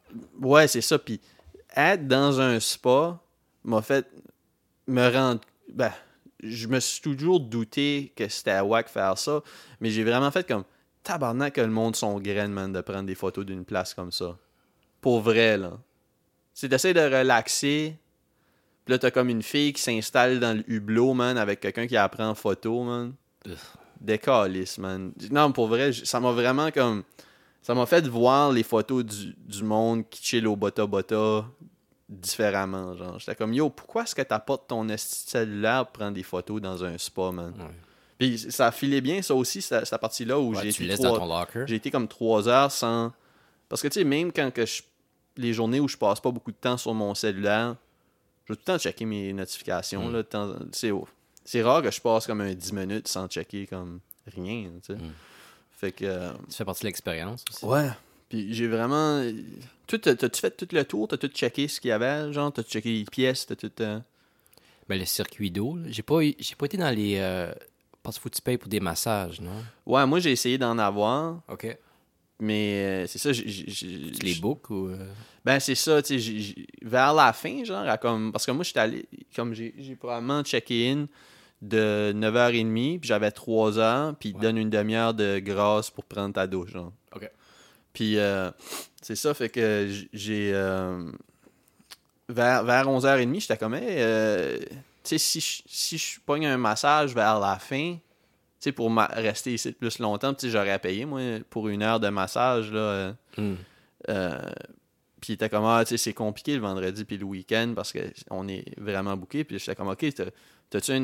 Ouais, 0.47 0.67
c'est 0.67 0.81
ça. 0.81 0.97
Puis 0.97 1.19
être 1.75 2.07
dans 2.07 2.39
un 2.41 2.59
spa 2.59 3.19
m'a 3.63 3.81
fait 3.81 4.07
me 4.87 5.07
rendre. 5.13 5.41
Ben, 5.71 5.91
je 6.41 6.67
me 6.67 6.79
suis 6.79 7.01
toujours 7.01 7.39
douté 7.41 8.11
que 8.15 8.27
c'était 8.29 8.51
à 8.51 8.63
WAC 8.65 8.89
faire 8.89 9.17
ça, 9.17 9.41
mais 9.81 9.89
j'ai 9.91 10.03
vraiment 10.03 10.31
fait 10.31 10.47
comme 10.47 10.63
tabarnak 11.03 11.53
que 11.55 11.61
le 11.61 11.67
monde 11.67 11.95
sont 11.95 12.19
graines, 12.19 12.51
man, 12.51 12.71
de 12.73 12.81
prendre 12.81 13.03
des 13.03 13.15
photos 13.15 13.45
d'une 13.45 13.65
place 13.65 13.93
comme 13.93 14.11
ça. 14.11 14.37
Pour 15.01 15.21
vrai, 15.21 15.57
là. 15.57 15.73
C'est 16.53 16.67
d'essayer 16.67 16.93
de 16.93 17.01
relaxer. 17.01 17.95
Puis 18.89 18.95
là, 18.95 18.97
t'as 18.97 19.11
comme 19.11 19.29
une 19.29 19.43
fille 19.43 19.71
qui 19.71 19.83
s'installe 19.83 20.39
dans 20.39 20.57
le 20.57 20.63
hublot, 20.67 21.13
man, 21.13 21.37
avec 21.37 21.59
quelqu'un 21.59 21.85
qui 21.85 21.95
apprend 21.95 22.29
en 22.29 22.33
photo, 22.33 22.81
man. 22.81 23.13
Décalisse, 24.01 24.79
man. 24.79 25.11
Non, 25.29 25.51
pour 25.51 25.67
vrai, 25.67 25.93
ça 25.93 26.19
m'a 26.19 26.31
vraiment 26.31 26.71
comme. 26.71 27.03
Ça 27.61 27.75
m'a 27.75 27.85
fait 27.85 28.07
voir 28.07 28.51
les 28.51 28.63
photos 28.63 29.05
du, 29.05 29.35
du 29.45 29.63
monde 29.63 30.09
qui 30.09 30.23
chill 30.23 30.47
au 30.47 30.55
bota 30.55 30.87
bota 30.87 31.45
différemment. 32.09 32.95
Genre, 32.95 33.19
j'étais 33.19 33.35
comme 33.35 33.53
yo, 33.53 33.69
pourquoi 33.69 34.05
est-ce 34.05 34.15
que 34.15 34.23
t'apportes 34.23 34.67
ton 34.67 34.87
cellulaire 34.97 35.85
pour 35.85 35.99
prendre 35.99 36.15
des 36.15 36.23
photos 36.23 36.59
dans 36.59 36.83
un 36.83 36.97
spa, 36.97 37.31
man? 37.31 37.53
Ouais. 37.59 37.75
Puis 38.17 38.39
ça 38.39 38.65
a 38.65 38.71
filé 38.71 39.01
bien, 39.01 39.21
ça 39.21 39.35
aussi, 39.35 39.61
cette, 39.61 39.95
partie-là 39.97 40.39
où 40.39 40.55
Ouais, 40.55 40.63
j'ai 40.63 40.69
été 40.69 40.95
trois- 40.95 41.55
été 41.67 41.91
comme 41.91 42.07
trois 42.07 42.47
heures 42.47 42.71
sans. 42.71 43.13
Parce 43.67 43.83
que 43.83 43.87
tu 43.87 43.99
sais, 43.99 44.03
même 44.03 44.31
quand 44.31 44.51
que 44.51 44.65
je... 44.65 44.81
les 45.37 45.53
journées 45.53 45.79
où 45.79 45.87
je 45.87 45.95
passe 45.95 46.19
pas 46.19 46.31
beaucoup 46.31 46.51
de 46.51 46.57
temps 46.57 46.75
sur 46.75 46.95
mon 46.95 47.13
cellulaire, 47.13 47.75
je 48.49 48.53
vais 48.53 48.55
tout 48.57 48.61
le 48.71 48.73
temps 48.73 48.77
checker 48.79 49.05
mes 49.05 49.31
notifications. 49.33 50.09
Mm. 50.09 50.13
là, 50.13 50.23
C'est 50.71 50.91
c'est 51.45 51.61
rare 51.63 51.81
que 51.81 51.89
je 51.91 52.01
passe 52.01 52.27
comme 52.27 52.41
un 52.41 52.53
10 52.53 52.73
minutes 52.73 53.07
sans 53.07 53.27
checker 53.27 53.65
comme 53.67 53.99
rien. 54.35 54.69
tu 54.85 54.93
sais. 54.93 54.99
Mm. 54.99 55.11
Fait 55.71 55.91
que. 55.91 56.05
euh, 56.05 56.33
Ça 56.49 56.57
fait 56.57 56.65
partie 56.65 56.81
de 56.81 56.87
l'expérience 56.87 57.43
aussi. 57.49 57.65
Ouais. 57.65 57.89
Puis 58.27 58.53
j'ai 58.53 58.67
vraiment. 58.67 59.23
T'as-tu 59.87 60.39
fait 60.41 60.51
tout 60.51 60.67
le 60.71 60.83
tour? 60.85 61.07
T'as 61.07 61.17
tout 61.17 61.27
checké 61.29 61.67
ce 61.67 61.79
qu'il 61.81 61.89
y 61.89 61.91
avait? 61.91 62.31
Genre, 62.33 62.51
t'as 62.51 62.63
checké 62.63 62.91
les 62.91 63.05
pièces? 63.05 63.45
T'as 63.47 63.55
tout. 63.55 63.71
euh, 63.81 63.99
Ben, 64.87 64.99
le 64.99 65.05
circuit 65.05 65.49
d'eau, 65.49 65.77
j'ai 65.87 66.03
pas, 66.03 66.19
j'ai 66.21 66.55
pas 66.55 66.65
été 66.65 66.77
dans 66.77 66.89
les... 66.95 67.17
Euh... 67.17 67.51
Parce 68.03 68.15
qu'il 68.17 68.23
faut 68.23 68.29
que 68.29 68.35
tu 68.35 68.41
payes 68.41 68.57
pour 68.57 68.69
des 68.69 68.79
massages, 68.79 69.41
non? 69.41 69.63
Ouais, 69.85 70.05
moi, 70.05 70.19
j'ai 70.19 70.31
essayé 70.31 70.57
d'en 70.57 70.77
avoir, 70.77 71.41
OK. 71.47 71.75
Mais 72.39 73.03
euh, 73.03 73.07
c'est 73.07 73.17
ça. 73.19 73.31
Tu 73.33 73.43
les 73.43 74.35
bookes 74.35 74.69
ou... 74.69 74.87
euh, 74.89 74.97
Ben, 75.45 75.59
c'est 75.59 75.75
ça, 75.75 76.01
tu 76.01 76.19
sais, 76.19 76.55
vers 76.81 77.13
la 77.13 77.33
fin, 77.33 77.63
genre, 77.63 77.87
à 77.87 77.97
comme, 77.97 78.31
parce 78.31 78.45
que 78.45 78.51
moi, 78.51 78.63
j'étais 78.63 78.79
allé, 78.79 79.05
comme 79.35 79.53
j'ai 79.53 79.73
probablement 79.99 80.43
checké 80.43 80.89
in 80.91 81.07
de 81.61 82.13
9h30, 82.15 82.99
puis 82.99 83.07
j'avais 83.07 83.29
3h, 83.31 84.15
puis 84.19 84.29
ils 84.29 84.33
te 84.33 84.37
Ouais. 84.37 84.43
donnent 84.43 84.57
une 84.59 84.69
demi-heure 84.69 85.13
de 85.13 85.39
grâce 85.39 85.89
pour 85.89 86.05
prendre 86.05 86.33
ta 86.33 86.47
douche, 86.47 86.71
genre. 86.71 86.93
OK. 87.15 87.29
Puis, 87.91 88.17
euh, 88.17 88.49
c'est 89.01 89.15
ça, 89.15 89.33
fait 89.33 89.49
que 89.49 89.87
j- 89.89 90.09
j'ai. 90.13 90.51
euh, 90.53 91.11
vers, 92.29 92.63
vers 92.63 92.87
11h30, 92.87 93.39
j'étais 93.41 93.57
comme, 93.57 93.73
hey, 93.73 94.59
tu 94.61 94.67
sais, 95.03 95.17
si 95.17 95.39
je, 95.39 95.61
si 95.65 95.97
je 95.97 96.19
pogne 96.25 96.45
un 96.45 96.57
massage 96.57 97.13
vers 97.13 97.39
la 97.39 97.57
fin, 97.57 97.97
sais, 98.59 98.71
pour 98.71 98.93
rester 98.95 99.53
ici 99.53 99.71
plus 99.71 99.99
longtemps, 99.99 100.33
tu 100.33 100.47
sais, 100.47 100.51
j'aurais 100.51 100.79
payé, 100.79 101.05
moi, 101.05 101.21
pour 101.49 101.67
une 101.69 101.81
heure 101.81 101.99
de 101.99 102.09
massage, 102.09 102.71
là. 102.71 102.79
euh, 102.79 103.13
hmm. 103.37 103.55
euh, 104.09 104.39
puis 105.21 105.33
il 105.33 105.35
était 105.35 105.49
comme, 105.49 105.65
ah, 105.65 105.83
tu 105.85 105.89
sais, 105.89 105.97
c'est 105.97 106.13
compliqué 106.13 106.55
le 106.55 106.61
vendredi 106.61 107.03
puis 107.03 107.17
le 107.17 107.25
week-end 107.25 107.73
parce 107.75 107.93
qu'on 107.93 108.47
est 108.47 108.65
vraiment 108.79 109.17
booké. 109.17 109.43
Puis 109.43 109.59
j'étais 109.59 109.75
comme, 109.75 109.89
ok, 109.89 110.13
t'as- 110.13 110.25
t'as-tu 110.69 110.97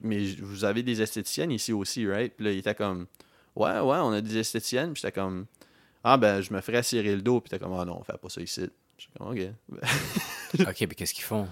Mais 0.00 0.24
vous 0.40 0.64
avez 0.64 0.82
des 0.82 1.02
esthéticiennes 1.02 1.50
ici 1.50 1.72
aussi, 1.72 2.06
right? 2.08 2.32
Puis 2.34 2.46
là, 2.46 2.52
il 2.52 2.58
était 2.58 2.74
comme, 2.74 3.06
ouais, 3.54 3.80
ouais, 3.80 3.98
on 3.98 4.12
a 4.12 4.20
des 4.22 4.38
esthéticiennes. 4.38 4.94
Puis 4.94 5.02
j'étais 5.02 5.12
comme, 5.12 5.44
Ah, 6.02 6.16
ben, 6.16 6.40
je 6.40 6.52
me 6.52 6.60
ferais 6.62 6.82
cirer 6.82 7.14
le 7.14 7.22
dos, 7.22 7.40
puis 7.40 7.50
t'es 7.50 7.58
comme, 7.58 7.74
ah 7.74 7.84
non, 7.84 7.98
on 8.00 8.04
fait 8.04 8.16
pas 8.18 8.28
ça 8.28 8.40
ici. 8.40 8.62
Je 8.96 9.02
suis 9.02 9.10
comme, 9.18 9.28
ok. 9.28 9.40
ok, 10.60 10.80
mais 10.80 10.94
qu'est-ce 10.94 11.14
qu'ils 11.14 11.24
font? 11.24 11.46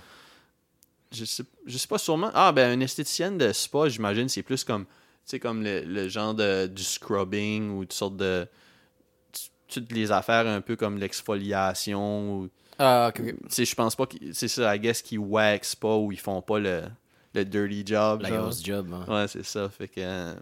je 1.13 1.25
sais, 1.27 1.45
je 1.67 1.77
sais 1.79 1.89
pas 1.89 1.99
sûrement. 1.99 2.31
Ah, 2.35 2.53
ben, 2.53 2.73
une 2.73 2.83
esthéticienne 2.83 3.37
de 3.39 3.53
spa, 3.53 3.89
j'imagine, 3.89 4.29
c'est 4.29 4.43
plus 4.43 4.65
comme, 4.65 4.87
sais, 5.27 5.39
comme 5.41 5.63
le, 5.63 5.81
le 5.83 6.09
genre 6.09 6.35
de, 6.35 6.67
du 6.67 6.83
scrubbing 6.83 7.71
ou 7.71 7.81
toutes 7.85 7.93
sortes 7.93 8.17
de. 8.17 8.47
Toutes 9.69 9.91
les 9.93 10.13
affaires 10.13 10.47
un 10.47 10.61
peu 10.61 10.77
comme 10.77 10.99
l'exfoliation 10.99 12.35
ou. 12.41 12.49
Ah, 12.79 13.09
ok. 13.11 13.25
Tu 13.25 13.37
sais, 13.49 13.65
je 13.65 13.75
pense 13.75 13.97
pas 13.97 14.07
que. 14.07 14.17
C'est 14.33 14.49
ça, 14.49 14.75
I 14.77 14.79
guess 14.79 15.01
qu'ils 15.03 15.19
wax 15.19 15.75
pas 15.75 15.97
ou 15.97 16.13
ils 16.13 16.19
font 16.21 16.43
pas 16.43 16.59
le, 16.59 16.83
le 17.35 17.45
dirty 17.45 17.83
job. 17.87 18.21
La 18.23 18.29
genre. 18.29 18.43
grosse 18.43 18.63
job. 18.65 18.93
hein. 18.93 19.05
Ouais, 19.09 19.29
c'est 19.29 19.45
ça. 19.45 19.69
Fait 19.71 19.89
que. 19.89 20.01
euh, 20.01 20.35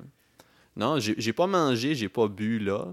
Non, 0.77 0.99
j'ai 0.99 1.33
pas 1.33 1.47
mangé, 1.47 1.95
j'ai 1.95 2.09
pas 2.09 2.27
bu 2.27 2.59
là. 2.59 2.87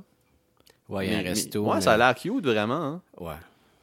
Ouais, 0.90 1.08
il 1.08 1.12
y 1.12 1.16
a 1.16 1.20
un 1.20 1.24
mais- 1.24 1.30
resto. 1.30 1.64
ouais, 1.66 1.76
mais- 1.76 1.82
ça 1.82 1.94
a 1.94 1.98
l'air 1.98 2.14
cute 2.16 2.46
vraiment. 2.46 2.76
Hein? 2.76 3.02
Ouais. 3.20 3.34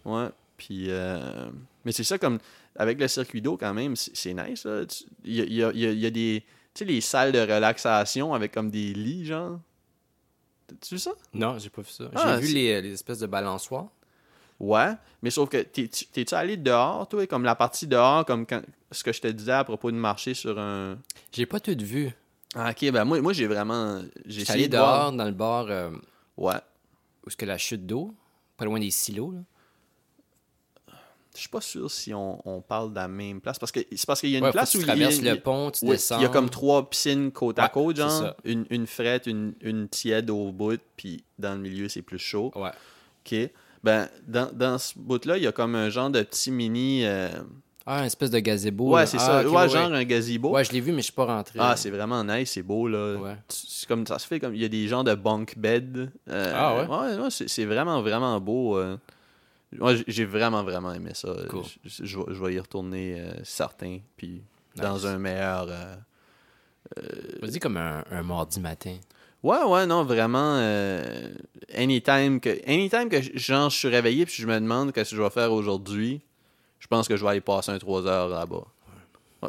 Ouais. 0.04 0.28
Puis. 0.56 0.86
euh, 0.90 1.50
Mais 1.84 1.90
c'est 1.92 2.04
ça, 2.04 2.18
comme. 2.18 2.38
Avec 2.76 2.98
le 3.00 3.06
circuit 3.08 3.40
d'eau, 3.40 3.56
quand 3.56 3.72
même, 3.74 3.94
c'est 3.96 4.34
nice. 4.34 4.66
Il 5.24 5.34
y 5.34 5.62
a, 5.62 5.72
y 5.72 5.86
a- 5.86 5.92
y 5.92 6.06
a 6.06 6.10
des. 6.10 6.44
Tu 6.74 6.80
sais, 6.80 6.84
les 6.84 7.00
salles 7.00 7.32
de 7.32 7.38
relaxation 7.40 8.34
avec 8.34 8.52
comme 8.52 8.70
des 8.70 8.92
lits, 8.94 9.24
genre? 9.26 9.60
Tu 10.80 10.94
vu 10.94 10.98
ça? 10.98 11.12
Non, 11.32 11.58
j'ai 11.58 11.70
pas 11.70 11.82
vu 11.82 11.90
ça. 11.90 12.04
Ah, 12.14 12.34
j'ai 12.36 12.40
vu 12.40 12.46
c'est- 12.48 12.54
les, 12.54 12.82
les 12.82 12.92
espèces 12.92 13.18
de 13.20 13.26
balançoires. 13.26 13.86
Ouais. 14.58 14.92
Mais 15.22 15.30
sauf 15.30 15.48
que. 15.48 15.58
t'es- 15.62 15.88
tu- 15.88 16.06
T'es-tu 16.06 16.34
allé 16.34 16.56
dehors, 16.56 17.08
toi? 17.08 17.26
Comme 17.26 17.44
la 17.44 17.54
partie 17.54 17.86
dehors, 17.86 18.24
comme 18.24 18.46
quand, 18.46 18.62
ce 18.90 19.04
que 19.04 19.12
je 19.12 19.20
te 19.20 19.28
disais 19.28 19.52
à 19.52 19.64
propos 19.64 19.90
de 19.90 19.96
marcher 19.96 20.34
sur 20.34 20.58
un. 20.58 20.98
J'ai 21.32 21.46
pas 21.46 21.60
tout 21.60 21.76
vu. 21.78 22.10
Ah, 22.56 22.70
ok, 22.70 22.90
ben 22.92 23.04
moi, 23.04 23.20
moi 23.20 23.32
j'ai 23.32 23.46
vraiment. 23.46 24.00
J'ai 24.26 24.40
J'étais 24.40 24.52
allé 24.52 24.60
essayé 24.62 24.68
de 24.68 24.76
voir. 24.76 25.00
dehors 25.10 25.12
dans 25.12 25.24
le 25.24 25.32
bar 25.32 25.66
euh, 25.68 25.90
Ouais. 26.36 26.54
où 27.24 27.28
est-ce 27.28 27.36
que 27.36 27.44
la 27.44 27.58
chute 27.58 27.84
d'eau, 27.86 28.14
pas 28.56 28.64
loin 28.64 28.78
des 28.80 28.90
silos. 28.90 29.32
Là. 29.32 29.40
Je 31.34 31.40
suis 31.40 31.48
pas 31.48 31.60
sûr 31.60 31.90
si 31.90 32.14
on, 32.14 32.40
on 32.48 32.60
parle 32.60 32.90
de 32.90 32.94
la 32.96 33.08
même 33.08 33.40
place. 33.40 33.58
Parce 33.58 33.72
que 33.72 33.80
c'est 33.90 34.06
parce 34.06 34.20
qu'il 34.20 34.30
y 34.30 34.36
a 34.36 34.38
une 34.38 34.44
Ouais, 34.44 34.52
place 34.52 34.74
où 34.74 34.78
tu 34.78 34.84
il 34.84 34.86
y 34.86 34.90
a- 34.90 34.94
traverses 34.94 35.16
il 35.18 35.24
y 35.24 35.28
a- 35.28 35.34
le 35.34 35.40
pont, 35.40 35.70
tu 35.70 35.84
descends. 35.84 36.18
Il 36.18 36.22
y 36.22 36.26
a 36.26 36.28
comme 36.28 36.48
trois 36.48 36.88
piscines 36.88 37.32
côte 37.32 37.58
à 37.58 37.68
côte, 37.68 37.96
genre. 37.96 38.34
Une, 38.44 38.64
une 38.70 38.86
frette, 38.86 39.26
une, 39.26 39.54
une 39.60 39.88
tiède 39.88 40.30
au 40.30 40.52
bout, 40.52 40.80
puis 40.96 41.24
dans 41.38 41.54
le 41.54 41.60
milieu, 41.60 41.88
c'est 41.88 42.02
plus 42.02 42.18
chaud. 42.18 42.52
Ouais. 42.54 42.70
OK. 43.26 43.50
Ben, 43.82 44.08
dans, 44.26 44.50
dans 44.52 44.78
ce 44.78 44.94
bout-là, 44.96 45.36
il 45.36 45.42
y 45.42 45.46
a 45.46 45.52
comme 45.52 45.74
un 45.74 45.90
genre 45.90 46.08
de 46.10 46.22
petit 46.22 46.50
mini. 46.50 47.04
euh, 47.04 47.28
Ah, 47.84 47.98
une 48.00 48.06
espèce 48.06 48.30
de 48.30 48.38
gazebo. 48.38 48.90
Ouais, 48.94 49.04
c'est 49.04 49.18
Ah, 49.18 49.26
ça. 49.26 49.40
ok, 49.46 49.52
ouais, 49.52 49.60
ouais, 49.62 49.68
genre 49.68 49.92
un 49.92 50.04
gazebo. 50.04 50.50
Ouais, 50.52 50.64
je 50.64 50.72
l'ai 50.72 50.80
vu, 50.80 50.92
mais 50.92 50.98
je 50.98 51.04
suis 51.06 51.12
pas 51.12 51.26
rentré. 51.26 51.58
Ah, 51.60 51.74
c'est 51.76 51.90
vraiment 51.90 52.22
nice, 52.24 52.52
c'est 52.52 52.62
beau, 52.62 52.88
là. 52.88 53.16
Ouais. 53.16 53.36
C'est 53.48 53.86
comme 53.88 54.06
ça 54.06 54.18
se 54.18 54.26
fait 54.26 54.40
comme. 54.40 54.54
Il 54.54 54.62
y 54.62 54.64
a 54.64 54.68
des 54.68 54.86
genres 54.88 55.04
de 55.04 55.14
bunk 55.14 55.58
bed. 55.58 56.10
euh, 56.30 56.52
Ah 56.54 56.76
ouais? 56.76 56.86
Ouais, 56.86 57.22
ouais, 57.24 57.30
c'est 57.30 57.48
c'est 57.48 57.64
vraiment, 57.66 58.00
vraiment 58.00 58.40
beau. 58.40 58.78
euh. 58.78 58.96
Moi, 59.78 59.94
j'ai 60.06 60.24
vraiment, 60.24 60.62
vraiment 60.62 60.92
aimé 60.92 61.10
ça. 61.14 61.34
Cool. 61.48 61.62
Je, 61.84 62.04
je 62.04 62.18
vais- 62.18 62.24
je 62.34 62.44
vais 62.44 62.54
y 62.54 62.60
retourner 62.60 63.20
euh, 63.20 63.32
certain. 63.44 63.98
Puis 64.16 64.42
dans 64.76 64.94
Nice. 64.94 65.04
un 65.04 65.18
meilleur. 65.18 65.66
euh, 65.68 65.96
Vas-y 67.42 67.58
comme 67.58 67.76
un, 67.76 68.04
un 68.10 68.22
mardi 68.22 68.60
matin. 68.60 68.96
Ouais, 69.42 69.62
ouais, 69.64 69.86
non, 69.86 70.04
vraiment. 70.04 70.56
euh, 70.58 71.34
anytime 71.74 72.40
que, 72.40 72.50
anytime 72.68 73.08
que 73.08 73.20
genre, 73.38 73.68
je 73.70 73.76
suis 73.76 73.88
réveillé 73.88 74.24
puis 74.26 74.34
je 74.36 74.46
me 74.46 74.54
demande 74.58 74.92
qu'est-ce 74.92 75.10
que 75.10 75.16
je 75.16 75.22
vais 75.22 75.30
faire 75.30 75.52
aujourd'hui, 75.52 76.22
je 76.78 76.86
pense 76.86 77.08
que 77.08 77.16
je 77.16 77.22
vais 77.24 77.30
aller 77.30 77.40
passer 77.40 77.70
un 77.72 77.78
3 77.78 78.06
heures 78.06 78.28
là-bas. 78.28 78.64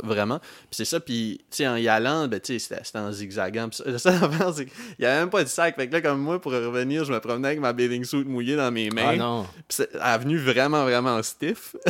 Vraiment. 0.04 0.40
Puis 0.40 0.70
c'est 0.72 0.86
ça, 0.86 1.00
puis 1.00 1.40
tu 1.50 1.58
sais, 1.58 1.68
en 1.68 1.76
y 1.76 1.88
allant, 1.88 2.28
ben, 2.28 2.40
tu 2.40 2.60
sais, 2.60 2.78
c'était 2.84 2.98
en 2.98 3.12
zigzagant. 3.12 3.70
Puis 3.70 3.82
ça, 3.98 4.10
affaire, 4.24 4.54
c'est 4.54 4.66
qu'il 4.66 4.76
y 5.00 5.06
avait 5.06 5.20
même 5.20 5.30
pas 5.30 5.44
de 5.44 5.50
sac. 5.50 5.76
Fait 5.76 5.88
que 5.88 5.94
là, 5.94 6.02
comme 6.02 6.20
moi, 6.20 6.40
pour 6.40 6.52
revenir, 6.52 7.06
je 7.06 7.14
me 7.14 7.20
promenais 7.20 7.50
avec 7.50 7.60
ma 7.60 7.74
bathing 7.74 8.04
suit 8.04 8.24
mouillée 8.24 8.56
dans 8.56 8.72
mes 8.72 8.90
mains. 8.90 9.10
Ah 9.10 9.16
non. 9.16 9.48
Puis 9.68 9.86
elle 9.94 10.00
est 10.02 10.18
venue 10.18 10.38
vraiment, 10.38 10.84
vraiment 10.84 11.22
stiff. 11.24 11.76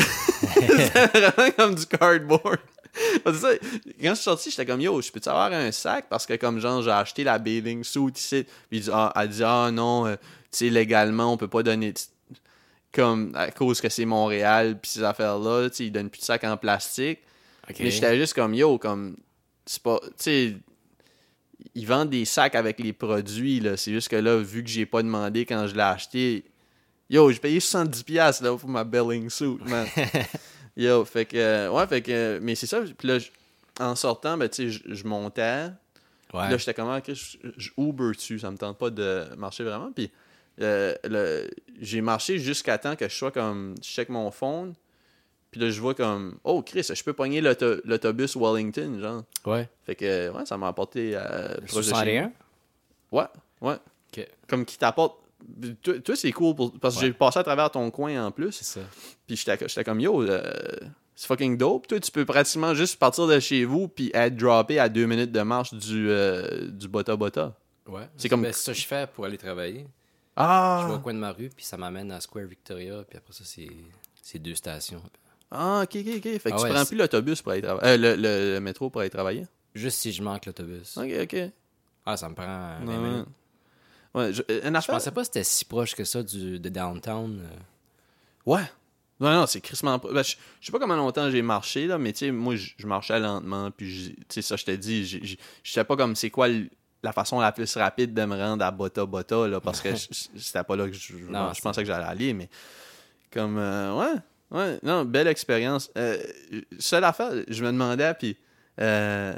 C'était 0.55 1.07
vraiment 1.07 1.51
comme 1.57 1.75
du 1.75 1.85
cardboard. 1.85 2.59
Ça, 3.33 3.49
quand 4.01 4.09
je 4.09 4.13
suis 4.13 4.23
sorti, 4.23 4.49
j'étais 4.51 4.65
comme 4.65 4.81
yo, 4.81 5.01
je 5.01 5.11
peux-tu 5.11 5.29
avoir 5.29 5.51
un 5.51 5.71
sac? 5.71 6.05
Parce 6.09 6.25
que 6.25 6.35
comme 6.35 6.59
genre, 6.59 6.81
j'ai 6.81 6.91
acheté 6.91 7.23
la 7.23 7.37
bathing 7.37 7.83
suit 7.83 8.13
ici. 8.15 8.45
Puis 8.69 8.79
il 8.79 8.81
dit, 8.81 8.89
ah, 8.93 9.11
elle 9.15 9.29
dit, 9.29 9.43
ah 9.43 9.69
non, 9.71 10.05
euh, 10.05 10.15
tu 10.15 10.19
sais, 10.51 10.69
légalement, 10.69 11.33
on 11.33 11.37
peut 11.37 11.47
pas 11.47 11.63
donner. 11.63 11.93
Comme 12.93 13.33
à 13.35 13.51
cause 13.51 13.81
que 13.81 13.89
c'est 13.89 14.05
Montréal, 14.05 14.79
puis 14.81 14.91
ces 14.91 15.03
affaires-là, 15.03 15.69
tu 15.69 15.75
sais, 15.75 15.85
ils 15.85 15.91
donnent 15.91 16.09
plus 16.09 16.19
de 16.19 16.25
sacs 16.25 16.45
en 16.45 16.55
plastique. 16.55 17.19
Mais 17.79 17.91
j'étais 17.91 18.17
juste 18.17 18.33
comme 18.33 18.53
yo, 18.53 18.77
comme 18.77 19.17
c'est 19.65 19.81
pas. 19.81 19.99
Tu 20.01 20.09
sais, 20.17 20.53
ils 21.73 21.85
vendent 21.87 22.09
des 22.09 22.25
sacs 22.25 22.55
avec 22.55 22.79
les 22.79 22.93
produits, 22.93 23.59
là. 23.59 23.77
C'est 23.77 23.91
juste 23.91 24.09
que 24.09 24.15
là, 24.15 24.37
vu 24.37 24.63
que 24.63 24.69
j'ai 24.69 24.85
pas 24.85 25.01
demandé 25.01 25.45
quand 25.45 25.67
je 25.67 25.75
l'ai 25.75 25.81
acheté, 25.81 26.45
yo, 27.09 27.31
j'ai 27.31 27.39
payé 27.39 27.59
70$ 27.59 28.43
là, 28.43 28.55
pour 28.57 28.69
ma 28.69 28.83
belling 28.83 29.29
suit, 29.29 29.57
man. 29.65 29.87
yo, 30.77 31.03
fait 31.05 31.25
que. 31.25 31.69
Ouais, 31.69 31.87
fait 31.87 32.01
que. 32.01 32.39
Mais 32.41 32.55
c'est 32.55 32.67
ça, 32.67 32.81
puis 32.97 33.07
là, 33.07 33.17
en 33.79 33.95
sortant, 33.95 34.37
ben, 34.37 34.47
tu 34.49 34.71
sais, 34.71 34.81
je- 34.85 35.07
montais. 35.07 35.67
Ouais. 36.33 36.49
Là, 36.49 36.57
j'étais 36.57 36.73
comme, 36.73 36.89
ah, 36.89 36.97
ok, 36.97 37.13
je, 37.13 37.37
je 37.57 37.69
Uber 37.77 38.11
dessus, 38.15 38.39
ça 38.39 38.51
me 38.51 38.57
tente 38.57 38.77
pas 38.77 38.89
de 38.89 39.23
marcher 39.37 39.63
vraiment. 39.63 39.91
Puis 39.91 40.11
euh, 40.61 41.47
j'ai 41.79 42.01
marché 42.01 42.39
jusqu'à 42.39 42.77
temps 42.77 42.95
que 42.95 43.07
je 43.07 43.13
sois 43.15 43.31
comme, 43.31 43.75
je 43.81 43.87
check 43.87 44.09
mon 44.09 44.31
phone. 44.31 44.73
Puis 45.55 45.63
là, 45.63 45.69
je 45.69 45.79
vois 45.79 45.93
comme, 45.95 46.37
oh, 46.43 46.61
Chris, 46.61 46.85
je 46.93 47.01
peux 47.01 47.13
pogner 47.13 47.39
l'auto- 47.39 47.79
l'autobus 47.85 48.35
Wellington, 48.35 48.99
genre. 48.99 49.23
Ouais. 49.45 49.69
Fait 49.85 49.95
que, 49.95 50.29
ouais, 50.29 50.45
ça 50.45 50.57
m'a 50.57 50.67
apporté 50.67 51.11
euh, 51.15 51.55
Le 51.61 51.65
proche 51.65 51.87
de 51.87 51.93
chez 51.93 52.21
nous. 52.21 52.29
61? 52.29 52.31
Ouais, 53.13 53.23
ouais. 53.61 54.25
Comme 54.49 54.65
qui 54.65 54.77
t'apporte. 54.77 55.17
Toi, 55.81 55.99
toi, 55.99 56.15
c'est 56.17 56.33
cool 56.33 56.55
pour- 56.55 56.77
parce 56.77 56.95
que 56.95 56.99
Ouais. 56.99 57.05
j'ai 57.07 57.13
passé 57.13 57.39
à 57.39 57.43
travers 57.43 57.71
ton 57.71 57.89
coin 57.89 58.25
en 58.25 58.31
plus. 58.31 58.51
C'est 58.51 58.65
ça. 58.65 58.81
Puis 59.25 59.37
j'étais 59.37 59.83
comme 59.85 60.01
yo, 60.01 60.23
euh, 60.23 60.43
c'est 61.15 61.27
fucking 61.27 61.55
dope. 61.57 61.87
Toi, 61.87 62.01
tu 62.01 62.11
peux 62.11 62.25
pratiquement 62.25 62.73
juste 62.73 62.99
partir 62.99 63.25
de 63.25 63.39
chez 63.39 63.63
vous 63.63 63.87
puis 63.87 64.11
être 64.13 64.35
droppé 64.35 64.77
à 64.77 64.89
deux 64.89 65.05
minutes 65.05 65.31
de 65.31 65.41
marche 65.41 65.73
du, 65.73 66.09
euh, 66.09 66.67
du 66.69 66.89
Bota 66.89 67.15
Bota. 67.15 67.53
Ouais. 67.87 68.09
C'est 68.17 68.27
comme- 68.27 68.41
Ben, 68.41 68.51
c'est 68.51 68.63
ça 68.65 68.73
que 68.73 68.77
je 68.79 68.85
fais 68.87 69.07
pour 69.07 69.23
aller 69.23 69.37
travailler. 69.37 69.87
Ah! 70.35 70.81
Je 70.83 70.87
vais 70.89 70.95
au 70.95 70.99
coin 70.99 71.13
de 71.13 71.19
ma 71.19 71.31
rue, 71.31 71.47
puis 71.55 71.63
ça 71.63 71.77
m'amène 71.77 72.11
à 72.11 72.19
Square 72.19 72.43
Victoria, 72.47 73.05
puis 73.07 73.17
après 73.17 73.31
ça, 73.31 73.45
c'est 73.45 73.69
c'est 74.21 74.39
deux 74.39 74.55
stations. 74.55 75.01
Ah, 75.57 75.81
ok, 75.83 75.95
ok, 75.95 76.07
ok. 76.17 76.21
Fait 76.23 76.39
que 76.39 76.49
Ah 76.49 76.57
tu 76.57 76.63
ouais, 76.63 76.69
prends 76.73 76.85
plus 76.85 76.97
l'autobus 76.97 77.41
pour 77.41 77.51
aller 77.53 77.61
travailler. 77.61 77.87
Euh, 77.93 77.97
le, 77.97 78.15
le- 78.15 78.53
le 78.55 78.59
métro 78.59 78.89
pour 78.89 79.01
aller 79.01 79.09
travailler? 79.09 79.45
Juste 79.73 79.99
si 79.99 80.11
je 80.11 80.21
manque 80.23 80.45
l'autobus. 80.45 80.97
Ok, 80.97 81.11
ok. 81.23 81.35
Ah, 82.05 82.17
ça 82.17 82.29
me 82.29 82.35
prend 82.35 82.45
20 82.45 82.85
Ouais. 82.85 82.97
minutes. 82.97 83.27
Ouais, 84.13 84.31
je, 84.33 84.41
euh, 84.49 84.61
une 84.63 84.73
Je 84.73 84.77
affaire. 84.77 84.95
pensais 84.95 85.11
pas 85.11 85.21
que 85.21 85.25
c'était 85.27 85.43
si 85.43 85.65
proche 85.65 85.95
que 85.95 86.03
ça 86.03 86.23
du, 86.23 86.59
de 86.59 86.69
downtown. 86.69 87.39
euh. 87.41 87.57
Ouais. 88.45 88.63
Non, 89.19 89.31
non, 89.31 89.45
c'est 89.47 89.61
crissement. 89.61 89.97
ben, 89.97 90.23
je, 90.23 90.35
je 90.59 90.65
sais 90.65 90.71
pas 90.71 90.79
combien 90.79 90.97
longtemps 90.97 91.29
j'ai 91.29 91.41
marché, 91.41 91.87
là, 91.87 91.97
mais 91.97 92.11
tu 92.13 92.19
sais, 92.19 92.31
moi, 92.31 92.55
je, 92.57 92.71
je 92.77 92.85
marchais 92.85 93.17
lentement, 93.19 93.71
puis 93.71 93.89
je- 93.89 94.09
tu 94.11 94.15
sais, 94.29 94.41
ça, 94.41 94.55
je 94.57 94.65
te 94.65 94.71
dis, 94.71 95.05
je 95.05 95.37
sais 95.63 95.83
pas 95.85 95.95
comme 95.95 96.15
c'est 96.17 96.29
quoi 96.29 96.47
la 97.01 97.13
façon 97.13 97.39
la 97.39 97.51
plus 97.53 97.75
rapide 97.77 98.13
de 98.13 98.25
me 98.25 98.35
rendre 98.35 98.63
à 98.65 98.71
Bota 98.71 99.05
Bota, 99.05 99.47
là, 99.47 99.61
parce 99.61 99.79
que 99.79 99.89
je- 99.95 100.07
je- 100.11 100.39
c'était 100.39 100.63
pas 100.63 100.75
là 100.75 100.87
que 100.87 100.93
je, 100.93 101.13
Non, 101.29 101.53
je 101.53 101.61
pensais 101.61 101.81
que 101.81 101.87
j'allais 101.87 102.05
aller, 102.05 102.33
mais 102.33 102.49
comme, 103.31 103.57
euh, 103.57 103.93
ouais, 103.95 104.19
ouais, 104.51 104.79
non, 104.83 105.05
belle 105.05 105.27
expérience. 105.27 105.91
Euh, 105.97 106.17
seule 106.79 107.03
affaire, 107.03 107.31
je 107.47 107.63
me 107.63 107.71
demandais, 107.71 108.13
puis 108.13 108.37
euh, 108.79 109.35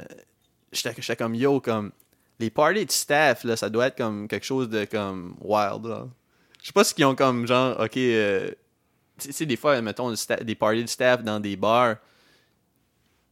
j'étais 0.72 1.16
comme, 1.16 1.34
yo, 1.34 1.60
comme, 1.60 1.92
les 2.38 2.50
parties 2.50 2.86
de 2.86 2.90
staff, 2.90 3.44
là, 3.44 3.56
ça 3.56 3.68
doit 3.68 3.88
être 3.88 3.96
comme 3.96 4.28
quelque 4.28 4.46
chose 4.46 4.68
de 4.68 4.84
comme 4.84 5.36
wild, 5.40 5.86
là. 5.86 6.06
Je 6.60 6.66
sais 6.66 6.72
pas 6.72 6.84
ce 6.84 6.92
qu'ils 6.92 7.04
ont 7.04 7.14
comme 7.14 7.46
genre, 7.46 7.78
ok, 7.80 7.96
euh, 7.96 8.50
tu 9.18 9.32
sais, 9.32 9.46
des 9.46 9.56
fois, 9.56 9.80
mettons, 9.80 10.12
des 10.42 10.54
parties 10.54 10.82
de 10.82 10.88
staff 10.88 11.22
dans 11.22 11.40
des 11.40 11.56
bars, 11.56 11.96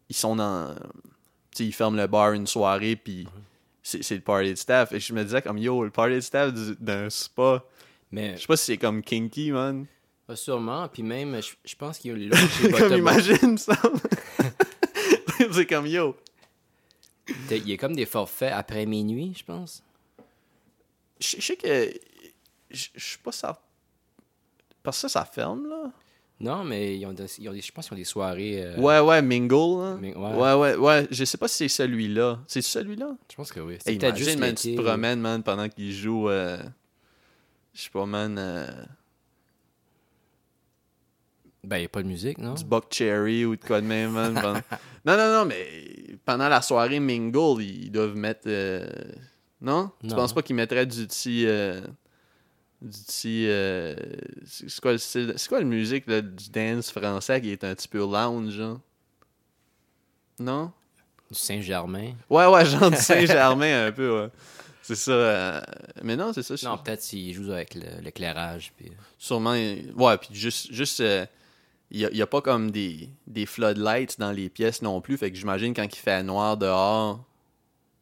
ils 0.09 0.17
sont 0.17 0.37
dans. 0.37 0.75
Tu 0.75 1.59
sais, 1.59 1.65
ils 1.67 1.73
ferment 1.73 1.97
le 1.97 2.07
bar 2.07 2.33
une 2.33 2.47
soirée, 2.47 2.97
puis 2.97 3.29
c'est 3.83 4.03
c'est 4.03 4.15
le 4.17 4.21
party 4.21 4.51
de 4.51 4.55
staff. 4.57 4.93
Et 4.93 5.01
je 5.01 5.13
me 5.13 5.23
disais, 5.23 5.43
comme 5.43 5.59
yo, 5.59 5.85
le 5.85 5.91
party 5.91 6.15
de 6.15 6.21
staff 6.21 6.53
du- 6.53 6.77
d'un 6.79 7.11
spa, 7.11 7.65
Mais 8.11 8.37
je 8.37 8.43
sais 8.43 8.47
pas 8.47 8.57
si 8.57 8.65
c'est 8.65 8.79
comme 8.79 9.03
kinky, 9.03 9.51
man. 9.53 9.87
Pas 10.27 10.37
sûrement, 10.37 10.89
puis 10.89 11.03
même, 11.03 11.41
je, 11.43 11.53
je 11.65 11.75
pense 11.77 11.99
qu'il 11.99 12.23
y 12.23 12.33
a 12.33 12.37
chez 12.49 12.71
comme 12.71 12.93
imagine 12.95 13.57
ça. 13.59 13.77
c'est 15.53 15.67
comme 15.67 15.87
yo. 15.87 16.17
Il 17.51 17.69
y 17.69 17.73
a 17.73 17.77
comme 17.77 17.95
des 17.97 18.07
forfaits 18.07 18.53
après 18.53 18.87
minuit, 18.87 19.35
je 19.37 19.45
pense. 19.45 19.83
Je 21.21 21.37
je 21.39 21.43
sais 21.43 21.57
que. 21.57 21.93
Je 22.71 22.87
je 22.95 23.05
suis 23.05 23.19
pas 23.19 23.33
certain. 23.33 23.61
Parce 24.83 24.99
que 25.03 25.09
ça, 25.09 25.21
ça 25.21 25.25
ferme, 25.25 25.69
là. 25.69 25.91
Non, 26.39 26.63
mais 26.65 26.99
ils 26.99 27.07
ont, 27.07 27.13
des- 27.15 27.25
ils 27.41 27.49
ont 27.49 27.53
des- 27.53 27.63
je 27.63 27.73
pense 27.73 27.87
qu'ils 27.89 27.95
ont 27.95 27.99
des 27.99 28.05
soirées. 28.05 28.63
euh, 28.63 28.77
Ouais, 28.77 29.01
ouais, 29.01 29.23
Mingle, 29.23 29.55
ouais. 29.55 30.15
ouais. 30.15 30.53
ouais, 30.55 30.75
ouais, 30.77 31.07
Je 31.11 31.25
sais 31.25 31.39
pas 31.39 31.49
si 31.49 31.57
c'est 31.57 31.69
celui-là. 31.69 32.39
C'est 32.47 32.61
celui-là? 32.63 33.17
Je 33.31 33.37
pense 33.37 33.51
que 33.53 33.61
oui. 33.61 33.75
Hey, 33.75 33.81
C'est 33.85 33.93
peut-être 33.97 34.09
imagine, 34.19 34.25
juste 34.27 34.39
man, 34.39 34.55
tu 34.55 34.77
te 34.77 34.83
promènes, 34.83 35.21
man, 35.21 35.43
pendant 35.43 35.69
qu'il 35.69 35.93
joue. 35.93 36.29
euh, 36.29 36.59
Je 37.73 37.83
sais 37.83 37.91
pas, 37.91 38.05
man. 38.05 38.37
euh, 38.39 38.67
Ben, 41.67 41.77
il 41.79 41.81
n'y 41.81 41.87
a 41.87 41.89
pas 41.89 42.03
de 42.03 42.09
musique, 42.09 42.39
non? 42.39 42.55
du 42.55 42.65
Buck 42.65 42.85
Cherry 42.91 43.45
ou 43.45 43.57
de 43.57 43.65
quoi 43.65 43.81
de 43.81 43.87
même, 43.87 44.13
man. 44.13 44.35
pendant- 44.35 44.55
non, 45.05 45.17
non, 45.17 45.33
non, 45.41 45.45
mais 45.45 46.17
pendant 46.25 46.49
la 46.49 46.63
soirée 46.63 47.01
Mingle, 47.01 47.61
ils 47.63 47.91
doivent 47.91 48.15
mettre. 48.17 48.43
euh, 48.47 48.87
Non? 49.61 49.91
Tu 50.01 50.07
Non. 50.07 50.17
penses 50.17 50.33
pas 50.33 50.43
qu'ils 50.43 50.55
mettraient 50.57 50.87
du 50.87 51.07
petit. 51.07 51.45
euh, 51.47 51.81
du 52.81 52.99
petit. 53.01 53.47
euh, 53.49 53.97
c'est 54.45 54.81
quoi, 54.81 54.93
le 54.93 54.99
style- 54.99 55.35
c'est 55.37 55.49
quoi 55.49 55.59
la 55.59 55.65
musique 55.65 56.07
là, 56.07 56.21
du 56.21 56.51
dance 56.51 56.91
français 56.93 57.41
qui 57.41 57.51
est 57.51 57.65
un 57.65 57.75
petit 57.75 57.89
peu 57.89 57.99
lounge, 57.99 58.51
genre? 58.53 58.79
Non? 60.39 60.73
Du 61.31 61.37
Saint-Germain. 61.39 62.13
Ouais, 62.31 62.47
ouais, 62.47 62.65
genre 62.65 62.91
du 62.91 62.97
Saint-Germain 63.01 63.87
un 63.89 63.93
peu, 63.93 64.23
ouais. 64.23 64.29
C'est 64.83 64.95
ça. 64.95 65.11
euh, 65.11 65.61
mais 66.05 66.15
non, 66.15 66.33
c'est 66.33 66.43
ça. 66.45 66.55
je- 66.55 66.65
Non, 66.65 66.79
peut-être 66.79 67.03
s'il 67.03 67.35
joue 67.35 67.51
avec 67.51 67.75
l'éclairage. 67.75 68.73
Puis... 68.77 68.93
Sûrement. 69.19 69.51
Ouais, 69.97 70.17
puis 70.19 70.29
juste. 70.33 70.73
juste 70.73 71.01
euh, 71.01 71.27
il 71.91 72.09
n'y 72.13 72.23
a, 72.23 72.27
pas 72.27 72.41
comme 72.41 72.71
des, 72.71 73.09
des 73.27 73.47
floodlights 73.47 74.19
dans 74.19 74.33
les 74.33 74.49
pièces 74.49 74.83
non 74.83 75.01
plus. 75.01 75.17
Fait 75.17 75.31
que 75.31 75.37
j'imagine 75.37 75.73
quand 75.73 75.85
il 75.85 75.99
fait 75.99 76.23
noir 76.23 76.57
dehors, 76.57 77.25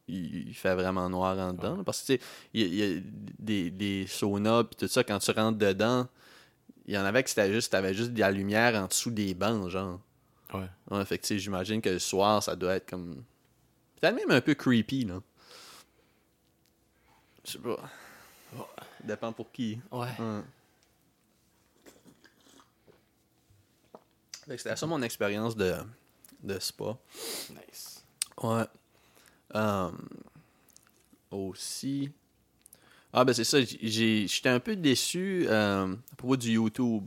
il, 0.07 0.49
il 0.49 0.53
fait 0.55 0.73
vraiment 0.73 1.07
noir 1.09 1.37
en 1.37 1.53
dedans. 1.53 1.83
Parce 1.83 2.01
que 2.01 2.05
tu 2.05 2.13
sais, 2.13 2.19
il 2.53 2.61
y 2.61 2.63
a, 2.63 2.67
il 2.67 2.93
y 2.93 2.97
a 2.97 3.01
des, 3.39 3.69
des 3.69 4.07
saunas 4.07 4.63
puis 4.63 4.75
tout 4.75 4.87
ça, 4.87 5.03
quand 5.03 5.19
tu 5.19 5.31
rentres 5.31 5.59
dedans, 5.59 6.07
il 6.87 6.93
y 6.93 6.97
en 6.97 7.05
avait 7.05 7.23
que 7.23 7.29
c'était 7.29 7.51
juste, 7.51 7.71
t'avais 7.71 7.93
juste 7.93 8.11
de 8.13 8.19
la 8.19 8.31
lumière 8.31 8.75
en 8.75 8.87
dessous 8.87 9.11
des 9.11 9.33
bancs, 9.33 9.69
genre. 9.69 9.99
Ouais. 10.53 10.69
Ouais, 10.91 11.05
fait 11.05 11.17
que 11.17 11.23
tu 11.23 11.27
sais, 11.29 11.39
j'imagine 11.39 11.81
que 11.81 11.89
le 11.89 11.99
soir, 11.99 12.41
ça 12.41 12.55
doit 12.55 12.75
être 12.75 12.89
comme. 12.89 13.23
Peut-être 13.99 14.15
même 14.15 14.31
un 14.31 14.41
peu 14.41 14.53
creepy, 14.53 15.05
là. 15.05 15.21
Je 17.43 17.51
sais 17.51 17.59
pas. 17.59 17.77
Dépend 19.03 19.33
pour 19.33 19.51
qui. 19.51 19.79
Ouais. 19.91 20.07
Ouais. 20.19 20.41
Fait 24.31 24.34
que 24.34 24.34
C'était 24.47 24.75
ça 24.75 24.85
mon 24.85 25.01
expérience 25.01 25.55
de, 25.55 25.73
de 26.43 26.59
spa. 26.59 26.97
Nice. 27.49 28.03
Ouais. 28.41 28.63
Euh, 29.55 29.91
aussi. 31.31 32.09
Ah, 33.13 33.23
ben 33.23 33.33
c'est 33.33 33.43
ça. 33.43 33.57
J'étais 33.61 34.49
un 34.49 34.59
peu 34.59 34.75
déçu 34.75 35.45
euh, 35.49 35.93
à 36.11 36.15
propos 36.15 36.37
du 36.37 36.51
YouTube. 36.51 37.03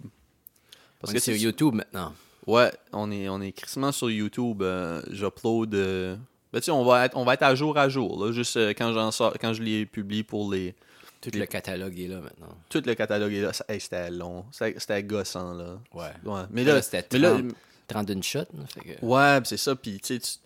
Parce 1.00 1.12
que 1.12 1.18
c'est 1.18 1.34
sur 1.34 1.42
YouTube 1.42 1.74
maintenant. 1.74 2.14
Ouais, 2.46 2.72
on 2.92 3.10
est, 3.12 3.28
on 3.28 3.40
est 3.40 3.52
crissement 3.52 3.92
sur 3.92 4.10
YouTube. 4.10 4.62
euh, 4.62 5.02
J'upload. 5.10 5.74
euh, 5.74 6.16
Ben, 6.52 6.60
tu 6.60 6.64
sais, 6.66 6.70
on 6.70 6.84
va, 6.84 7.04
être, 7.04 7.16
on 7.16 7.24
va 7.24 7.34
être 7.34 7.42
à 7.42 7.54
jour 7.54 7.76
à 7.76 7.88
jour. 7.88 8.24
Là, 8.24 8.32
juste 8.32 8.56
euh, 8.56 8.70
quand, 8.70 8.92
j'en 8.94 9.10
sors, 9.10 9.34
quand 9.38 9.52
je 9.52 9.62
les 9.62 9.84
publie 9.86 10.22
pour 10.24 10.50
les. 10.50 10.74
Tout 11.20 11.30
le 11.34 11.46
catalogue 11.46 11.98
est 11.98 12.06
là 12.08 12.20
maintenant. 12.20 12.56
Tout 12.68 12.82
le 12.86 12.94
catalogue 12.94 13.32
est 13.32 13.40
là. 13.42 13.52
Hey, 13.68 13.80
c'était 13.80 14.10
long. 14.10 14.44
C'était 14.52 15.02
gossant, 15.02 15.52
là. 15.54 15.78
Ouais. 15.92 16.12
Ouais. 16.24 16.42
Mais 16.50 16.62
Là, 16.64 16.74
là, 16.74 16.82
c'était 16.82 17.04
mais 17.12 17.18
là, 17.18 17.30
30. 17.32 17.54
31 17.88 18.22
shots. 18.22 18.38
là, 18.38 18.66
fait 18.72 18.80
que- 18.80 19.04
Ouais, 19.04 19.40
c'est 19.44 19.56
ça. 19.56 19.74
Puis, 19.74 19.98
tu 20.00 20.14
sais, 20.14 20.20
tu- 20.20 20.38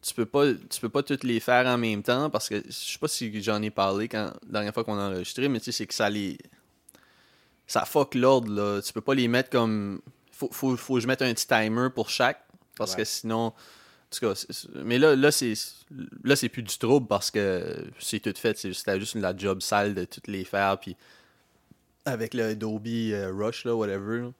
tu 0.00 0.14
peux 0.14 0.26
pas 0.26 0.46
tu 0.54 0.80
peux 0.80 0.88
pas 0.88 1.02
toutes 1.02 1.24
les 1.24 1.40
faire 1.40 1.66
en 1.66 1.76
même 1.76 2.02
temps 2.02 2.30
parce 2.30 2.48
que 2.48 2.62
je 2.66 2.70
sais 2.72 2.98
pas 2.98 3.08
si 3.08 3.42
j'en 3.42 3.60
ai 3.62 3.70
parlé 3.70 4.08
quand 4.08 4.32
la 4.46 4.52
dernière 4.52 4.72
fois 4.72 4.84
qu'on 4.84 4.96
a 4.98 5.10
enregistré, 5.10 5.48
mais 5.48 5.58
tu 5.58 5.66
sais, 5.66 5.72
c'est 5.72 5.86
que 5.86 5.94
ça 5.94 6.08
les. 6.08 6.38
Ça 7.66 7.84
fuck 7.84 8.14
l'ordre, 8.14 8.50
là. 8.50 8.80
Tu 8.80 8.92
peux 8.92 9.00
pas 9.02 9.14
les 9.14 9.28
mettre 9.28 9.50
comme. 9.50 10.00
Faut, 10.32 10.48
faut, 10.52 10.76
faut 10.76 10.94
que 10.94 11.00
je 11.00 11.06
mette 11.06 11.20
un 11.20 11.34
petit 11.34 11.46
timer 11.46 11.88
pour 11.94 12.08
chaque 12.10 12.42
parce 12.76 12.92
Ouais. 12.92 12.98
que 12.98 13.04
sinon. 13.04 13.52
Tout 14.10 14.20
cas, 14.20 14.46
mais 14.84 14.98
là, 14.98 15.14
là 15.14 15.30
c'est 15.30 15.52
là 16.24 16.34
c'est 16.34 16.48
plus 16.48 16.62
du 16.62 16.78
trouble 16.78 17.06
parce 17.06 17.30
que 17.30 17.84
c'est 17.98 18.20
tout 18.20 18.32
fait. 18.36 18.56
C'était 18.56 18.98
juste 18.98 19.16
la 19.16 19.36
job 19.36 19.60
sale 19.60 19.94
de 19.94 20.04
toutes 20.04 20.28
les 20.28 20.44
faire. 20.44 20.78
Puis 20.80 20.96
avec 22.06 22.34
le 22.34 22.44
Adobe 22.44 22.86
euh, 22.86 23.32
Rush, 23.34 23.64
là, 23.64 23.74
whatever. 23.74 24.20
là. 24.20 24.30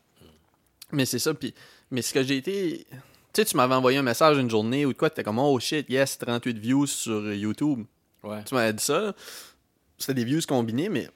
Mais 0.92 1.04
c'est 1.04 1.18
ça. 1.18 1.34
Puis, 1.34 1.54
mais 1.90 2.02
ce 2.02 2.12
que 2.12 2.22
j'ai 2.22 2.36
été. 2.36 2.86
Tu 3.32 3.42
sais, 3.42 3.44
tu 3.44 3.56
m'avais 3.56 3.74
envoyé 3.74 3.98
un 3.98 4.02
message 4.02 4.38
une 4.38 4.48
journée 4.48 4.86
ou 4.86 4.92
de 4.92 4.98
quoi, 4.98 5.10
t'étais 5.10 5.22
comme, 5.22 5.38
oh 5.38 5.60
shit, 5.60 5.88
yes, 5.90 6.18
38 6.18 6.58
views 6.58 6.86
sur 6.86 7.32
YouTube. 7.32 7.84
Ouais. 8.22 8.42
Tu 8.44 8.54
m'avais 8.54 8.72
dit 8.72 8.82
ça. 8.82 9.14
C'était 9.98 10.14
des 10.14 10.24
views 10.24 10.40
combinés, 10.48 10.88
mais 10.88 11.08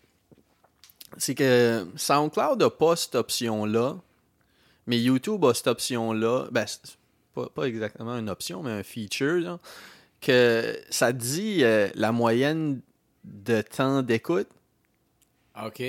c'est 1.16 1.34
que 1.34 1.86
SoundCloud 1.96 2.62
a 2.62 2.70
pas 2.70 2.96
cette 2.96 3.14
option-là, 3.14 3.96
mais 4.86 5.00
YouTube 5.00 5.44
a 5.44 5.54
cette 5.54 5.68
option-là. 5.68 6.48
Ben, 6.50 6.66
pas, 7.34 7.48
pas 7.54 7.64
exactement 7.64 8.16
une 8.18 8.28
option, 8.30 8.62
mais 8.62 8.70
un 8.70 8.82
feature, 8.82 9.40
là, 9.40 9.58
que 10.20 10.78
ça 10.90 11.12
dit 11.12 11.64
euh, 11.64 11.88
la 11.94 12.12
moyenne 12.12 12.80
de 13.24 13.60
temps 13.62 14.02
d'écoute. 14.02 14.48
Ah, 15.54 15.66
OK. 15.66 15.82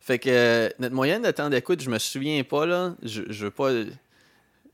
Fait 0.00 0.18
que 0.18 0.30
euh, 0.30 0.68
notre 0.78 0.94
moyenne 0.94 1.22
de 1.22 1.30
temps 1.30 1.50
d'écoute, 1.50 1.80
je 1.82 1.90
me 1.90 1.98
souviens 1.98 2.42
pas, 2.42 2.64
là. 2.66 2.94
Je, 3.02 3.22
je 3.28 3.44
veux 3.44 3.50
pas. 3.50 3.70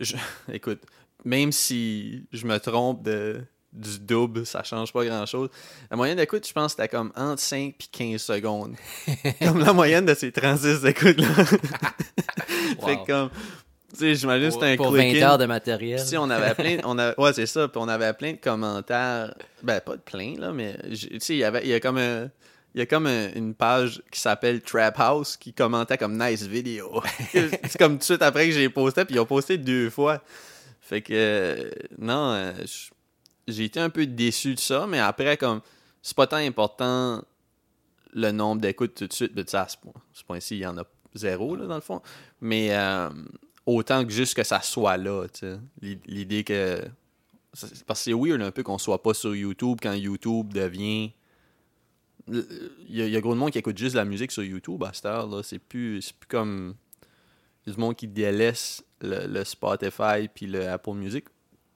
je- 0.00 0.16
écoute, 0.52 0.80
même 1.24 1.50
si 1.52 2.24
je 2.32 2.46
me 2.46 2.58
trompe 2.60 3.02
de, 3.02 3.42
du 3.72 3.98
double, 3.98 4.46
ça 4.46 4.62
change 4.62 4.92
pas 4.92 5.04
grand 5.04 5.26
chose. 5.26 5.48
La 5.90 5.96
moyenne 5.96 6.16
d'écoute, 6.16 6.46
je 6.46 6.52
pense 6.52 6.74
que 6.74 6.82
c'était 6.82 6.96
comme 6.96 7.12
entre 7.16 7.42
5 7.42 7.74
et 7.74 7.74
15 7.90 8.20
secondes. 8.22 8.76
comme 9.42 9.58
la 9.58 9.72
moyenne 9.72 10.06
de 10.06 10.14
ces 10.14 10.30
36 10.30 10.82
d'écoute-là. 10.82 11.44
Fait 12.84 12.96
que 12.98 13.06
comme. 13.06 13.30
Tu 13.96 14.00
sais, 14.00 14.14
j'imagine 14.14 14.50
c'était 14.50 14.66
un 14.72 14.76
pour 14.76 14.88
quick 14.92 15.14
20 15.16 15.22
in. 15.22 15.28
heures 15.30 15.38
de 15.38 15.46
matériel. 15.46 16.00
Puis, 16.06 16.16
on 16.18 16.28
avait 16.30 16.54
plein, 16.54 16.78
on 16.84 16.96
ouais, 17.22 17.32
c'est 17.32 17.46
ça. 17.46 17.68
Puis 17.68 17.80
on 17.82 17.88
avait 17.88 18.12
plein 18.12 18.32
de 18.32 18.38
commentaires. 18.38 19.34
Ben, 19.62 19.80
pas 19.80 19.96
de 19.96 20.02
plein, 20.02 20.34
là, 20.38 20.52
mais 20.52 20.76
tu 20.90 21.18
sais, 21.20 21.34
il 21.34 21.38
y 21.38 21.44
avait, 21.44 21.62
il 21.62 21.68
y 21.68 21.74
a 21.74 21.80
comme 21.80 21.98
un, 21.98 22.28
il 22.74 22.78
y 22.80 22.82
a 22.82 22.86
comme 22.86 23.06
un- 23.06 23.32
une 23.34 23.54
page 23.54 24.02
qui 24.10 24.20
s'appelle 24.20 24.60
Trap 24.60 24.98
House 25.00 25.36
qui 25.36 25.52
commentait 25.54 25.96
comme 25.98 26.18
nice 26.22 26.42
vidéo. 26.42 27.02
c'est 27.32 27.78
comme 27.78 27.92
tout 27.94 27.98
de 27.98 28.04
suite 28.04 28.22
après 28.22 28.46
que 28.46 28.52
j'ai 28.52 28.68
posté, 28.68 29.04
puis 29.04 29.14
ils 29.16 29.20
ont 29.20 29.26
posté 29.26 29.56
deux 29.58 29.88
fois. 29.90 30.22
Fait 30.80 31.00
que, 31.02 31.12
euh, 31.14 31.70
non, 31.98 32.32
euh, 32.32 32.52
j'ai 33.48 33.64
été 33.64 33.80
un 33.80 33.90
peu 33.90 34.06
déçu 34.06 34.54
de 34.54 34.60
ça, 34.60 34.86
mais 34.86 34.98
après, 35.00 35.36
comme, 35.36 35.60
c'est 36.02 36.14
pas 36.16 36.26
tant 36.26 36.36
important 36.36 37.22
le 38.12 38.30
nombre 38.30 38.60
d'écoutes 38.60 38.94
tout 38.94 39.06
de 39.06 39.12
suite. 39.12 39.32
Mais 39.34 39.44
tu 39.44 39.50
sais, 39.52 39.56
à 39.56 39.66
ce 39.68 40.24
point-ci, 40.24 40.56
il 40.56 40.60
y 40.60 40.66
en 40.66 40.78
a 40.78 40.84
zéro, 41.14 41.56
là, 41.56 41.66
dans 41.66 41.74
le 41.74 41.80
fond. 41.80 42.00
Mais 42.40 42.68
euh, 42.70 43.08
autant 43.66 44.04
que 44.04 44.10
juste 44.12 44.34
que 44.34 44.44
ça 44.44 44.60
soit 44.62 44.96
là, 44.96 45.26
tu 45.28 45.40
sais. 45.40 45.58
L'i- 45.82 45.98
L'idée 46.06 46.44
que. 46.44 46.82
Parce 47.86 48.00
que 48.00 48.04
c'est 48.04 48.12
weird 48.12 48.40
un 48.42 48.50
peu 48.50 48.62
qu'on 48.62 48.78
soit 48.78 49.02
pas 49.02 49.14
sur 49.14 49.34
YouTube 49.34 49.78
quand 49.82 49.92
YouTube 49.94 50.52
devient. 50.52 51.12
Il 52.28 52.44
y, 52.88 53.02
a, 53.02 53.06
il 53.06 53.12
y 53.12 53.16
a 53.16 53.20
gros 53.20 53.34
de 53.34 53.38
monde 53.38 53.50
qui 53.52 53.58
écoute 53.58 53.78
juste 53.78 53.94
la 53.94 54.04
musique 54.04 54.32
sur 54.32 54.42
YouTube 54.42 54.82
à 54.82 54.92
cette 54.92 55.06
heure. 55.06 55.44
C'est 55.44 55.58
plus, 55.60 56.02
c'est 56.02 56.14
plus 56.16 56.26
comme. 56.26 56.74
Il 57.64 57.70
y 57.70 57.72
a 57.72 57.74
du 57.74 57.80
monde 57.80 57.94
qui 57.96 58.08
délaisse 58.08 58.84
le, 59.00 59.26
le 59.26 59.44
Spotify 59.44 60.28
puis 60.32 60.46
le 60.46 60.68
Apple 60.68 60.92
Music, 60.94 61.24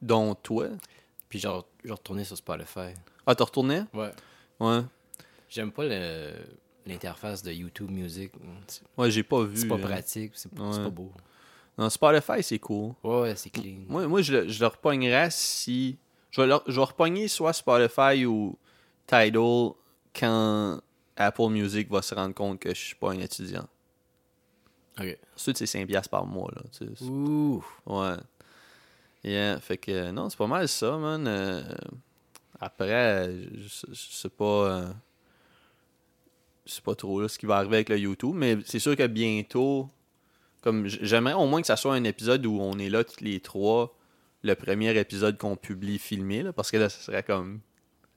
dont 0.02 0.34
toi. 0.34 0.68
Puis 1.28 1.38
genre, 1.38 1.66
je 1.84 1.92
retournais 1.92 2.24
sur 2.24 2.36
Spotify. 2.36 2.94
Ah, 3.26 3.34
t'as 3.34 3.44
retourné? 3.44 3.82
Ouais. 3.94 4.10
Ouais. 4.58 4.80
J'aime 5.48 5.70
pas 5.72 5.84
l'interface 6.86 7.42
de 7.42 7.52
YouTube 7.52 7.90
Music. 7.90 8.32
Ouais, 8.98 9.10
j'ai 9.10 9.22
pas 9.22 9.44
vu. 9.44 9.56
c'est 9.56 9.68
pas 9.68 9.76
euh. 9.76 9.78
pratique, 9.78 10.32
c'est 10.34 10.48
c'est 10.52 10.60
Ouais. 10.60 10.82
pas 10.84 10.90
beau. 10.90 11.12
Non, 11.78 11.88
Spotify, 11.88 12.42
c'est 12.42 12.58
cool. 12.58 12.92
Ouais, 13.02 13.34
c'est 13.36 13.50
clean. 13.50 13.78
Moi, 13.88 14.06
moi 14.06 14.20
je, 14.22 14.32
le- 14.32 14.48
je 14.48 14.60
le 14.60 14.66
repognerais 14.66 15.28
si. 15.30 15.96
Je 16.30 16.40
vais, 16.40 16.46
le, 16.46 16.58
je 16.66 16.72
vais 16.78 16.84
repogner 16.84 17.26
soit 17.28 17.52
Spotify 17.52 18.24
ou 18.26 18.56
Tidal 19.06 19.70
quand 20.14 20.80
Apple 21.16 21.48
Music 21.48 21.90
va 21.90 22.02
se 22.02 22.14
rendre 22.14 22.34
compte 22.34 22.58
que 22.60 22.70
je 22.70 22.78
suis 22.80 22.94
pas 22.94 23.12
un 23.12 23.18
étudiant. 23.18 23.66
Ok. 25.00 25.16
Ensuite, 25.36 25.56
c'est 25.56 25.64
5$ 25.66 25.86
piastres 25.86 26.10
par 26.10 26.26
mois. 26.26 26.50
Là, 26.54 26.62
tu 26.70 26.86
sais. 26.94 27.04
Ouh. 27.04 27.64
Ouais. 27.86 28.16
Yeah, 29.24 29.58
fait 29.60 29.76
que 29.78 30.10
non, 30.10 30.28
c'est 30.30 30.38
pas 30.38 30.46
mal 30.46 30.68
ça, 30.68 30.96
man. 30.98 31.26
Euh, 31.26 31.62
après, 32.60 33.30
je, 33.54 33.68
je- 33.88 33.92
je 33.94 34.12
sais 34.12 34.28
pas. 34.28 34.44
euh, 34.44 34.92
je 36.66 36.74
sais 36.74 36.82
pas 36.82 36.94
trop 36.94 37.20
là, 37.20 37.28
ce 37.28 37.38
qui 37.38 37.46
va 37.46 37.56
arriver 37.56 37.76
avec 37.76 37.88
le 37.88 37.98
YouTube, 37.98 38.34
mais 38.34 38.58
c'est 38.64 38.78
sûr 38.78 38.94
que 38.96 39.06
bientôt, 39.06 39.88
comme 40.60 40.86
j'aimerais 40.86 41.34
au 41.34 41.46
moins 41.46 41.60
que 41.60 41.66
ça 41.66 41.76
soit 41.76 41.94
un 41.94 42.04
épisode 42.04 42.44
où 42.46 42.58
on 42.60 42.78
est 42.78 42.90
là 42.90 43.04
tous 43.04 43.22
les 43.22 43.40
trois, 43.40 43.96
le 44.42 44.54
premier 44.54 44.96
épisode 44.98 45.38
qu'on 45.38 45.56
publie 45.56 45.98
filmé, 45.98 46.42
là, 46.42 46.52
parce 46.52 46.70
que 46.70 46.76
là, 46.76 46.88
ça 46.88 47.00
serait 47.00 47.22
comme. 47.22 47.60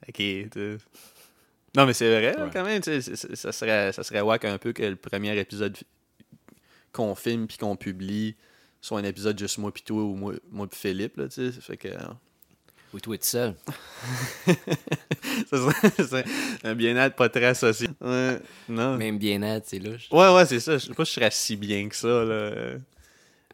Ok, 0.07 0.15
tu 0.15 0.49
sais. 0.53 0.77
Non, 1.75 1.85
mais 1.85 1.93
c'est 1.93 2.07
vrai, 2.09 2.37
Ouais. 2.39 2.49
quand 2.53 2.63
même, 2.63 2.83
ça 2.83 3.51
serait, 3.51 3.91
ça 3.91 4.03
serait 4.03 4.21
wack 4.21 4.45
un 4.45 4.57
peu 4.57 4.73
que 4.73 4.83
le 4.83 4.95
premier 4.95 5.37
épisode 5.39 5.75
qu'on 6.91 7.15
filme 7.15 7.47
puis 7.47 7.57
qu'on 7.57 7.75
publie 7.75 8.35
soit 8.81 8.99
un 8.99 9.03
épisode 9.05 9.39
juste 9.39 9.57
moi 9.57 9.71
pis 9.73 9.81
toi 9.83 10.03
ou 10.03 10.13
moi, 10.15 10.33
moi 10.51 10.67
pis 10.67 10.77
Philippe, 10.77 11.17
là, 11.17 11.27
tu 11.29 11.51
sais. 11.51 11.61
Fait 11.61 11.77
que. 11.77 11.89
Euh, 12.93 12.97
Ou 12.97 12.99
toi 12.99 13.17
tout 13.17 13.23
seul. 13.25 13.55
ça 14.45 15.57
serait, 15.57 15.89
ça 15.89 16.07
serait 16.07 16.25
un 16.63 16.75
bien-être 16.75 17.15
pas 17.15 17.29
très 17.29 17.45
associé. 17.45 17.89
Ouais, 18.01 18.39
non. 18.69 18.97
Même 18.97 19.17
bien-être, 19.17 19.65
c'est 19.67 19.79
louche. 19.79 20.07
Ouais, 20.11 20.33
ouais, 20.33 20.45
c'est 20.45 20.59
ça. 20.59 20.77
Je 20.77 20.85
sais 20.87 20.93
pas 20.93 21.05
si 21.05 21.11
je 21.11 21.15
serais 21.19 21.31
si 21.31 21.55
bien 21.55 21.87
que 21.89 21.95
ça, 21.95 22.23
là. 22.23 22.75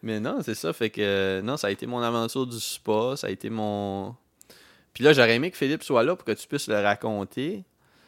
Mais 0.02 0.20
non, 0.20 0.40
c'est 0.44 0.56
ça. 0.56 0.72
Fait 0.74 0.90
que, 0.90 1.42
non, 1.44 1.58
ça 1.58 1.68
a 1.68 1.72
été 1.72 1.86
mon 1.86 2.02
aventure 2.02 2.48
du 2.48 2.60
spa. 2.60 3.16
Ça 3.16 3.28
a 3.28 3.30
été 3.30 3.50
mon. 3.50 4.16
Puis 4.94 5.04
là, 5.04 5.14
j'aurais 5.14 5.36
aimé 5.36 5.52
que 5.52 5.58
Philippe 5.58 5.84
soit 5.84 6.04
là 6.04 6.16
pour 6.16 6.26
que 6.26 6.32
tu 6.32 6.48
puisses 6.48 6.68
le 6.68 6.80
raconter. 6.80 7.64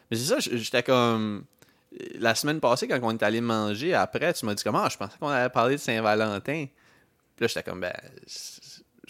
Mais 0.09 0.17
c'est 0.17 0.25
ça, 0.25 0.39
j'étais 0.39 0.83
comme. 0.83 1.45
La 2.19 2.35
semaine 2.35 2.61
passée, 2.61 2.87
quand 2.87 2.99
on 3.03 3.11
est 3.11 3.23
allé 3.23 3.41
manger, 3.41 3.93
après, 3.93 4.31
tu 4.33 4.45
m'as 4.45 4.53
dit 4.53 4.63
comment, 4.63 4.87
je 4.87 4.97
pensais 4.97 5.17
qu'on 5.19 5.27
allait 5.27 5.49
parler 5.49 5.75
de 5.75 5.81
Saint-Valentin. 5.81 6.67
Puis 7.35 7.41
là, 7.41 7.47
j'étais 7.47 7.63
comme, 7.63 7.81
ben, 7.81 7.91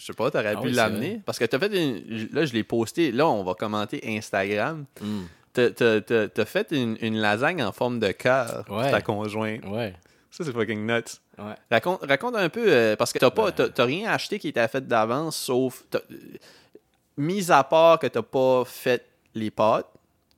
je 0.02 0.06
sais 0.06 0.12
pas, 0.14 0.30
t'aurais 0.30 0.54
Ah 0.56 0.60
pu 0.60 0.66
oui, 0.66 0.72
l'amener. 0.72 1.20
Parce 1.24 1.38
que 1.38 1.44
t'as 1.44 1.58
fait 1.60 1.72
une. 1.74 2.28
Là, 2.32 2.44
je 2.44 2.52
l'ai 2.52 2.64
posté. 2.64 3.12
Là, 3.12 3.28
on 3.28 3.44
va 3.44 3.54
commenter 3.54 4.00
Instagram. 4.16 4.84
Hmm. 5.00 5.22
t'as- 5.52 6.44
fait 6.46 6.68
une, 6.72 6.96
une 7.00 7.16
lasagne 7.18 7.62
en 7.62 7.72
forme 7.72 8.00
de 8.00 8.10
cœur 8.10 8.64
pour 8.64 8.78
Ouais. 8.78 8.90
ta 8.90 9.00
conjointe. 9.02 9.64
Ouais. 9.66 9.94
Ça, 10.30 10.44
c'est 10.44 10.52
fucking 10.52 10.86
nuts. 10.86 11.02
Ouais. 11.38 11.54
Raconte, 11.70 12.04
raconte 12.06 12.36
un 12.36 12.48
peu, 12.48 12.64
euh, 12.66 12.96
parce 12.96 13.12
que 13.12 13.18
t'as 13.18 13.30
pas, 13.30 13.46
Ben. 13.46 13.52
t'as 13.52 13.68
t'as 13.68 13.84
rien 13.84 14.10
acheté 14.10 14.38
qui 14.38 14.48
était 14.48 14.66
fait 14.68 14.86
d'avance, 14.86 15.36
sauf, 15.36 15.84
t'as- 15.90 16.00
mis 17.18 17.50
à 17.52 17.62
part 17.64 17.98
que 17.98 18.06
t'as 18.06 18.22
pas 18.22 18.64
fait 18.64 19.04
les 19.34 19.50
pâtes, 19.50 19.86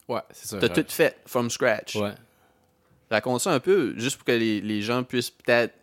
Ouais, 0.09 0.20
c'est 0.33 0.48
ça. 0.48 0.59
t'as 0.59 0.68
tout 0.68 0.85
fait 0.88 1.16
from 1.27 1.48
scratch. 1.48 1.94
Ouais. 1.96 2.12
Raconte 3.11 3.40
ça 3.40 3.53
un 3.53 3.61
peu, 3.61 3.94
juste 3.96 4.16
pour 4.16 4.24
que 4.24 4.33
les, 4.33 4.61
les 4.61 4.83
gens 4.83 5.05
puissent 5.05 5.31
peut-être 5.31 5.74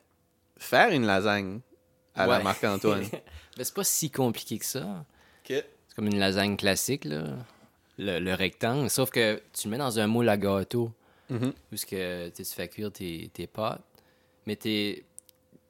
faire 0.58 0.90
une 0.92 1.06
lasagne 1.06 1.62
à 2.16 2.28
la. 2.28 2.40
Marc-Antoine. 2.40 3.06
Mais 3.62 3.66
c'est 3.66 3.76
pas 3.76 3.84
si 3.84 4.10
compliqué 4.10 4.58
que 4.58 4.66
ça. 4.66 5.06
C'est 5.48 5.96
comme 5.96 6.08
une 6.08 6.18
lasagne 6.18 6.58
classique, 6.58 7.06
là. 7.06 7.26
Le, 8.00 8.18
le 8.18 8.34
rectangle. 8.34 8.90
Sauf 8.90 9.12
que 9.12 9.40
tu 9.54 9.68
le 9.68 9.72
mets 9.72 9.78
dans 9.78 10.00
un 10.00 10.08
moule 10.08 10.30
à 10.30 10.38
gâteau. 10.38 10.92
Mhm. 11.30 11.54
Où 11.72 11.78
ce 11.78 11.86
que 11.86 12.30
tu 12.30 12.44
fais 12.44 12.68
cuire 12.68 12.92
tes, 12.92 13.30
tes 13.32 13.46
pâtes. 13.46 13.84
Mais 14.48 14.56
tu 14.56 15.04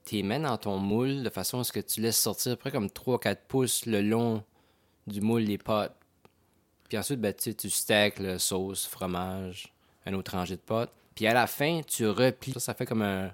les 0.10 0.24
mets 0.24 0.40
dans 0.40 0.58
ton 0.58 0.78
moule 0.78 1.22
de 1.22 1.30
façon 1.30 1.60
à 1.60 1.66
ce 1.66 1.74
que 1.74 1.82
tu 1.82 2.00
laisses 2.00 2.18
sortir 2.18 2.54
à 2.54 2.56
peu 2.56 2.62
près 2.62 2.72
comme 2.72 2.88
3-4 2.88 3.40
pouces 3.50 3.86
le 3.86 4.02
long 4.02 4.42
du 5.06 5.20
moule 5.20 5.42
les 5.42 5.58
pâtes. 5.58 5.98
Puis 6.88 6.98
ensuite, 6.98 7.20
ben, 7.20 7.34
tu 7.34 7.54
tu 7.54 7.70
stacks 7.70 8.20
la 8.20 8.40
sauce, 8.40 8.88
fromage, 8.88 9.74
un 10.06 10.14
autre 10.14 10.32
rangée 10.32 10.56
de 10.56 10.62
pâtes. 10.62 10.94
Puis 11.14 11.28
à 11.28 11.34
la 11.34 11.46
fin, 11.46 11.82
tu 11.86 12.08
replies. 12.08 12.54
Ça, 12.54 12.62
ça 12.62 12.74
fait 12.74 12.86
comme 12.86 13.02
un. 13.02 13.34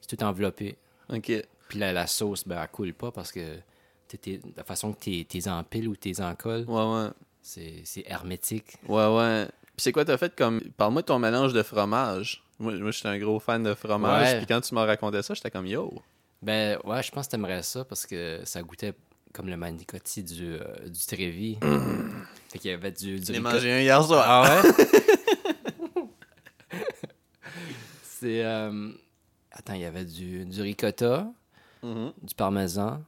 C'est 0.00 0.16
tout 0.16 0.24
enveloppé. 0.24 0.78
Ok. 1.10 1.30
Puis 1.68 1.78
la, 1.78 1.92
la 1.92 2.06
sauce, 2.06 2.46
ben, 2.46 2.60
elle 2.62 2.68
coule 2.68 2.94
pas 2.94 3.10
parce 3.12 3.30
que 3.32 3.58
t'es- 4.08 4.40
la 4.56 4.64
façon 4.64 4.92
que 4.92 5.00
t'es 5.00 5.26
t'es 5.28 5.48
empiles 5.48 5.88
ou 5.88 5.96
t'es 5.96 6.18
Ouais, 6.20 6.64
ouais. 6.66 7.08
c'est 7.42 7.82
c'est 7.84 8.04
hermétique. 8.06 8.76
Ouais, 8.88 9.06
ouais. 9.06 9.46
Puis 9.76 9.84
c'est 9.84 9.92
quoi 9.92 10.04
t'as 10.04 10.16
fait 10.18 10.34
comme. 10.34 10.60
Parle-moi 10.76 11.02
de 11.02 11.06
ton 11.06 11.18
mélange 11.18 11.52
de 11.52 11.62
fromage. 11.62 12.42
Moi, 12.58 12.72
moi 12.78 12.90
je 12.90 12.98
suis 12.98 13.08
un 13.08 13.18
gros 13.18 13.38
fan 13.38 13.62
de 13.62 13.74
fromage. 13.74 14.38
Puis 14.38 14.46
quand 14.46 14.60
tu 14.60 14.74
m'as 14.74 14.84
raconté 14.86 15.22
ça, 15.22 15.34
j'étais 15.34 15.50
comme 15.50 15.66
yo. 15.66 15.92
Ben 16.42 16.78
ouais, 16.84 17.02
je 17.02 17.10
pense 17.10 17.26
que 17.26 17.32
t'aimerais 17.32 17.62
ça 17.62 17.84
parce 17.84 18.06
que 18.06 18.40
ça 18.44 18.62
goûtait 18.62 18.94
comme 19.32 19.48
le 19.48 19.56
manicotti 19.56 20.22
du, 20.22 20.54
euh, 20.54 20.88
du 20.88 20.98
Trévis. 21.06 21.58
fait 22.50 22.58
qu'il 22.58 22.70
y 22.70 22.74
avait 22.74 22.90
du, 22.92 23.20
du 23.20 23.32
J'ai 23.34 23.40
mangé 23.40 23.70
un 23.72 23.80
hier 23.80 24.02
soir. 24.04 24.24
Ah 24.26 24.62
ouais? 24.62 24.72
c'est. 28.02 28.44
euh, 28.44 28.90
Attends, 29.50 29.74
il 29.74 29.80
y 29.80 29.84
avait 29.84 30.04
du, 30.04 30.44
du 30.44 30.62
ricotta, 30.62 31.26
Mhm. 31.82 32.12
du 32.22 32.34
parmesan, 32.34 33.02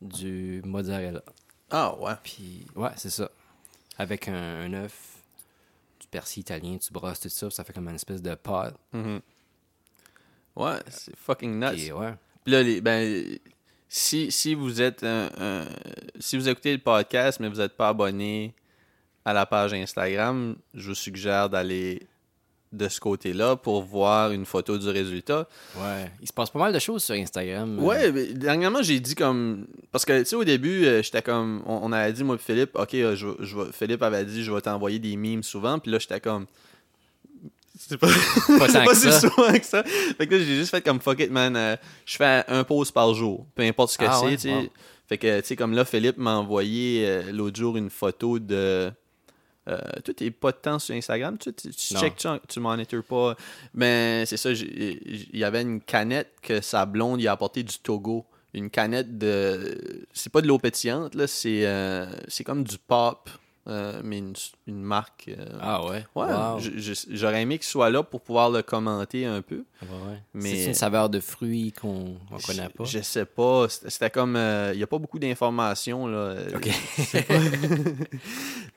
du 0.00 0.62
mozzarella. 0.64 1.22
Ah 1.70 1.94
ouais. 1.98 2.12
Puis, 2.22 2.66
ouais, 2.74 2.90
c'est 2.96 3.10
ça. 3.10 3.30
Avec 3.98 4.28
un, 4.28 4.34
un 4.62 4.72
œuf, 4.74 5.22
du 6.00 6.06
persil 6.08 6.40
italien, 6.42 6.76
tu 6.78 6.92
brosses 6.92 7.20
tout 7.20 7.28
ça, 7.28 7.50
ça 7.50 7.64
fait 7.64 7.72
comme 7.72 7.88
une 7.88 7.94
espèce 7.96 8.22
de 8.22 8.34
pâte. 8.34 8.76
Mhm. 8.92 9.20
Ouais, 10.54 10.76
c'est 10.88 11.16
fucking 11.16 11.58
nuts. 11.58 11.74
Puis, 11.76 11.92
ouais. 11.92 12.14
Puis 12.44 12.52
là, 12.52 12.62
les- 12.62 12.80
ben, 12.80 13.38
si, 13.88 14.30
si 14.30 14.54
vous 14.54 14.80
êtes 14.80 15.02
un, 15.02 15.28
un- 15.38 15.66
si 16.20 16.36
vous 16.36 16.48
écoutez 16.48 16.72
le 16.72 16.78
podcast, 16.82 17.40
mais 17.40 17.48
vous 17.48 17.56
n'êtes 17.56 17.76
pas 17.76 17.88
abonné 17.88 18.54
à 19.24 19.32
la 19.32 19.44
page 19.46 19.72
Instagram, 19.74 20.56
je 20.74 20.88
vous 20.90 20.94
suggère 20.94 21.50
d'aller 21.50 22.06
de 22.76 22.88
ce 22.88 23.00
côté-là 23.00 23.56
pour 23.56 23.82
voir 23.82 24.30
une 24.32 24.44
photo 24.44 24.76
du 24.78 24.88
résultat. 24.88 25.48
Ouais. 25.76 26.10
Il 26.20 26.28
se 26.28 26.32
passe 26.32 26.50
pas 26.50 26.58
mal 26.58 26.72
de 26.72 26.78
choses 26.78 27.02
sur 27.04 27.14
Instagram. 27.14 27.78
Ouais, 27.82 28.12
mais 28.12 28.26
dernièrement, 28.34 28.82
j'ai 28.82 29.00
dit 29.00 29.14
comme. 29.14 29.66
Parce 29.92 30.04
que, 30.04 30.18
tu 30.20 30.24
sais, 30.26 30.36
au 30.36 30.44
début, 30.44 30.84
euh, 30.84 31.02
j'étais 31.02 31.22
comme. 31.22 31.62
On, 31.66 31.80
on 31.84 31.92
avait 31.92 32.12
dit, 32.12 32.22
moi, 32.24 32.38
Philippe, 32.38 32.70
OK, 32.78 32.94
euh, 32.94 33.16
je, 33.16 33.26
Philippe 33.72 34.02
avait 34.02 34.24
dit, 34.24 34.44
je 34.44 34.52
vais 34.52 34.60
t'envoyer 34.60 34.98
des 34.98 35.16
memes 35.16 35.42
souvent. 35.42 35.78
Puis 35.78 35.90
là, 35.90 35.98
j'étais 35.98 36.20
comme. 36.20 36.46
C'est 37.78 37.98
pas, 37.98 38.06
Pas 38.58 38.66
tant 38.68 38.84
pas 38.84 38.92
que 38.92 38.96
si 38.96 39.12
ça. 39.12 39.20
souvent 39.20 39.52
que 39.52 39.64
ça. 39.64 39.82
Fait 39.84 40.26
que 40.26 40.34
là, 40.34 40.38
j'ai 40.40 40.56
juste 40.56 40.70
fait 40.70 40.80
comme 40.80 40.98
fuck 41.00 41.20
it, 41.20 41.30
man. 41.30 41.54
euh, 41.56 41.76
je 42.06 42.16
fais 42.16 42.42
un 42.48 42.64
post 42.64 42.92
par 42.92 43.12
jour. 43.14 43.46
Peu 43.54 43.62
importe 43.62 43.90
ce 43.92 43.98
que 43.98 44.06
Ah 44.08 44.18
c'est, 44.38 44.48
ouais? 44.48 44.54
Wow. 44.62 44.68
Fait 45.08 45.18
que, 45.18 45.40
tu 45.40 45.46
sais, 45.46 45.56
comme 45.56 45.72
là, 45.74 45.84
Philippe 45.84 46.16
m'a 46.16 46.36
envoyé 46.36 47.04
euh, 47.06 47.30
l'autre 47.32 47.56
jour 47.58 47.76
une 47.76 47.90
photo 47.90 48.38
de. 48.38 48.90
Euh, 49.68 49.78
toi, 50.04 50.14
t'es 50.14 50.30
pas 50.30 50.52
de 50.52 50.56
temps 50.58 50.78
sur 50.78 50.94
Instagram, 50.94 51.36
tu, 51.38 51.52
tu, 51.52 51.70
tu 51.70 51.94
tu, 52.16 52.28
tu 52.48 52.60
monitors 52.60 53.02
pas? 53.02 53.34
Mais 53.74 54.24
c'est 54.26 54.36
ça, 54.36 54.50
il 54.52 55.28
y 55.36 55.44
avait 55.44 55.62
une 55.62 55.80
canette 55.80 56.34
que 56.40 56.60
sa 56.60 56.86
blonde 56.86 57.24
a 57.26 57.32
apporté 57.32 57.62
du 57.62 57.78
Togo. 57.78 58.24
Une 58.54 58.70
canette 58.70 59.18
de. 59.18 60.06
C'est 60.12 60.32
pas 60.32 60.40
de 60.40 60.46
l'eau 60.46 60.58
pétillante, 60.58 61.14
là, 61.14 61.26
c'est 61.26 61.66
euh, 61.66 62.06
c'est 62.28 62.42
comme 62.44 62.64
du 62.64 62.78
pop, 62.78 63.28
euh, 63.66 64.00
mais 64.02 64.18
une, 64.18 64.32
une 64.66 64.80
marque. 64.82 65.26
euh, 65.28 65.44
Ah 65.60 65.84
ouais? 65.84 66.06
Ouais, 66.14 66.26
Wow. 66.32 66.58
j'aurais 67.10 67.42
aimé 67.42 67.58
qu'il 67.58 67.66
soit 67.66 67.90
là 67.90 68.02
pour 68.02 68.22
pouvoir 68.22 68.48
le 68.48 68.62
commenter 68.62 69.26
un 69.26 69.42
peu. 69.42 69.64
Ouais, 69.82 69.88
ouais. 70.08 70.22
Mais- 70.32 70.54
C'est 70.54 70.66
une 70.68 70.74
saveur 70.74 71.10
de 71.10 71.20
fruits 71.20 71.72
qu'on 71.72 72.16
on 72.30 72.38
connaît 72.38 72.70
pas. 72.70 72.84
Je, 72.84 73.00
sais 73.00 73.26
pas. 73.26 73.66
C'était 73.68 74.08
comme. 74.08 74.36
euh, 74.36 74.70
Il 74.72 74.80
y 74.80 74.82
a 74.82 74.86
pas 74.86 74.98
beaucoup 74.98 75.18
d'informations, 75.18 76.06
là. 76.06 76.36
Ok. 76.54 76.70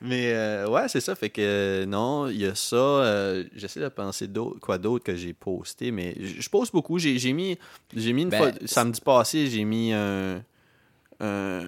Mais 0.02 0.32
euh, 0.34 0.68
ouais, 0.70 0.88
c'est 0.88 1.02
ça. 1.02 1.14
Fait 1.16 1.30
que 1.30 1.42
euh, 1.42 1.86
non, 1.86 2.28
il 2.30 2.38
y 2.40 2.46
a 2.46 2.56
ça. 2.56 2.76
euh, 2.76 3.44
J'essaie 3.56 3.82
de 3.82 3.90
penser 3.90 4.28
d'autres, 4.28 4.60
quoi 4.60 4.78
d'autre 4.78 5.04
que 5.04 5.16
j'ai 5.16 5.34
posté, 5.34 5.92
mais 5.92 6.16
je 6.20 6.50
poste 6.50 6.72
beaucoup. 6.72 6.98
J'ai 7.00 7.34
mis, 7.34 7.58
j'ai 7.96 8.14
mis 8.14 8.22
une 8.24 8.30
Ben, 8.30 8.54
photo. 8.54 8.66
Samedi 8.68 9.02
passé, 9.02 9.48
j'ai 9.48 9.66
mis 9.66 9.92
un, 9.92 10.42
un- 11.20 11.62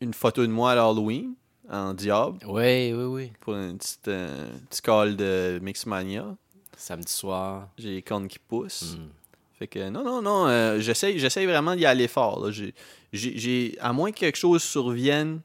une 0.00 0.14
photo 0.14 0.42
de 0.46 0.52
moi 0.52 0.72
à 0.72 0.74
l'Halloween 0.74 1.32
en 1.70 1.92
diable 1.94 2.38
Oui, 2.46 2.92
oui, 2.92 3.04
oui. 3.04 3.32
pour 3.40 3.54
un 3.54 3.76
petit, 3.76 3.96
euh, 4.08 4.48
petit 4.70 4.82
call 4.82 5.16
de 5.16 5.58
Mixmania. 5.62 6.26
Samedi 6.76 7.10
soir. 7.12 7.68
J'ai 7.78 7.94
les 7.94 8.02
cornes 8.02 8.28
qui 8.28 8.38
poussent. 8.38 8.96
Hmm. 8.98 9.08
Fait 9.58 9.66
que 9.66 9.88
non, 9.88 10.04
non, 10.04 10.22
non, 10.22 10.46
euh, 10.46 10.78
j'essaie, 10.78 11.46
vraiment 11.46 11.74
d'y 11.74 11.84
aller 11.84 12.06
fort. 12.06 12.50
j'ai- 12.52 13.76
à 13.80 13.92
moins 13.92 14.12
que 14.12 14.18
quelque 14.20 14.36
chose 14.38 14.62
survienne 14.62 15.40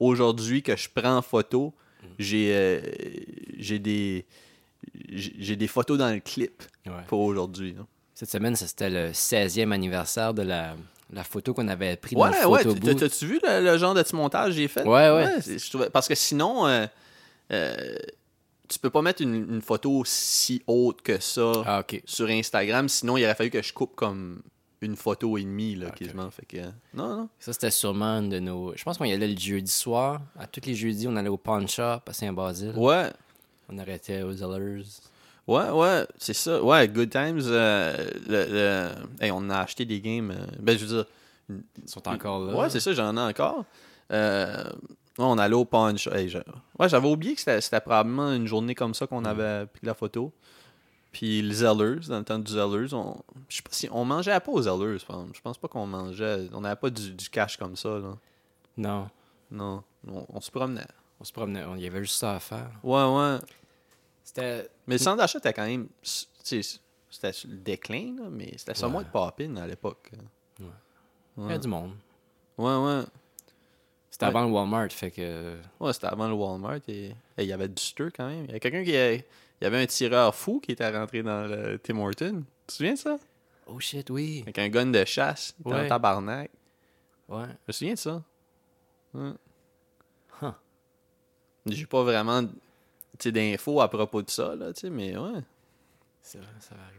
aujourd'hui 0.00 0.62
que 0.62 0.76
je 0.76 0.88
prends 0.94 1.16
en 1.16 1.22
photo, 1.22 1.74
j'ai, 2.18 2.52
euh, 2.54 2.80
j'ai 3.58 3.78
des, 3.78 4.26
j'ai 5.12 5.56
des 5.56 5.66
photos 5.66 5.98
dans 5.98 6.12
le 6.12 6.20
clip 6.20 6.62
Ouais. 6.86 6.92
pour 7.06 7.20
aujourd'hui. 7.20 7.74
Cette 8.14 8.30
semaine, 8.30 8.56
ça, 8.56 8.66
c'était 8.66 8.90
le 8.90 9.10
16e 9.12 9.72
anniversaire 9.72 10.32
de 10.34 10.42
la, 10.42 10.74
la 11.12 11.22
photo 11.24 11.54
qu'on 11.54 11.68
avait 11.68 11.96
prise 11.96 12.16
Ouais, 12.18 12.30
dans 12.30 12.40
le 12.42 12.46
ouais, 12.48 12.94
t'as-tu 12.94 13.26
vu 13.26 13.40
le, 13.46 13.64
le 13.64 13.78
genre 13.78 13.94
de 13.94 14.02
petit 14.02 14.16
montage 14.16 14.50
que 14.50 14.56
j'ai 14.56 14.68
fait? 14.68 14.82
Ouais, 14.84 15.10
ouais. 15.10 15.40
c'est- 15.40 15.58
je 15.58 15.68
trouvais- 15.70 15.90
parce 15.90 16.08
que 16.08 16.14
sinon, 16.14 16.66
euh, 16.66 16.86
euh, 17.52 17.96
tu 18.68 18.78
peux 18.78 18.90
pas 18.90 19.02
mettre 19.02 19.22
une, 19.22 19.34
une 19.34 19.62
photo 19.62 20.02
si 20.04 20.62
haute 20.66 21.02
que 21.02 21.20
ça. 21.20 21.52
Ah, 21.64 21.84
sur 22.04 22.28
Instagram. 22.28 22.88
Sinon, 22.88 23.16
il 23.16 23.24
aurait 23.24 23.34
fallu 23.34 23.50
que 23.50 23.62
je 23.62 23.72
coupe 23.72 23.94
comme 23.94 24.42
une 24.80 24.96
photo 24.96 25.36
et 25.38 25.42
demie, 25.42 25.74
là, 25.74 25.88
Ok, 25.88 25.94
quasiment. 25.96 26.30
Fait 26.30 26.46
que, 26.46 26.58
non, 26.94 27.08
non. 27.16 27.28
Ça, 27.40 27.52
c'était 27.52 27.70
sûrement 27.70 28.18
une 28.20 28.28
de 28.28 28.38
nos. 28.38 28.72
Je 28.76 28.82
pense 28.84 28.96
qu'on 28.98 29.04
y 29.04 29.12
allait 29.12 29.28
le 29.28 29.38
jeudi 29.38 29.70
soir. 29.70 30.20
À 30.38 30.46
tous 30.46 30.60
les 30.66 30.74
jeudis, 30.74 31.08
on 31.08 31.16
allait 31.16 31.28
au 31.28 31.36
pawn 31.36 31.66
shop 31.68 31.82
à 32.06 32.12
Saint-Basile. 32.12 32.74
Ouais, 32.76 33.10
On 33.68 33.76
arrêtait 33.78 34.22
aux 34.22 34.32
Zellers. 34.32 34.84
ouais, 35.46 35.70
ouais, 35.70 36.06
c'est 36.18 36.32
ça. 36.34 36.62
Ouais, 36.62 36.86
Good 36.88 37.10
Times, 37.10 37.40
euh, 37.46 38.08
le, 38.28 38.46
le- 38.50 39.24
hey, 39.24 39.30
on 39.32 39.50
a 39.50 39.58
acheté 39.58 39.84
des 39.84 40.00
games. 40.00 40.30
euh, 40.30 40.46
ben, 40.60 40.78
je 40.78 40.84
veux 40.86 40.96
dire, 40.96 41.06
Ils 41.50 41.88
sont 41.88 42.06
encore 42.08 42.40
là. 42.44 42.56
ouais, 42.56 42.70
c'est 42.70 42.80
ça, 42.80 42.92
j'en 42.92 43.16
ai 43.16 43.20
encore. 43.20 43.64
Euh, 44.12 44.64
ouais, 44.64 44.70
on 45.18 45.38
allait 45.38 45.54
au 45.54 45.64
pawn 45.64 45.98
shop. 45.98 46.12
Hey, 46.12 46.28
je- 46.28 46.38
ouais, 46.78 46.88
j'avais 46.88 47.08
oublié 47.08 47.34
que 47.34 47.40
c'était 47.40 47.60
c'était 47.60 47.80
probablement 47.80 48.32
une 48.32 48.46
journée 48.46 48.74
comme 48.74 48.94
ça 48.94 49.06
qu'on 49.06 49.24
avait 49.24 49.66
pris 49.66 49.84
la 49.84 49.94
photo. 49.94 50.32
Puis 51.12 51.40
les 51.42 51.54
Zellers, 51.54 52.00
dans 52.08 52.18
le 52.18 52.24
temps 52.24 52.38
du 52.38 52.52
Zellers, 52.52 52.92
on, 52.92 53.16
je 53.48 53.56
sais 53.56 53.62
pas 53.62 53.70
si 53.72 53.88
on 53.90 54.04
mangeait 54.04 54.38
pas 54.40 54.52
aux 54.52 54.62
Zellers, 54.62 54.98
je 54.98 55.40
pense. 55.40 55.58
Pas 55.58 55.68
qu'on 55.68 55.86
mangeait, 55.86 56.48
on 56.52 56.60
n'avait 56.60 56.76
pas 56.76 56.90
du, 56.90 57.12
du 57.14 57.30
cash 57.30 57.56
comme 57.56 57.76
ça, 57.76 57.98
là. 57.98 58.16
Non. 58.76 59.08
Non, 59.50 59.82
on, 60.06 60.26
on 60.28 60.40
se 60.40 60.50
promenait. 60.50 60.86
On 61.20 61.24
se 61.24 61.32
promenait. 61.32 61.64
Il 61.76 61.82
y 61.82 61.86
avait 61.86 62.00
juste 62.00 62.16
ça 62.16 62.36
à 62.36 62.40
faire. 62.40 62.70
Ouais, 62.82 63.02
ouais. 63.04 63.38
C'était. 64.22 64.68
Mais 64.86 64.96
le 64.96 64.98
centre 64.98 65.16
d'achat 65.16 65.38
était 65.38 65.52
quand 65.54 65.66
même. 65.66 65.88
C'était 66.02 67.32
le 67.48 67.56
déclin, 67.56 68.14
là, 68.18 68.28
mais 68.30 68.52
c'était 68.58 68.74
ça 68.74 68.86
Ouais. 68.86 68.92
moins 68.92 69.02
de 69.02 69.08
poppin 69.08 69.56
à 69.56 69.66
l'époque. 69.66 70.10
Il 70.60 70.66
y 70.66 71.40
Ouais, 71.40 71.46
avait 71.46 71.58
du 71.58 71.68
monde. 71.68 71.92
ouais. 72.58 72.76
ouais. 72.76 73.02
C'était 74.10 74.26
Ouais. 74.26 74.30
avant 74.30 74.44
le 74.46 74.52
Walmart, 74.52 74.90
fait 74.90 75.10
que. 75.10 75.56
Ouais, 75.80 75.92
c'était 75.92 76.08
avant 76.08 76.28
le 76.28 76.34
Walmart 76.34 76.80
et 76.88 77.14
il 77.38 77.44
y 77.44 77.52
avait 77.52 77.68
du 77.68 77.82
stir 77.82 78.10
quand 78.14 78.26
même. 78.28 78.44
Il 78.44 78.46
y 78.48 78.50
avait 78.50 78.60
quelqu'un 78.60 78.84
qui. 78.84 78.96
a- 78.96 79.22
Il 79.60 79.64
y 79.64 79.66
avait 79.66 79.82
un 79.82 79.86
tireur 79.86 80.34
fou 80.34 80.60
qui 80.60 80.72
était 80.72 80.88
rentré 80.90 81.22
dans 81.22 81.46
le 81.48 81.78
Tim 81.78 81.98
Horton. 81.98 82.42
Tu 82.42 82.66
te 82.68 82.72
souviens 82.74 82.92
de 82.94 82.98
ça? 82.98 83.18
Oh 83.66 83.80
shit, 83.80 84.08
oui. 84.10 84.40
Avec 84.42 84.58
un 84.58 84.68
gun 84.68 84.86
de 84.86 85.04
chasse. 85.04 85.54
Il 85.58 85.62
était 85.70 85.74
en 85.78 85.82
Ouais. 85.82 85.88
tabarnak. 85.88 86.50
Ouais. 87.28 87.44
Je 87.46 87.52
me 87.68 87.72
souviens 87.72 87.94
de 87.94 87.98
ça. 87.98 88.22
Ouais. 89.14 89.32
Huh. 90.42 90.46
J'ai 91.66 91.86
pas 91.86 92.02
vraiment 92.02 92.42
d'infos 93.24 93.80
à 93.80 93.88
propos 93.90 94.22
de 94.22 94.30
ça, 94.30 94.54
là, 94.54 94.72
tu 94.72 94.82
sais, 94.82 94.90
mais 94.90 95.16
ouais. 95.16 95.40
C'est 96.22 96.38
vrai, 96.38 96.46
ça 96.60 96.74
va 96.76 96.82
arriver. 96.82 96.98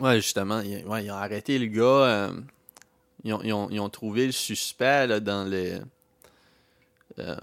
Ouais, 0.00 0.16
justement, 0.20 0.60
ils, 0.60 0.84
ouais, 0.86 1.04
ils 1.04 1.10
ont 1.10 1.14
arrêté 1.14 1.58
le 1.58 1.66
gars. 1.66 1.82
euh, 1.82 2.40
ils, 3.22 3.32
ont, 3.32 3.40
ils 3.42 3.52
ont- 3.52 3.70
ils 3.70 3.78
ont 3.80 3.88
trouvé 3.88 4.26
le 4.26 4.32
suspect 4.32 5.06
là, 5.06 5.20
dans 5.20 5.44
les. 5.48 5.78
euh, 7.20 7.36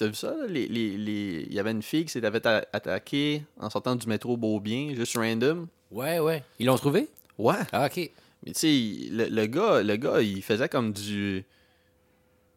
t'as 0.00 0.06
vu 0.08 0.14
ça, 0.14 0.34
là? 0.36 0.46
Les, 0.48 0.66
les, 0.66 0.96
les... 0.96 1.46
Il 1.48 1.54
y 1.54 1.58
avait 1.60 1.70
une 1.70 1.82
fille 1.82 2.04
qui 2.04 2.10
s'était 2.10 2.30
fait 2.30 2.44
a- 2.46 2.66
attaquer 2.72 3.44
en 3.58 3.70
sortant 3.70 3.94
du 3.96 4.06
métro 4.08 4.36
Beaubien, 4.36 4.92
juste 4.94 5.16
random. 5.16 5.68
Ouais, 5.90 6.18
ouais. 6.18 6.42
Ils 6.58 6.66
l'ont 6.66 6.76
trouvé? 6.76 7.08
Ouais. 7.38 7.54
Ah, 7.72 7.86
ok. 7.86 7.96
Mais 8.44 8.52
tu 8.52 8.60
sais, 8.60 9.08
le, 9.10 9.26
le 9.28 9.46
gars, 9.46 9.82
le 9.82 9.96
gars, 9.96 10.20
il 10.20 10.42
faisait 10.42 10.68
comme 10.68 10.92
du 10.92 11.44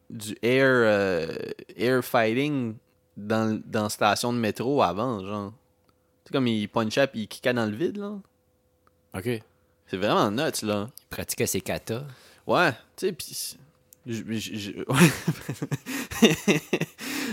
du 0.10 0.36
air 0.43 0.65
euh, 0.67 1.27
air 1.75 2.03
fighting 2.06 2.75
dans, 3.17 3.60
dans 3.65 3.84
la 3.84 3.89
station 3.89 4.32
de 4.34 4.38
métro 4.38 4.82
avant, 4.84 5.25
genre. 5.25 5.51
Tu 6.23 6.29
sais, 6.29 6.34
comme 6.34 6.47
il 6.47 6.67
punchait 6.69 7.08
puis 7.08 7.21
il 7.21 7.27
kickait 7.27 7.53
dans 7.53 7.65
le 7.65 7.75
vide, 7.75 7.97
là. 7.97 8.13
Ok. 9.15 9.25
Il 9.25 9.41
C'est 9.88 9.97
vraiment 9.97 10.29
nuts, 10.32 10.62
là. 10.63 10.89
pratiquait 11.10 11.47
ses 11.47 11.62
katas. 11.62 12.03
Ouais, 12.47 12.71
tu 12.95 13.08
sais, 13.08 13.12
pis... 13.13 13.58
je- 14.06 14.23
je- 14.34 14.56
je- 14.56 14.71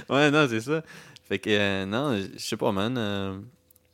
ouais, 0.08 0.30
non, 0.30 0.46
c'est 0.48 0.60
ça. 0.60 0.82
Fait 1.28 1.38
que, 1.38 1.50
euh, 1.50 1.86
non, 1.86 2.16
je 2.16 2.38
sais 2.38 2.56
pas, 2.56 2.72
man. 2.72 2.96
euh, 2.98 3.38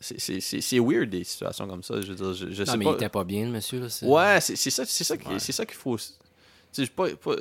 c'est- 0.01 0.79
weird, 0.79 1.11
des 1.11 1.25
situations 1.25 1.67
comme 1.67 1.83
ça. 1.83 2.01
Je 2.01 2.13
veux 2.13 2.15
dire, 2.15 2.33
je, 2.35 2.51
je 2.53 2.63
Non, 2.63 2.73
sais 2.73 2.77
mais 2.79 2.85
pas... 2.85 2.91
il 2.93 2.95
était 2.95 3.09
pas 3.09 3.25
bien, 3.25 3.45
le 3.47 3.51
monsieur. 3.53 3.81
Là, 3.81 3.87
Ouais, 4.03 4.41
c'est 4.41 4.57
ça, 4.57 4.85
c'est 4.85 5.05
ça, 5.05 5.17
qui- 5.17 5.29
Ouais. 5.29 5.39
c'est 5.39 5.53
ça 5.53 5.65
qu'il 5.67 5.77
faut. 5.77 5.97
Tu 5.97 6.05
sais, 6.73 6.87
pas, 6.87 7.09
pas, 7.17 7.37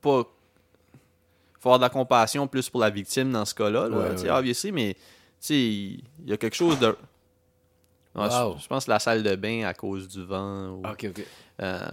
pas. 0.00 0.22
Faut 1.60 1.68
avoir 1.70 1.78
de 1.78 1.84
la 1.84 1.88
compassion 1.90 2.46
plus 2.46 2.68
pour 2.68 2.80
la 2.80 2.90
victime 2.90 3.32
dans 3.32 3.44
ce 3.44 3.54
cas-là, 3.54 3.88
là, 3.88 3.96
Ouais, 3.98 4.10
tu 4.14 4.18
sais, 4.18 4.24
ouais. 4.24 4.30
obviously, 4.30 4.72
mais 4.72 4.94
tu 4.94 5.00
sais, 5.40 5.54
il 5.60 6.04
y 6.26 6.32
a 6.32 6.36
quelque 6.36 6.54
chose 6.56 6.78
de. 6.78 6.96
Je- 8.14 8.20
Wow. 8.20 8.56
je, 8.58 8.66
pense 8.66 8.86
la 8.86 8.98
salle 8.98 9.22
de 9.22 9.36
bain 9.36 9.64
à 9.64 9.74
cause 9.74 10.08
du 10.08 10.24
vent. 10.24 10.68
ou- 10.70 10.82
Ok, 10.86 11.06
ok. 11.10 11.26
euh, 11.60 11.86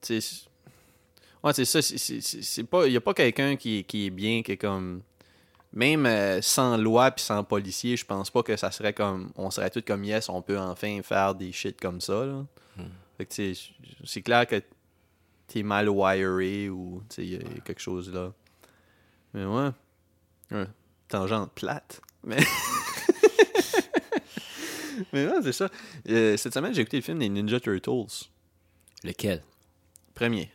tu 0.00 0.20
sais, 0.20 0.20
c'est- 0.22 0.47
ouais, 1.44 1.52
c'est 1.52 1.64
ça. 1.64 1.80
c'est- 1.82 2.64
pas, 2.64 2.86
il 2.86 2.92
y 2.92 2.96
a 2.96 3.00
pas 3.00 3.14
quelqu'un 3.14 3.56
qui, 3.56 3.84
qui 3.84 4.06
est 4.06 4.10
bien, 4.10 4.42
qui 4.42 4.52
est 4.52 4.56
comme. 4.56 5.02
Même 5.72 6.06
euh, 6.06 6.40
sans 6.40 6.78
loi 6.78 7.10
puis 7.10 7.22
sans 7.22 7.44
policier, 7.44 7.94
je 7.96 8.04
pense 8.06 8.30
pas 8.30 8.42
que 8.42 8.56
ça 8.56 8.70
serait 8.70 8.94
comme. 8.94 9.30
On 9.36 9.50
serait 9.50 9.68
tous 9.70 9.82
comme 9.82 10.02
yes, 10.04 10.28
on 10.30 10.40
peut 10.40 10.58
enfin 10.58 11.00
faire 11.02 11.34
des 11.34 11.52
shit 11.52 11.78
comme 11.80 12.00
ça. 12.00 12.24
Là. 12.24 12.46
Fait 13.18 13.26
que, 13.26 13.52
c'est 14.04 14.22
clair 14.22 14.46
que 14.46 14.62
t'es 15.46 15.62
mal 15.62 15.88
wiré 15.90 16.68
ou 16.70 17.02
y, 17.18 17.22
il 17.22 17.32
y 17.32 17.36
a 17.36 17.60
quelque 17.64 17.80
chose 17.80 18.12
là. 18.12 18.32
Mais 19.34 19.44
ouais. 19.44 19.70
ouais. 20.52 20.66
Tangente 21.08 21.52
plate. 21.52 22.00
Mais. 22.24 22.38
Mais 25.12 25.26
ouais, 25.26 25.42
c'est 25.42 25.52
ça. 25.52 25.68
Euh, 26.08 26.36
cette 26.36 26.54
semaine, 26.54 26.74
j'ai 26.74 26.82
écouté 26.82 26.96
le 26.96 27.02
film 27.02 27.18
des 27.20 27.28
Ninja 27.28 27.60
Turtles. 27.60 28.26
Lequel? 29.04 29.42
Premier. 30.14 30.50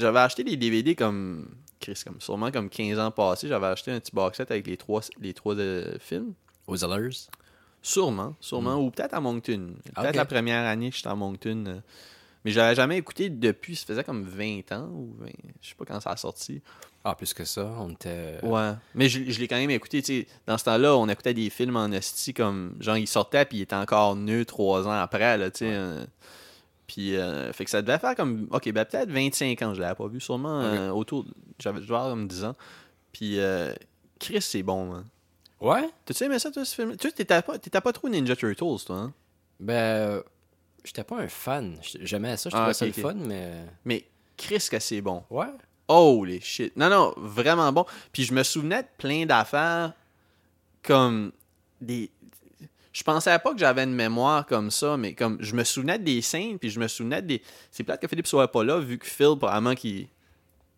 J'avais 0.00 0.18
acheté 0.20 0.44
des 0.44 0.56
DVD 0.56 0.94
comme. 0.94 1.48
Chris, 1.80 2.00
comme 2.04 2.20
sûrement 2.20 2.50
comme 2.50 2.68
15 2.68 2.98
ans 2.98 3.10
passés. 3.10 3.48
J'avais 3.48 3.66
acheté 3.68 3.90
un 3.90 4.00
petit 4.00 4.12
box 4.12 4.36
set 4.36 4.50
avec 4.50 4.66
les 4.66 4.76
trois, 4.76 5.00
les 5.20 5.32
trois 5.32 5.54
euh, 5.58 5.96
films. 5.98 6.34
Aux 6.66 6.76
Zellers? 6.76 7.16
Sûrement, 7.82 8.36
sûrement. 8.40 8.76
Ou 8.76 8.90
peut-être 8.90 9.14
à 9.14 9.20
Moncton. 9.20 9.70
Peut-être 9.94 10.16
la 10.16 10.26
première 10.26 10.66
année 10.66 10.90
que 10.90 10.96
j'étais 10.96 11.08
à 11.08 11.14
Moncton. 11.14 11.64
euh. 11.66 11.80
Mais 12.44 12.50
je 12.52 12.58
l'avais 12.58 12.74
jamais 12.74 12.96
écouté 12.98 13.28
depuis. 13.30 13.76
Ça 13.76 13.86
faisait 13.86 14.04
comme 14.04 14.24
20 14.24 14.72
ans 14.72 14.88
ou 14.92 15.14
20. 15.20 15.28
Je 15.62 15.68
sais 15.70 15.74
pas 15.74 15.84
quand 15.86 16.00
ça 16.00 16.10
a 16.10 16.16
sorti. 16.16 16.60
Ah, 17.02 17.14
plus 17.14 17.32
que 17.32 17.44
ça, 17.46 17.64
on 17.78 17.90
était... 17.90 18.38
Ouais. 18.42 18.72
Mais 18.94 19.08
je, 19.08 19.30
je 19.30 19.40
l'ai 19.40 19.48
quand 19.48 19.56
même 19.56 19.70
écouté. 19.70 20.02
tu 20.02 20.20
sais. 20.20 20.26
Dans 20.46 20.58
ce 20.58 20.64
temps-là, 20.64 20.96
on 20.96 21.08
écoutait 21.08 21.32
des 21.34 21.48
films 21.48 21.76
en 21.76 21.90
esti 21.92 22.34
comme. 22.34 22.76
Genre, 22.80 22.98
il 22.98 23.06
sortait 23.08 23.46
puis 23.46 23.58
il 23.58 23.62
était 23.62 23.74
encore 23.76 24.16
neuf 24.16 24.46
trois 24.46 24.86
ans 24.86 24.92
après. 24.92 25.38
Là, 25.38 25.50
tu 25.50 25.60
sais. 25.60 25.70
euh. 25.72 26.04
Puis, 26.92 27.14
euh, 27.16 27.52
fait 27.52 27.64
que 27.64 27.70
ça 27.70 27.82
devait 27.82 28.00
faire 28.00 28.16
comme. 28.16 28.48
Ok, 28.50 28.68
ben 28.72 28.84
peut-être 28.84 29.10
25 29.12 29.62
ans, 29.62 29.74
je 29.74 29.80
l'avais 29.80 29.94
pas 29.94 30.08
vu. 30.08 30.20
Sûrement 30.20 30.60
euh, 30.60 30.90
autour. 30.90 31.24
J'avais 31.60 31.78
devais 31.78 31.94
avoir 31.94 32.10
comme 32.10 32.26
10 32.26 32.44
ans. 32.46 32.56
Puis, 33.12 33.38
euh, 33.38 33.72
Chris, 34.18 34.42
c'est 34.42 34.64
bon, 34.64 34.86
man. 34.86 35.04
Ouais? 35.60 35.88
T'as-tu 36.04 36.24
aimé 36.24 36.40
ça, 36.40 36.50
toi, 36.50 36.64
ce 36.64 36.74
film? 36.74 36.96
Tu 36.96 37.12
t'étais 37.12 37.42
pas, 37.42 37.58
t'étais 37.60 37.80
pas 37.80 37.92
trop 37.92 38.08
Ninja 38.08 38.34
Turtles, 38.34 38.84
toi, 38.84 38.96
hein? 38.96 39.12
Ben, 39.60 39.74
euh, 39.74 40.22
j'étais 40.82 41.04
pas 41.04 41.18
un 41.18 41.28
fan. 41.28 41.76
J'aimais 42.00 42.36
ça, 42.36 42.50
je 42.50 42.56
Ah, 42.56 42.58
trouvais 42.58 42.70
ok, 42.70 42.74
ça 42.74 42.86
le 42.86 42.92
fun, 42.92 43.14
mais... 43.28 43.52
Mais 43.84 44.04
Chris, 44.36 44.66
que 44.68 44.80
c'est 44.80 45.00
bon. 45.00 45.22
Ouais? 45.30 45.46
Holy 45.86 46.40
shit. 46.40 46.76
Non, 46.76 46.90
non, 46.90 47.14
vraiment 47.18 47.72
bon. 47.72 47.84
Puis 48.12 48.24
je 48.24 48.34
me 48.34 48.42
souvenais 48.42 48.82
de 48.82 48.88
plein 48.98 49.26
d'affaires 49.26 49.92
comme 50.82 51.30
des. 51.80 52.10
Je 53.00 53.04
pensais 53.04 53.38
pas 53.38 53.52
que 53.54 53.58
j'avais 53.58 53.84
une 53.84 53.94
mémoire 53.94 54.44
comme 54.44 54.70
ça, 54.70 54.98
mais 54.98 55.14
comme 55.14 55.38
je 55.40 55.54
me 55.54 55.64
souvenais 55.64 55.98
des 55.98 56.20
scènes, 56.20 56.58
puis 56.58 56.68
je 56.68 56.78
me 56.78 56.86
souvenais 56.86 57.22
des. 57.22 57.40
C'est 57.70 57.82
plate 57.82 57.98
que 58.02 58.06
Philippe 58.06 58.26
soit 58.26 58.52
pas 58.52 58.62
là, 58.62 58.78
vu 58.78 58.98
que 58.98 59.06
Phil, 59.06 59.36
probablement 59.38 59.74
qu'il. 59.74 60.06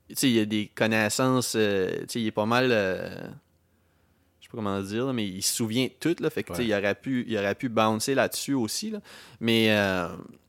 Tu 0.09 0.15
sais, 0.15 0.31
il 0.31 0.39
a 0.39 0.45
des 0.45 0.71
connaissances. 0.73 1.55
euh, 1.57 1.91
tu 2.03 2.05
sais, 2.11 2.21
il 2.21 2.29
est 2.29 2.31
pas 2.31 2.47
mal. 2.47 2.69
euh, 2.71 3.09
Je 4.39 4.45
sais 4.45 4.51
pas 4.51 4.57
comment 4.59 4.81
dire, 4.81 5.07
là, 5.07 5.13
mais 5.13 5.27
il 5.27 5.43
se 5.43 5.53
souvient 5.53 5.87
de 5.87 5.93
tout, 5.99 6.15
là. 6.23 6.31
Fait 6.31 6.45
que, 6.45 6.53
tu 6.53 6.59
sais, 6.59 6.65
il 6.65 6.73
aurait 6.73 6.95
pu, 6.95 7.25
il 7.27 7.37
aurait 7.37 7.57
pu 7.57 7.69
bouncer 7.69 8.15
là-dessus 8.15 8.55
aussi, 8.55 8.91
là. 8.93 9.01
Mais, 9.41 9.73
euh, 9.73 10.07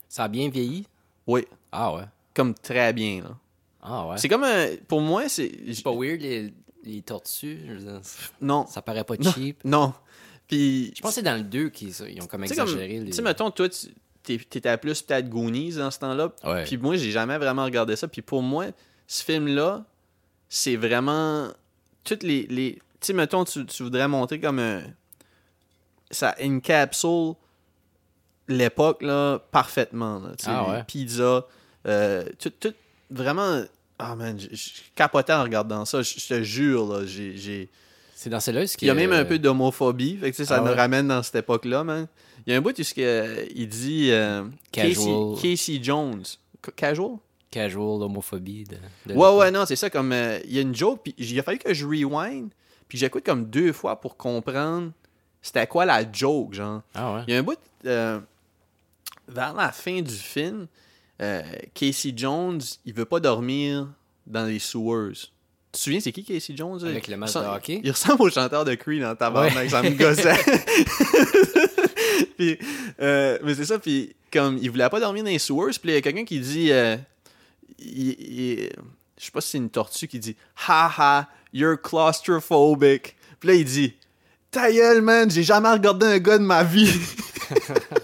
Ça 0.09 0.25
a 0.25 0.27
bien 0.27 0.49
vieilli? 0.49 0.85
oui, 1.25 1.47
Ah 1.71 1.91
ouais? 1.95 2.03
comme 2.35 2.53
très 2.53 2.93
bien, 2.93 3.23
là. 3.23 3.37
Ah 3.81 4.07
ouais? 4.09 4.17
C'est 4.19 4.29
comme 4.29 4.43
un. 4.43 4.67
Pour 4.87 5.01
moi, 5.01 5.27
c'est. 5.27 5.51
C'est 5.73 5.83
pas 5.83 5.91
weird, 5.91 6.21
les, 6.21 6.53
les 6.83 7.01
tortues? 7.01 7.59
Je 7.67 7.71
veux 7.73 7.79
dire, 7.79 8.01
Non. 8.41 8.67
ça 8.67 8.83
paraît 8.83 9.03
pas 9.03 9.15
Non. 9.17 9.31
cheap. 9.31 9.63
Non. 9.65 9.91
Puis, 10.55 10.93
Je 10.95 11.01
pense 11.01 11.11
que 11.11 11.15
c'est 11.15 11.21
dans 11.23 11.35
le 11.37 11.43
2 11.43 11.69
qu'ils 11.69 11.89
ils 12.09 12.21
ont 12.21 12.27
comme 12.27 12.41
tu 12.43 12.49
sais, 12.49 12.55
comme- 12.55 12.67
exagéré. 12.69 12.99
tu 12.99 13.05
les... 13.05 13.11
sais, 13.11 13.21
mettons, 13.21 13.49
toi, 13.51 13.67
t'étais 14.23 14.77
plus 14.77 15.01
peut-être 15.01 15.29
Goonies 15.29 15.73
dans 15.73 15.91
ce 15.91 15.99
temps-là. 15.99 16.31
Ouais. 16.43 16.63
Puis 16.63 16.77
moi, 16.77 16.95
j'ai 16.95 17.11
jamais 17.11 17.37
vraiment 17.37 17.63
regardé 17.65 17.95
ça. 17.95 18.07
Puis 18.07 18.21
pour 18.21 18.41
moi, 18.41 18.67
ce 19.07 19.23
film-là, 19.23 19.85
c'est 20.49 20.75
vraiment. 20.75 21.49
Toutes 22.03 22.23
les. 22.23 22.43
les... 22.47 22.75
Tu 22.99 23.07
sais, 23.07 23.13
mettons, 23.13 23.43
tu, 23.45 23.65
tu 23.65 23.83
voudrais 23.83 24.07
montrer 24.07 24.39
comme 24.39 24.59
un. 24.59 24.81
Ça 26.11 26.35
encapsule 26.41 27.33
l'époque, 28.47 29.01
là, 29.01 29.39
parfaitement. 29.51 30.19
Là, 30.19 30.31
Ah 30.45 30.69
ouais. 30.69 30.83
pizzas, 30.83 31.45
euh, 31.87 32.23
tout, 32.39 32.51
tout. 32.51 32.73
Vraiment. 33.09 33.63
Ah, 33.99 34.15
man, 34.15 34.37
je 34.39 34.47
capotais 34.95 35.33
en 35.33 35.43
regardant 35.43 35.85
ça. 35.85 36.01
Je 36.01 36.27
te 36.27 36.43
jure, 36.43 36.85
là, 36.87 37.05
j'ai. 37.05 37.69
C'est 38.23 38.29
dans 38.29 38.39
celle-là, 38.39 38.65
ce 38.67 38.77
il 38.81 38.87
y 38.87 38.89
a 38.89 38.93
même 38.93 39.11
un 39.11 39.25
peu 39.25 39.37
d'homophobie, 39.37 40.15
fait 40.15 40.31
que, 40.31 40.35
tu 40.37 40.43
sais, 40.43 40.45
ça 40.45 40.55
Ah 40.55 40.59
nous 40.61 40.67
ouais? 40.67 40.75
ramène 40.75 41.09
dans 41.09 41.21
cette 41.21 41.35
époque-là, 41.35 41.83
man. 41.83 42.07
Il 42.47 42.53
y 42.53 42.55
a 42.55 42.57
un 42.57 42.61
bout 42.61 42.77
où 42.79 42.81
euh, 42.99 43.45
il 43.53 43.67
dit 43.67 44.11
euh, 44.11 44.45
Casey, 44.71 44.93
Casual. 44.95 45.41
Casey 45.41 45.79
Jones. 45.83 46.23
Ca- 46.65 46.71
Casual? 46.73 47.17
casual 47.51 48.01
homophobie. 48.01 48.63
De, 48.63 48.77
de- 49.07 49.13
Ouais, 49.19 49.35
ouais, 49.35 49.51
non, 49.51 49.65
c'est 49.65 49.75
ça. 49.75 49.89
Comme 49.89 50.13
euh, 50.13 50.39
il 50.45 50.53
y 50.53 50.57
a 50.57 50.61
une 50.61 50.73
joke, 50.73 51.01
puis 51.03 51.13
il 51.17 51.37
a 51.37 51.43
fallu 51.43 51.57
que 51.59 51.73
je 51.73 51.85
rewind, 51.85 52.49
puis 52.87 52.97
j'écoute 52.97 53.25
comme 53.25 53.43
deux 53.49 53.73
fois 53.73 53.99
pour 53.99 54.15
comprendre 54.15 54.91
c'était 55.41 55.67
quoi 55.67 55.83
la 55.83 56.09
joke, 56.09 56.53
genre. 56.53 56.81
Ah 56.95 57.15
ouais? 57.15 57.21
Il 57.27 57.33
y 57.33 57.35
a 57.35 57.39
un 57.39 57.43
bout 57.43 57.59
euh, 57.85 58.21
vers 59.27 59.53
la 59.53 59.73
fin 59.73 60.01
du 60.01 60.13
film, 60.15 60.67
Casey 61.73 62.13
Jones, 62.15 62.61
il 62.85 62.93
veut 62.93 63.03
pas 63.03 63.19
dormir 63.19 63.89
dans 64.25 64.45
les 64.45 64.59
sewers. 64.59 65.29
Tu 65.73 65.79
te 65.79 65.83
souviens, 65.85 65.99
c'est 65.99 66.11
qui 66.11 66.23
Casey 66.23 66.53
Jones? 66.55 66.79
là? 66.83 66.89
Avec 66.89 67.07
le 67.07 67.17
masque 67.17 67.33
Il 67.33 67.39
de 67.39 67.45
ressemble- 67.45 67.57
hockey? 67.57 67.81
Il 67.83 67.91
ressemble 67.91 68.21
au 68.21 68.29
chanteur 68.29 68.63
de 68.63 68.75
Creed 68.75 69.01
dans 69.01 69.15
tabarnak, 69.15 69.55
Ouais. 69.55 69.69
ça 69.69 69.81
me 69.81 69.89
gossait. 69.89 70.35
puis, 72.37 72.59
euh, 73.01 73.39
mais 73.43 73.55
c'est 73.55 73.65
ça, 73.65 73.79
puis 73.79 74.15
comme 74.31 74.59
il 74.61 74.69
voulait 74.69 74.87
pas 74.89 74.99
dormir 74.99 75.23
dans 75.23 75.31
les 75.31 75.39
sewers, 75.39 75.71
puis 75.81 75.91
il 75.91 75.93
y 75.93 75.97
a 75.97 76.01
quelqu'un 76.01 76.25
qui 76.25 76.39
dit, 76.39 76.71
euh, 76.71 76.95
il- 77.79 78.09
il- 78.19 78.69
je 79.17 79.25
sais 79.25 79.31
pas 79.31 79.41
si 79.41 79.49
c'est 79.49 79.57
une 79.57 79.71
tortue 79.71 80.07
qui 80.07 80.19
dit, 80.19 80.35
haha, 80.67 81.27
you're 81.53 81.81
claustrophobic. 81.81 83.15
Puis 83.39 83.49
là, 83.49 83.55
il 83.55 83.65
dit, 83.65 83.95
ta 84.51 84.71
gueule, 84.71 85.01
man, 85.01 85.31
j'ai 85.31 85.43
jamais 85.43 85.71
regardé 85.71 86.05
un 86.05 86.19
gars 86.19 86.37
de 86.37 86.43
ma 86.43 86.63
vie. 86.63 86.93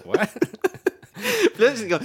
Ouais. 0.05 0.19
Puis 1.55 1.63
là, 1.63 1.75
c'est 1.75 1.87
comme. 1.87 1.99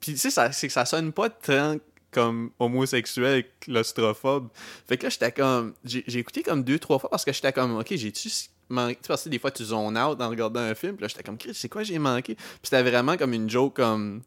Puis 0.00 0.14
tu 0.14 0.18
sais, 0.30 0.50
c'est 0.52 0.66
que 0.66 0.72
ça 0.72 0.84
sonne 0.84 1.12
pas 1.12 1.30
tant 1.30 1.76
comme 2.16 2.50
homosexuel, 2.58 3.44
claustrophobe. 3.60 4.48
Fait 4.88 4.96
que 4.96 5.04
là, 5.04 5.10
j'étais 5.10 5.32
comme. 5.32 5.74
J'ai 5.84 6.18
écouté 6.18 6.42
comme 6.42 6.64
deux, 6.64 6.78
trois 6.78 6.98
fois 6.98 7.10
parce 7.10 7.24
que 7.24 7.32
j'étais 7.32 7.52
comme, 7.52 7.76
ok, 7.78 7.86
j'ai-tu 7.94 8.28
manqué. 8.68 8.94
Tu 8.96 9.02
sais, 9.02 9.08
parce 9.08 9.24
que 9.24 9.28
des 9.28 9.38
fois, 9.38 9.50
tu 9.50 9.64
zones 9.64 9.96
out 9.98 10.20
en 10.20 10.28
regardant 10.28 10.60
un 10.60 10.74
film. 10.74 10.94
Puis 10.96 11.02
là, 11.02 11.08
j'étais 11.08 11.22
comme, 11.22 11.36
c'est 11.52 11.68
quoi 11.68 11.82
j'ai 11.82 11.98
manqué? 11.98 12.34
Puis 12.34 12.44
c'était 12.64 12.82
vraiment 12.82 13.16
comme 13.16 13.32
une 13.34 13.48
joke 13.50 13.74
comme. 13.76 14.22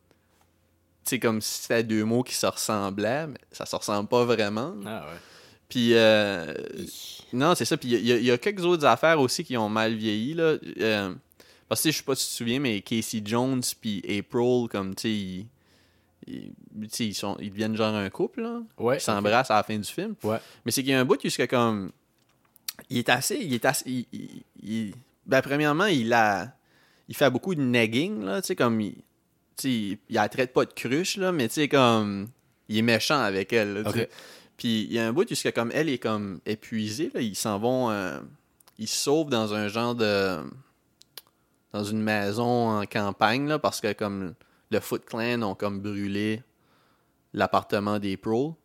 Tu 1.06 1.12
sais, 1.16 1.20
comme 1.20 1.42
si 1.42 1.64
c'était 1.64 1.84
deux 1.84 2.04
mots 2.06 2.24
qui 2.24 2.36
se 2.36 2.46
ressemblaient, 2.46 3.28
mais 3.28 3.38
ça 3.52 3.66
se 3.66 3.76
ressemble 3.76 4.08
pas 4.08 4.26
vraiment. 4.26 4.76
Ah 4.86 5.06
ouais. 5.10 5.18
Puis, 5.68 5.94
euh, 5.94 6.54
non, 7.34 7.54
c'est 7.56 7.66
ça. 7.66 7.78
Puis, 7.78 7.90
il 7.90 8.06
y, 8.06 8.12
a- 8.12 8.18
il 8.18 8.26
y 8.26 8.32
a 8.32 8.38
quelques 8.38 8.66
autres 8.66 8.86
affaires 8.86 9.20
aussi 9.20 9.44
qui 9.44 9.56
ont 9.58 9.70
mal 9.70 9.94
vieilli, 9.96 10.34
là. 10.34 10.56
Euh, 10.82 11.14
parce 11.68 11.84
que, 11.84 11.92
je 11.92 11.98
sais 11.98 12.04
pas 12.04 12.16
si 12.16 12.26
tu 12.26 12.32
te 12.32 12.38
souviens, 12.38 12.60
mais 12.60 12.82
Casey 12.82 13.22
Jones 13.24 13.62
puis 13.80 14.00
April, 14.06 14.68
comme, 14.70 14.96
tu 14.96 15.42
sais, 15.42 15.46
ils, 16.28 16.54
ils, 17.00 17.14
sont, 17.14 17.38
ils 17.40 17.50
deviennent 17.50 17.76
genre 17.76 17.94
un 17.96 18.10
couple, 18.10 18.42
là. 18.42 18.62
Ouais. 18.78 18.98
Ils 18.98 19.02
s'embrassent 19.02 19.52
à 19.52 19.56
la 19.56 19.64
fin 19.64 19.78
du 19.78 19.90
film. 19.90 20.16
Ouais. 20.24 20.38
Mais 20.66 20.72
c'est 20.72 20.82
qu'il 20.84 20.92
y 20.92 20.96
a 20.96 21.00
un 21.00 21.06
bout 21.06 21.22
jusqu'à 21.22 21.48
comme... 21.48 21.92
Il 22.90 22.98
est 22.98 23.10
assez... 23.10 23.38
Il 23.38 23.54
est 23.54 23.66
assez... 23.66 23.90
il- 23.90 24.06
il- 24.12 24.44
il- 24.62 24.94
ben, 25.26 25.42
premièrement, 25.42 25.86
il 25.86 26.12
a... 26.14 26.54
Il 27.08 27.16
fait 27.16 27.30
beaucoup 27.30 27.56
de 27.56 27.62
nagging, 27.62 28.24
là, 28.24 28.42
tu 28.42 28.48
sais, 28.48 28.56
comme... 28.56 28.80
Il, 28.82 28.96
tu 29.58 29.70
il, 29.70 29.98
la 30.10 30.30
traite 30.30 30.54
pas 30.54 30.66
de 30.66 30.74
cruche, 30.74 31.18
là, 31.18 31.32
mais 31.32 31.48
tu 31.48 31.56
sais, 31.56 31.68
comme... 31.68 32.28
Il 32.68 32.78
est 32.78 32.84
méchant 32.84 33.20
avec 33.20 33.52
elle, 33.52 33.82
là. 33.82 33.92
Puis 34.56 34.84
il 34.84 34.92
y 34.94 35.00
a 35.00 35.08
un 35.08 35.14
bout 35.14 35.26
que 35.26 35.50
comme 35.52 35.72
elle 35.74 35.88
est 35.88 36.00
comme 36.00 36.42
épuisée, 36.46 37.10
là, 37.14 37.22
ils 37.22 37.36
s'en 37.36 37.58
vont, 37.58 37.90
euh, 37.92 38.20
ils 38.78 38.90
se 38.90 38.98
sauvent 38.98 39.30
dans 39.30 39.54
un 39.54 39.70
genre 39.70 39.96
de, 39.96 40.38
dans 41.72 41.86
une 41.86 42.02
maison 42.02 42.70
en 42.70 42.86
campagne 42.86 43.48
là, 43.48 43.58
parce 43.58 43.80
que 43.80 43.94
comme 43.94 44.34
le 44.72 44.80
Foot 44.80 45.06
Clan 45.06 45.42
ont 45.42 45.56
comme 45.56 45.80
brûlé 45.80 46.42
l'appartement 47.34 48.00
des 48.00 48.18
pros. 48.18 48.56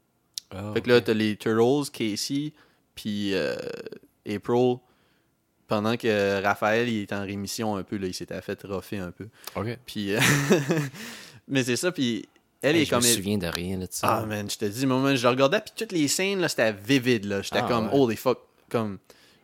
Ah, 0.50 0.70
Fait 0.74 0.80
que 0.82 0.88
là, 0.90 1.00
t'as 1.00 1.14
les 1.14 1.36
Turtles, 1.36 1.90
Casey, 1.92 2.52
puis 2.94 3.34
euh, 3.34 3.56
April. 4.28 4.76
Pendant 5.66 5.96
que 5.96 6.42
Raphaël 6.42 6.88
il 6.90 7.02
est 7.02 7.12
en 7.12 7.22
rémission 7.22 7.74
un 7.76 7.82
peu, 7.82 7.96
là, 7.96 8.06
il 8.06 8.14
s'était 8.14 8.40
fait 8.42 8.62
roffer 8.64 8.98
un 8.98 9.10
peu. 9.10 9.28
ok. 9.56 9.78
Puis, 9.86 10.14
euh, 10.14 10.20
mais 11.48 11.64
c'est 11.64 11.76
ça, 11.76 11.90
puis 11.90 12.28
elle 12.60 12.76
Hey, 12.76 12.82
est 12.82 12.84
je 12.84 12.90
comme. 12.90 13.02
me 13.02 13.08
souviens 13.08 13.38
de 13.38 13.46
rien 13.46 13.78
là, 13.78 13.86
de 13.86 13.92
ça. 13.92 14.18
Ah 14.18 14.26
man, 14.26 14.48
je 14.50 14.58
te 14.58 14.64
dis, 14.66 14.84
moment, 14.86 15.14
je 15.16 15.22
le 15.22 15.28
regardais, 15.30 15.60
puis 15.60 15.72
toutes 15.74 15.92
les 15.92 16.06
scènes, 16.08 16.40
là, 16.40 16.48
c'était 16.48 16.72
vivide, 16.72 17.24
là. 17.24 17.40
J'étais 17.42 17.58
Ah, 17.62 17.66
comme, 17.68 17.86
ouais. 17.86 17.92
holy 17.98 18.16
fuck, 18.16 18.40
comme. 18.68 18.98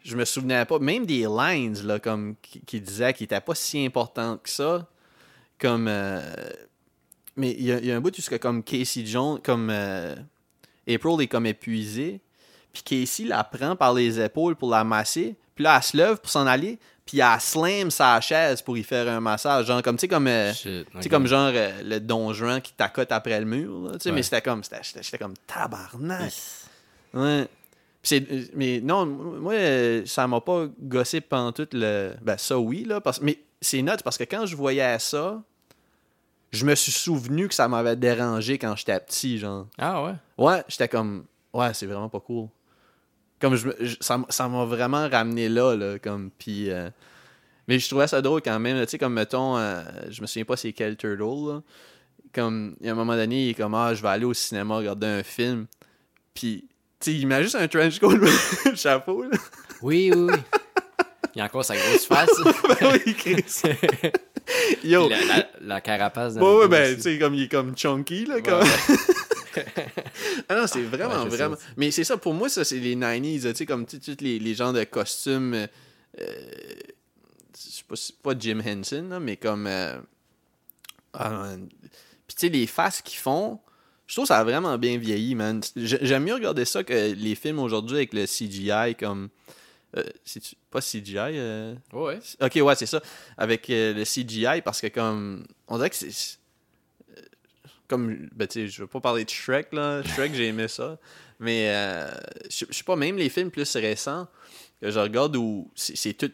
Je 0.04 0.16
me 0.16 0.24
souvenais 0.24 0.64
pas, 0.66 0.78
même 0.78 1.04
des 1.06 1.26
lines, 1.26 1.82
là, 1.86 1.98
comme, 1.98 2.36
qui, 2.42 2.60
qui 2.60 2.80
disaient 2.80 3.12
qu'ils 3.14 3.24
étaient 3.24 3.40
pas 3.40 3.54
si 3.54 3.84
importantes 3.84 4.42
que 4.42 4.50
ça. 4.50 4.86
Comme. 5.60 5.86
euh, 5.88 6.20
mais 7.36 7.50
il 7.52 7.60
y, 7.62 7.86
y 7.86 7.92
a 7.92 7.96
un 7.96 8.00
bout 8.00 8.10
que 8.14 8.36
comme 8.36 8.62
Casey 8.62 9.04
Jones, 9.06 9.38
comme. 9.42 9.68
euh, 9.70 10.14
April 10.88 11.20
est 11.20 11.28
comme 11.28 11.46
épuisée, 11.46 12.20
puis 12.72 12.82
Casey 12.82 13.24
la 13.28 13.44
prend 13.44 13.76
par 13.76 13.94
les 13.94 14.20
épaules 14.20 14.56
pour 14.56 14.70
la 14.70 14.82
masser, 14.82 15.36
puis 15.54 15.62
là, 15.64 15.76
elle 15.76 15.82
se 15.82 15.96
lève 15.96 16.16
pour 16.16 16.30
s'en 16.30 16.46
aller, 16.46 16.78
puis 17.06 17.20
elle 17.20 17.40
slam 17.40 17.90
sa 17.90 18.20
chaise 18.20 18.60
pour 18.62 18.76
y 18.76 18.82
faire 18.82 19.06
un 19.08 19.20
massage. 19.20 19.66
Genre, 19.66 19.82
comme, 19.82 19.96
tu 19.96 20.02
sais, 20.02 20.08
comme. 20.08 20.26
euh, 20.26 20.52
Shit, 20.52 20.86
tu 20.86 20.92
sais, 20.92 21.06
ok. 21.06 21.10
comme 21.10 21.26
genre 21.26 21.52
euh, 21.54 21.82
le 21.84 22.00
Don 22.00 22.32
Juan 22.32 22.60
qui 22.60 22.72
t'accote 22.72 23.12
après 23.12 23.38
le 23.38 23.46
mur, 23.46 23.90
tu 23.92 23.98
sais, 24.00 24.08
Ouais. 24.08 24.16
mais 24.16 24.22
c'était 24.22 24.40
comme, 24.40 24.64
c'était- 24.64 24.80
j'étais 25.02 25.18
comme 25.18 25.34
tabarnak. 25.46 26.32
Ouais. 27.14 27.46
Puis 28.02 28.08
c'est- 28.08 28.32
euh, 28.32 28.44
mais 28.54 28.80
non, 28.80 29.04
moi, 29.06 29.54
ça 30.06 30.26
m'a 30.26 30.40
pas 30.40 30.66
gossé 30.80 31.20
pendant 31.20 31.52
tout 31.52 31.68
le. 31.72 32.14
Ben, 32.22 32.38
ça, 32.38 32.58
oui, 32.58 32.84
là. 32.84 33.00
Parce... 33.00 33.20
Mais 33.20 33.38
c'est 33.60 33.82
note 33.82 34.02
parce 34.02 34.16
que 34.16 34.24
quand 34.24 34.46
je 34.46 34.56
voyais 34.56 34.98
ça, 34.98 35.42
je 36.52 36.64
me 36.64 36.74
suis 36.74 36.92
souvenu 36.92 37.48
que 37.48 37.54
ça 37.54 37.68
m'avait 37.68 37.96
dérangé 37.96 38.58
quand 38.58 38.74
j'étais 38.76 38.98
petit, 39.00 39.38
genre. 39.38 39.66
Ah 39.78 40.02
ouais? 40.04 40.12
Ouais, 40.38 40.62
j'étais 40.68 40.88
comme. 40.88 41.24
Ouais, 41.52 41.72
c'est 41.74 41.86
vraiment 41.86 42.08
pas 42.08 42.20
cool. 42.20 42.48
Comme 43.40 43.56
je, 43.56 43.68
je- 43.80 43.96
ça 44.00 44.48
m'a 44.48 44.64
vraiment 44.64 45.08
ramené 45.08 45.48
là, 45.48 45.74
là. 45.76 45.98
Comme. 45.98 46.30
Puis. 46.38 46.70
euh, 46.70 46.90
Mais 47.68 47.78
je 47.78 47.88
trouvais 47.88 48.06
ça 48.08 48.20
drôle 48.20 48.42
quand 48.42 48.58
même, 48.58 48.80
tu 48.84 48.90
sais, 48.90 48.98
comme 48.98 49.14
mettons, 49.14 49.56
euh, 49.56 49.82
je 50.10 50.20
me 50.22 50.26
souviens 50.26 50.44
pas 50.44 50.56
c'est 50.56 50.72
quel 50.72 50.96
turtle, 50.96 51.22
là. 51.48 51.62
Comme, 52.32 52.76
il 52.80 52.86
y 52.86 52.88
a 52.88 52.92
un 52.92 52.96
moment 52.96 53.14
donné, 53.16 53.46
il 53.46 53.50
est 53.50 53.54
comme, 53.54 53.74
ah, 53.74 53.92
je 53.94 54.02
vais 54.02 54.08
aller 54.08 54.24
au 54.24 54.34
cinéma 54.34 54.76
regarder 54.76 55.06
un 55.06 55.22
film. 55.24 55.66
Puis, 56.34 56.68
tu 57.00 57.10
sais, 57.12 57.16
il 57.18 57.26
met 57.26 57.42
juste 57.42 57.56
un 57.56 57.66
trench 57.66 57.98
coat, 57.98 58.14
un 58.66 58.74
chapeau, 58.74 59.22
là. 59.24 59.30
Oui, 59.82 60.12
oui, 60.14 60.26
oui. 60.30 60.38
Il 61.34 61.38
y 61.38 61.40
a 61.42 61.44
encore 61.46 61.64
sa 61.64 61.76
grosse 61.76 62.06
face. 62.06 62.28
Ben 62.80 62.92
oui, 63.06 63.14
Chris. 63.14 63.62
Yo. 64.84 65.08
La, 65.08 65.24
la, 65.24 65.48
la 65.60 65.80
carapace. 65.80 66.34
dans 66.34 66.58
Ouais, 66.60 66.68
ben, 66.68 66.94
tu 66.96 67.02
sais, 67.02 67.18
comme 67.18 67.34
il 67.34 67.42
est 67.44 67.48
comme 67.48 67.76
chunky, 67.76 68.24
là. 68.26 68.40
Comme... 68.40 68.60
ouais. 68.60 68.94
Ah 70.48 70.54
non, 70.56 70.66
c'est 70.66 70.82
vraiment, 70.82 71.24
Ouais, 71.24 71.28
vraiment. 71.28 71.56
Mais 71.76 71.90
c'est 71.90 72.04
ça, 72.04 72.16
pour 72.16 72.34
moi, 72.34 72.48
ça, 72.48 72.64
c'est 72.64 72.78
les 72.78 72.94
90s, 72.96 73.50
tu 73.50 73.54
sais, 73.56 73.66
comme 73.66 73.84
tous 73.86 74.00
les, 74.20 74.38
les 74.38 74.54
gens 74.54 74.72
de 74.72 74.84
costumes. 74.84 75.54
euh, 75.54 75.66
je 76.18 77.70
sais 77.70 77.82
pas, 77.88 77.96
si- 77.96 78.12
pas 78.12 78.32
Jim 78.38 78.60
Henson, 78.64 79.06
là, 79.10 79.20
mais 79.20 79.36
comme. 79.36 79.66
euh, 79.66 79.96
ah. 81.14 81.54
Puis 82.26 82.36
tu 82.36 82.46
sais, 82.46 82.48
les 82.48 82.66
faces 82.68 83.02
qu'ils 83.02 83.18
font, 83.18 83.58
je 84.06 84.14
trouve 84.14 84.24
que 84.24 84.28
ça 84.28 84.38
a 84.38 84.44
vraiment 84.44 84.78
bien 84.78 84.98
vieilli, 84.98 85.34
man. 85.34 85.60
J'aime 85.76 86.24
mieux 86.24 86.34
regarder 86.34 86.64
ça 86.64 86.84
que 86.84 87.12
les 87.12 87.34
films 87.34 87.58
aujourd'hui 87.58 87.96
avec 87.96 88.12
le 88.14 88.26
CGI, 88.26 88.94
comme. 88.98 89.28
Euh, 89.96 90.04
c'est 90.24 90.42
pas 90.70 90.80
CGI 90.80 91.16
euh, 91.18 91.74
Ouais. 91.92 92.18
Ok, 92.40 92.58
ouais, 92.62 92.74
c'est 92.76 92.86
ça. 92.86 93.00
Avec 93.36 93.68
euh, 93.70 93.92
le 93.94 94.04
CGI, 94.04 94.62
parce 94.64 94.80
que 94.80 94.86
comme. 94.86 95.46
On 95.68 95.76
dirait 95.76 95.90
que 95.90 95.96
c'est. 95.96 96.38
euh, 97.16 97.20
Comme. 97.88 98.28
Ben, 98.34 98.46
tu 98.46 98.60
sais, 98.60 98.68
je 98.68 98.82
veux 98.82 98.86
pas 98.88 99.00
parler 99.00 99.24
de 99.24 99.30
Shrek, 99.30 99.72
là. 99.72 100.02
Shrek, 100.04 100.32
j'ai 100.34 100.46
aimé 100.48 100.68
ça. 100.68 100.98
Mais, 101.40 101.70
euh, 101.74 102.10
je 102.50 102.66
sais 102.70 102.84
pas, 102.84 102.96
même 102.96 103.16
les 103.16 103.28
films 103.30 103.50
plus 103.50 103.74
récents 103.76 104.28
que 104.80 104.90
je 104.90 104.98
regarde 104.98 105.34
où 105.36 105.70
c'est 105.74 106.14
tout. 106.14 106.30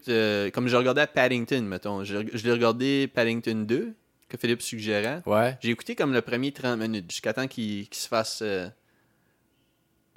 comme 0.53 0.69
je 0.69 0.77
regardais 0.77 1.07
Paddington, 1.07 1.63
mettons. 1.63 2.05
Je, 2.05 2.19
je 2.33 2.45
l'ai 2.45 2.53
regardé 2.53 3.09
Paddington 3.09 3.65
2, 3.67 3.95
que 4.29 4.37
Philippe 4.37 4.63
suggérait. 4.63 5.23
Ouais. 5.27 5.57
J'ai 5.63 5.71
écouté 5.71 5.95
comme 5.97 6.13
le 6.13 6.21
premier 6.23 6.53
30 6.53 6.79
minutes, 6.79 7.11
jusqu'à 7.11 7.33
temps 7.33 7.47
qu'il 7.49 7.87
se 7.93 8.07
fasse 8.09 8.43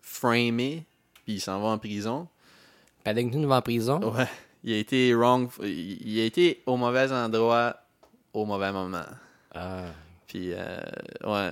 framer, 0.02 0.86
puis 1.26 1.36
il 1.36 1.40
s'en 1.40 1.60
va 1.62 1.70
en 1.70 1.78
prison. 1.78 2.28
Paddington 3.04 3.46
va 3.48 3.58
en 3.58 3.62
prison. 3.62 4.00
Ouais. 4.14 4.28
Il 4.64 4.74
a 4.74 4.78
été 4.78 5.14
wrong. 5.14 5.50
Il 5.64 6.20
a 6.20 6.26
été 6.26 6.62
au 6.66 6.76
mauvais 6.78 7.12
endroit 7.12 7.76
au 8.34 8.46
mauvais 8.46 8.72
moment. 8.72 9.06
Ah. 9.54 9.86
Puis, 10.28 10.52
euh, 10.54 10.78
ouais. 11.26 11.52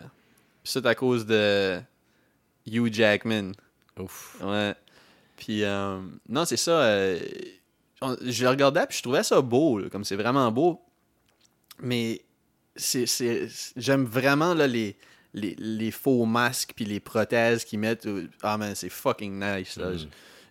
Puis 0.63 0.71
c'est 0.73 0.85
à 0.85 0.93
cause 0.93 1.25
de 1.25 1.79
Hugh 2.69 2.93
Jackman. 2.93 3.53
Ouf. 3.99 4.37
Ouais. 4.41 4.75
Puis, 5.37 5.63
euh, 5.63 5.99
non, 6.29 6.45
c'est 6.45 6.57
ça. 6.57 6.71
euh, 6.81 7.19
on- 8.01 8.17
je 8.21 8.43
le 8.43 8.49
regardais, 8.49 8.85
puis 8.87 8.97
je 8.97 9.03
trouvais 9.03 9.23
ça 9.23 9.41
beau, 9.41 9.79
là, 9.79 9.89
comme 9.89 10.03
c'est 10.03 10.15
vraiment 10.15 10.51
beau. 10.51 10.81
Mais, 11.81 12.21
c'est, 12.75 13.05
c'est, 13.05 13.47
j'aime 13.75 14.03
vraiment 14.05 14.53
là, 14.53 14.67
les, 14.67 14.95
les, 15.33 15.55
les 15.57 15.91
faux 15.91 16.25
masques, 16.25 16.73
puis 16.75 16.85
les 16.85 16.99
prothèses 16.99 17.63
qu'ils 17.65 17.79
mettent. 17.79 18.07
Ah, 18.43 18.57
man, 18.57 18.75
c'est 18.75 18.89
fucking 18.89 19.39
nice. 19.39 19.77
Là. 19.77 19.91
Mm. 19.91 20.07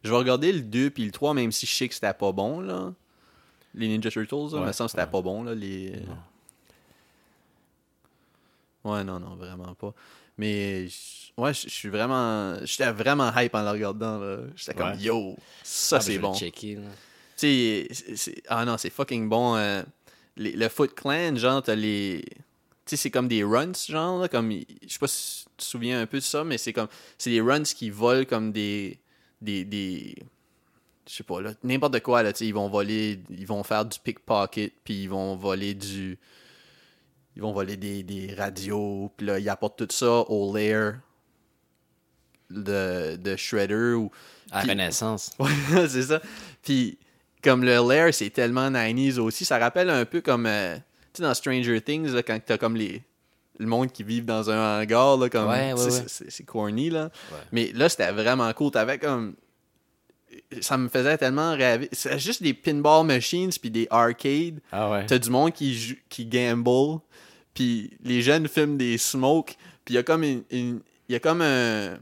Je, 0.07 0.11
vais 0.11 0.17
regarder 0.17 0.53
le 0.53 0.61
2 0.61 0.91
puis 0.91 1.05
le 1.05 1.11
3, 1.13 1.35
même 1.35 1.53
si 1.53 1.67
je 1.67 1.75
sais 1.75 1.89
que 1.89 1.95
c'était 1.95 2.13
pas 2.15 2.33
bon, 2.33 2.61
là. 2.61 2.93
Les 3.75 3.89
Ninja 3.89 4.11
Turtles, 4.11 4.35
là, 4.55 4.61
Ouais, 4.61 4.67
me 4.69 4.73
semble 4.73 4.87
que 4.89 4.93
c'était 4.93 5.03
ouais. 5.03 5.11
pas 5.11 5.21
bon, 5.23 5.43
là. 5.45 5.55
Les... 5.55 6.01
Non. 8.85 8.93
Ouais, 8.93 9.05
non, 9.05 9.19
non, 9.21 9.35
vraiment 9.37 9.75
pas. 9.75 9.93
Mais, 10.39 10.87
ouais, 11.37 11.55
je 11.55 11.69
suis 11.69 11.89
vraiment... 11.89 12.57
J'étais 12.65 12.91
vraiment 12.93 13.33
hype 13.37 13.55
en 13.55 13.63
le 13.63 13.71
regardant, 13.71 14.19
là. 14.19 14.39
J'étais 14.55 14.75
comme, 14.75 14.91
Ouais. 14.93 14.99
yo, 14.99 15.37
ça, 15.63 15.97
Ah, 15.97 16.01
c'est 16.01 16.19
bon. 16.19 16.33
Tu 16.33 16.53
sais, 17.37 17.89
ah 18.49 18.65
non, 18.65 18.79
c'est 18.79 18.91
fucking 18.91 19.29
bon. 19.29 19.57
euh, 19.57 19.83
les- 20.37 20.53
le 20.53 20.69
Foot 20.69 20.95
Clan, 20.95 21.37
genre, 21.37 21.63
t'as 21.63 21.75
les. 21.75 22.25
Tu 22.87 22.91
sais, 22.91 22.97
c'est 22.97 23.11
comme 23.11 23.29
des 23.29 23.43
runs, 23.45 23.73
genre, 23.89 24.21
là, 24.21 24.29
comme. 24.29 24.51
Je 24.53 24.65
sais 24.93 24.99
pas 24.99 25.09
si 25.09 25.45
tu 25.45 25.51
te 25.59 25.65
souviens 25.65 26.01
un 26.01 26.07
peu 26.07 26.19
de 26.19 26.23
ça, 26.23 26.45
mais 26.45 26.57
c'est 26.57 26.73
comme. 26.73 26.89
C'est 27.19 27.31
des 27.31 27.41
runs 27.43 27.63
qui 27.65 27.91
volent 27.91 28.25
comme 28.25 28.53
des. 28.53 28.99
Des. 29.41 29.65
des 29.65 30.17
je 31.09 31.15
sais 31.15 31.23
pas, 31.23 31.41
là, 31.41 31.53
n'importe 31.63 32.01
quoi, 32.01 32.23
là, 32.23 32.33
ils 32.41 32.55
vont 32.55 32.69
voler. 32.69 33.21
Ils 33.31 33.47
vont 33.47 33.63
faire 33.63 33.85
du 33.85 33.99
pickpocket, 33.99 34.73
puis 34.85 35.05
ils 35.05 35.09
vont 35.09 35.37
voler 35.37 35.75
du. 35.75 36.19
Ils 37.37 37.43
vont 37.43 37.53
voler 37.53 37.77
des, 37.77 38.03
des 38.03 38.35
radios, 38.35 39.13
puis 39.17 39.27
là, 39.27 39.39
ils 39.39 39.49
apportent 39.49 39.79
tout 39.79 39.95
ça 39.95 40.21
au 40.29 40.57
lair 40.57 41.01
de, 42.51 43.17
de 43.17 43.37
Shredder 43.37 43.93
ou. 43.95 44.11
À 44.51 44.63
Renaissance. 44.63 45.33
Ouais, 45.39 45.89
c'est 45.89 46.03
ça. 46.03 46.21
Puis, 46.63 46.99
comme 47.43 47.63
le 47.63 47.87
lair, 47.89 48.13
c'est 48.15 48.31
tellement 48.31 48.71
90s 48.71 49.19
aussi. 49.19 49.45
Ça 49.45 49.59
rappelle 49.59 49.91
un 49.91 50.05
peu 50.05 50.21
comme, 50.21 50.47
euh, 50.47 50.77
tu 50.77 50.83
sais, 51.19 51.23
dans 51.23 51.35
Stranger 51.35 51.81
Things, 51.81 52.13
là, 52.13 52.23
quand 52.23 52.39
t'as 52.45 52.59
comme 52.59 52.77
les, 52.77 53.03
le 53.59 53.67
monde 53.67 53.91
qui 53.93 54.03
vit 54.03 54.21
dans 54.23 54.51
un 54.51 54.81
hangar, 54.83 55.17
là, 55.17 55.29
comme, 55.29 55.49
Ouais, 55.49 55.73
ouais, 55.73 55.91
c'est- 56.07 56.45
corny, 56.45 56.91
là. 56.91 57.11
Mais 57.53 57.73
là, 57.75 57.89
c'était 57.89 58.13
vraiment 58.13 58.53
cool. 58.53 58.71
T'avais 58.71 58.99
comme, 58.99 59.35
ça 60.61 60.77
me 60.77 60.89
faisait 60.89 61.17
tellement 61.19 61.53
rêver. 61.55 61.89
C'est 61.93 62.19
juste 62.19 62.43
des 62.43 62.55
pinball 62.55 63.07
machines 63.07 63.51
puis 63.61 63.71
des 63.71 63.87
arcades. 63.91 64.61
Ah 64.73 64.91
ouais. 64.91 65.07
T'as 65.07 65.19
du 65.19 65.31
monde 65.31 65.53
qui, 65.53 65.75
joue- 65.79 65.97
qui 66.09 66.27
gamble, 66.27 67.01
puis 67.55 67.97
les 68.03 68.23
jeunes 68.23 68.49
filment 68.49 68.77
des 68.77 68.99
smokes, 68.99 69.57
puis 69.85 69.95
il 69.95 69.97
y 69.97 69.99
a 69.99 70.03
comme 70.03 70.23
une, 70.25 70.43
une- 70.51 70.81
il 71.09 71.13
y 71.13 71.17
a 71.17 71.21
comme 71.21 71.41
un, 71.43 71.95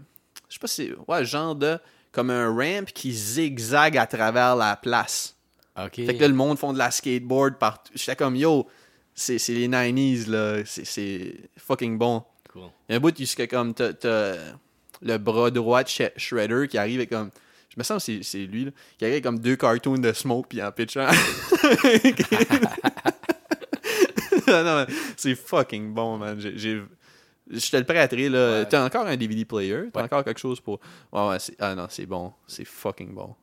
je 0.49 0.55
sais 0.55 0.59
pas 0.61 0.67
si, 0.67 0.91
ouais, 1.07 1.25
genre 1.25 1.55
de, 1.55 1.79
comme 2.13 2.31
un 2.31 2.49
ramp 2.53 2.87
qui 2.93 3.13
zigzague 3.13 3.99
à 3.99 4.07
travers 4.07 4.57
la 4.57 4.77
place. 4.77 5.37
Ok. 5.77 5.97
Fait 5.97 6.15
que 6.17 6.21
là, 6.23 6.29
le 6.29 6.35
monde 6.35 6.59
font 6.59 6.73
de 6.73 6.79
la 6.79 6.91
skateboard 6.91 7.59
partout. 7.59 7.93
J'étais 7.95 8.15
comme, 8.17 8.37
yo, 8.37 8.67
c'est 9.15 9.39
c'est 9.39 9.55
les 9.55 9.69
90s, 9.69 10.29
là, 10.31 10.65
c'est- 10.65 10.85
c'est 10.85 11.35
fucking 11.57 11.97
bon. 11.99 12.23
Cool. 12.53 12.63
Il 12.89 12.93
y 12.93 12.95
a 12.95 12.97
un 12.97 13.01
bout 13.01 13.15
c'est 13.25 13.49
comme, 13.49 13.73
t'as 13.75 13.93
le 15.03 15.19
bras 15.19 15.51
droit 15.51 15.83
de 15.83 15.89
Sh- 15.89 16.13
Shredder 16.17 16.67
qui 16.69 16.79
arrive 16.79 16.97
avec 17.01 17.11
comme, 17.11 17.31
je 17.69 17.75
me 17.77 17.83
sens 17.85 18.05
que 18.05 18.13
c'est- 18.13 18.23
c'est 18.23 18.45
lui, 18.47 18.67
là, 18.67 18.71
qui 18.99 19.05
arrive 19.05 19.15
avec 19.15 19.25
comme 19.25 19.39
deux 19.39 19.57
cartoons 19.57 19.99
de 19.99 20.13
smoke, 20.13 20.47
puis 20.49 20.63
en 20.63 20.71
pitchant. 20.73 21.09
Non, 24.47 24.85
mais 24.87 24.95
c'est 25.17 25.35
fucking 25.35 25.93
bon, 25.95 26.19
man. 26.19 26.39
J'ai-. 26.39 26.83
Je 27.51 27.71
te 27.71 27.77
le 27.77 27.85
prêterai, 27.85 28.29
là. 28.29 28.61
Ouais. 28.61 28.69
T'as 28.69 28.85
encore 28.85 29.07
un 29.07 29.17
DVD 29.17 29.45
player? 29.45 29.85
T'as 29.93 30.01
Ouais. 30.01 30.05
encore 30.05 30.25
quelque 30.25 30.39
chose 30.41 30.61
pour. 30.61 30.81
Ouais, 31.13 31.29
ouais, 31.29 31.39
c'est... 31.39 31.55
Ah 31.59 31.75
non, 31.75 31.87
c'est 31.91 32.07
bon. 32.07 32.33
C'est 32.47 32.65
fucking 32.65 33.15
bon. 33.15 33.35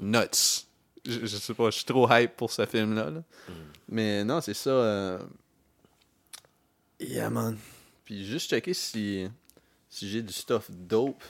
Nuts 0.00 0.66
je, 1.08 1.26
sais 1.26 1.54
pas, 1.54 1.70
je 1.70 1.76
suis 1.76 1.84
trop 1.84 2.08
hype 2.10 2.36
pour 2.36 2.52
ce 2.52 2.66
film-là. 2.66 3.10
Mm. 3.10 3.22
Mais 3.88 4.24
non, 4.24 4.40
c'est 4.40 4.54
ça. 4.54 4.70
Euh, 4.70 5.18
yeah, 7.00 7.30
man. 7.30 7.56
Puis 8.04 8.24
juste 8.24 8.50
checker 8.50 8.74
si, 8.74 9.28
si 9.88 10.08
j'ai 10.08 10.22
du 10.22 10.32
stuff 10.32 10.70
dope. 10.70 11.24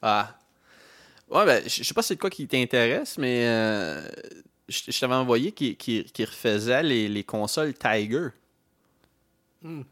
Ah. 0.00 0.36
Ouais, 1.28 1.46
ben, 1.46 1.62
je 1.66 1.82
sais 1.82 1.94
pas 1.94 2.02
si 2.02 2.08
c'est 2.08 2.16
quoi 2.16 2.28
qui 2.28 2.46
t'intéresse, 2.46 3.16
mais 3.18 3.46
euh, 3.46 4.06
je 4.68 4.98
t'avais 4.98 5.14
envoyé 5.14 5.52
qui, 5.52 5.76
qui, 5.76 6.04
qui 6.04 6.24
refaisait 6.24 6.82
les, 6.82 7.08
les, 7.08 7.24
consoles 7.24 7.72
Tiger. 7.74 8.28
Hmm. 9.62 9.82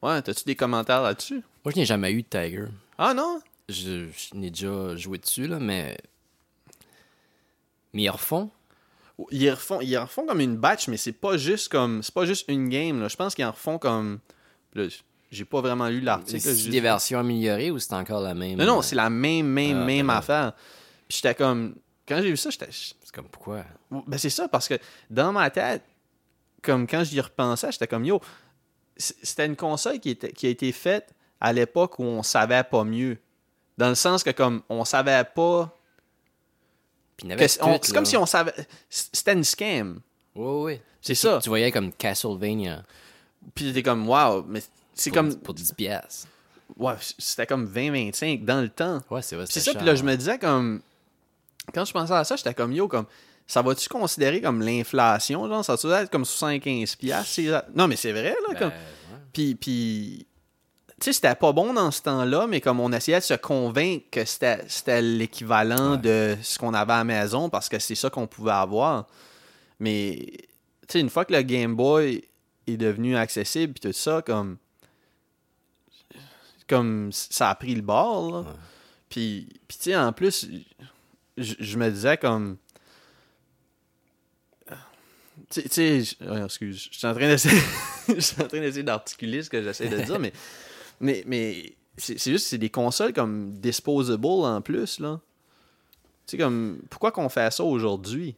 Ouais, 0.00 0.22
t'as-tu 0.22 0.44
des 0.44 0.56
commentaires 0.56 1.02
là-dessus? 1.02 1.42
Moi, 1.64 1.72
je 1.74 1.80
n'ai 1.80 1.84
jamais 1.84 2.12
eu 2.12 2.22
de 2.22 2.28
Tiger. 2.28 2.66
Ah 2.96 3.14
non? 3.14 3.40
Je, 3.72 4.06
je 4.10 4.34
n'ai 4.36 4.50
déjà 4.50 4.96
joué 4.96 5.18
dessus, 5.18 5.46
là, 5.46 5.58
mais. 5.58 5.96
Mais 7.92 8.02
ils 8.02 8.10
refont. 8.10 8.50
Ils 9.30 9.50
refont, 9.50 9.80
ils 9.80 9.96
refont 9.96 10.26
comme 10.26 10.40
une 10.40 10.56
batch, 10.56 10.88
mais 10.88 10.96
c'est 10.96 11.12
pas 11.12 11.36
juste 11.36 11.68
comme. 11.68 12.02
C'est 12.02 12.14
pas 12.14 12.24
juste 12.24 12.46
une 12.48 12.68
game, 12.68 13.00
là. 13.00 13.08
Je 13.08 13.16
pense 13.16 13.34
qu'ils 13.34 13.44
en 13.44 13.52
refont 13.52 13.78
comme. 13.78 14.20
là, 14.74 14.84
j'ai 15.30 15.44
pas 15.46 15.60
vraiment 15.62 15.88
lu 15.88 16.00
l'article. 16.00 16.40
C'est 16.40 16.68
des 16.68 16.80
versions 16.80 17.18
améliorées 17.18 17.70
ou 17.70 17.78
c'est 17.78 17.94
encore 17.94 18.20
la 18.20 18.34
même 18.34 18.58
Non, 18.58 18.66
non, 18.66 18.82
c'est 18.82 18.96
la 18.96 19.08
même, 19.08 19.46
même, 19.46 19.78
Ah, 19.82 19.84
même 19.84 20.10
affaire. 20.10 20.52
Puis 21.08 21.18
j'étais 21.22 21.34
comme. 21.34 21.74
Quand 22.06 22.20
j'ai 22.20 22.30
vu 22.30 22.36
ça, 22.36 22.50
j'étais. 22.50 22.68
C'est 22.70 23.14
comme 23.14 23.28
pourquoi? 23.28 23.64
Ben 23.90 24.18
c'est 24.18 24.30
ça, 24.30 24.48
parce 24.48 24.68
que 24.68 24.74
dans 25.08 25.32
ma 25.32 25.50
tête, 25.50 25.82
comme 26.62 26.86
quand 26.86 27.04
j'y 27.04 27.20
repensais, 27.20 27.72
j'étais 27.72 27.86
comme 27.86 28.04
yo, 28.04 28.20
c'était 28.96 29.46
une 29.46 29.56
console 29.56 30.00
qui, 30.00 30.10
était, 30.10 30.32
qui 30.32 30.46
a 30.46 30.50
été 30.50 30.70
faite 30.72 31.14
à 31.40 31.52
l'époque 31.52 31.98
où 31.98 32.04
on 32.04 32.22
savait 32.22 32.62
pas 32.64 32.84
mieux. 32.84 33.18
Dans 33.78 33.88
le 33.88 33.94
sens 33.94 34.22
que 34.22 34.30
comme 34.30 34.62
on 34.68 34.84
savait 34.84 35.24
pas. 35.34 35.76
C'est 37.18 37.92
comme 37.92 38.04
si 38.04 38.16
on 38.16 38.26
savait. 38.26 38.52
C'était 38.88 39.32
une 39.32 39.44
scam. 39.44 40.00
Ouais, 40.34 40.62
ouais. 40.62 40.82
C'est 41.00 41.14
ça. 41.14 41.38
Tu 41.42 41.48
voyais 41.48 41.70
comme 41.70 41.92
Castlevania. 41.92 42.84
Puis 43.54 43.66
j'étais 43.66 43.82
comme 43.82 44.08
wow, 44.08 44.44
mais 44.44 44.62
c'est 44.94 45.10
comme. 45.10 45.34
Pour 45.36 45.54
10 45.54 45.72
piastres. 45.72 46.28
Ouais, 46.76 46.94
c'était 47.18 47.46
comme 47.46 47.66
20-25 47.66 48.44
dans 48.44 48.60
le 48.60 48.68
temps. 48.68 49.00
Ouais, 49.10 49.20
c'est 49.22 49.36
vrai. 49.36 49.44
C'est 49.48 49.60
ça, 49.60 49.74
puis 49.74 49.84
là, 49.84 49.94
je 49.94 50.02
me 50.02 50.16
disais 50.16 50.38
comme. 50.38 50.80
Quand 51.74 51.84
je 51.84 51.92
pensais 51.92 52.12
à 52.12 52.24
ça, 52.24 52.36
j'étais 52.36 52.54
comme 52.54 52.72
yo, 52.72 52.88
comme. 52.88 53.06
Ça 53.46 53.60
va-tu 53.60 53.88
considérer 53.88 54.40
comme 54.40 54.62
l'inflation, 54.62 55.46
genre? 55.48 55.64
Ça 55.64 55.74
va-tu 55.74 55.90
être 55.90 56.10
comme 56.10 56.22
75$? 56.22 56.96
piastres, 56.96 57.64
Non, 57.74 57.88
mais 57.88 57.96
c'est 57.96 58.12
vrai, 58.12 58.30
là. 58.30 58.48
Ben, 58.52 58.58
comme... 58.58 58.72
Puis, 59.32 59.54
puis 59.56 60.26
tu 61.02 61.06
sais, 61.06 61.14
c'était 61.14 61.34
pas 61.34 61.50
bon 61.52 61.74
dans 61.74 61.90
ce 61.90 62.00
temps-là, 62.02 62.46
mais 62.46 62.60
comme 62.60 62.78
on 62.78 62.92
essayait 62.92 63.18
de 63.18 63.24
se 63.24 63.34
convaincre 63.34 64.06
que 64.12 64.24
c'était 64.24 65.02
l'équivalent 65.02 65.96
Ouais. 65.96 65.98
de 65.98 66.36
ce 66.42 66.60
qu'on 66.60 66.74
avait 66.74 66.92
à 66.92 66.98
la 66.98 67.04
maison 67.04 67.50
parce 67.50 67.68
que 67.68 67.80
c'est 67.80 67.96
ça 67.96 68.08
qu'on 68.08 68.28
pouvait 68.28 68.52
avoir. 68.52 69.08
Mais, 69.80 70.16
tu 70.86 70.92
sais, 70.92 71.00
une 71.00 71.10
fois 71.10 71.24
que 71.24 71.32
le 71.32 71.42
Game 71.42 71.74
Boy 71.74 72.22
est 72.68 72.76
devenu 72.76 73.16
accessible, 73.16 73.72
puis 73.72 73.90
tout 73.90 73.92
ça, 73.92 74.22
comme. 74.22 74.58
Comme 76.68 77.10
ça 77.10 77.50
a 77.50 77.54
pris 77.56 77.74
le 77.74 77.82
bord, 77.82 78.30
là. 78.30 78.44
Puis, 79.08 79.48
puis 79.66 79.78
tu 79.78 79.84
sais, 79.90 79.96
en 79.96 80.12
plus, 80.12 80.46
je, 81.36 81.76
me 81.78 81.90
disais 81.90 82.16
comme. 82.16 82.58
Tu 85.50 85.62
sais- 85.68 86.16
excuse, 86.44 86.88
je 86.92 86.96
suis 86.98 87.06
en 87.08 87.12
train 87.12 87.26
d'essayer, 87.26 87.60
je 88.08 88.20
suis 88.20 88.40
en 88.40 88.46
train 88.46 88.60
d'essayer 88.60 88.84
d'articuler 88.84 89.42
ce 89.42 89.50
que 89.50 89.60
j'essaie 89.62 89.88
de 89.88 90.00
dire, 90.00 90.18
mais, 90.20 90.32
mais, 91.00 91.24
mais 91.26 91.74
c'est 91.96 92.18
juste, 92.18 92.46
c'est 92.46 92.58
des 92.58 92.70
consoles 92.70 93.12
comme 93.12 93.52
disposable 93.58 94.26
en 94.26 94.60
plus, 94.60 94.98
là. 94.98 95.20
Tu 96.26 96.36
sais, 96.36 96.38
comme, 96.38 96.80
pourquoi 96.88 97.12
qu'on 97.12 97.28
fait 97.28 97.52
ça 97.52 97.64
aujourd'hui? 97.64 98.36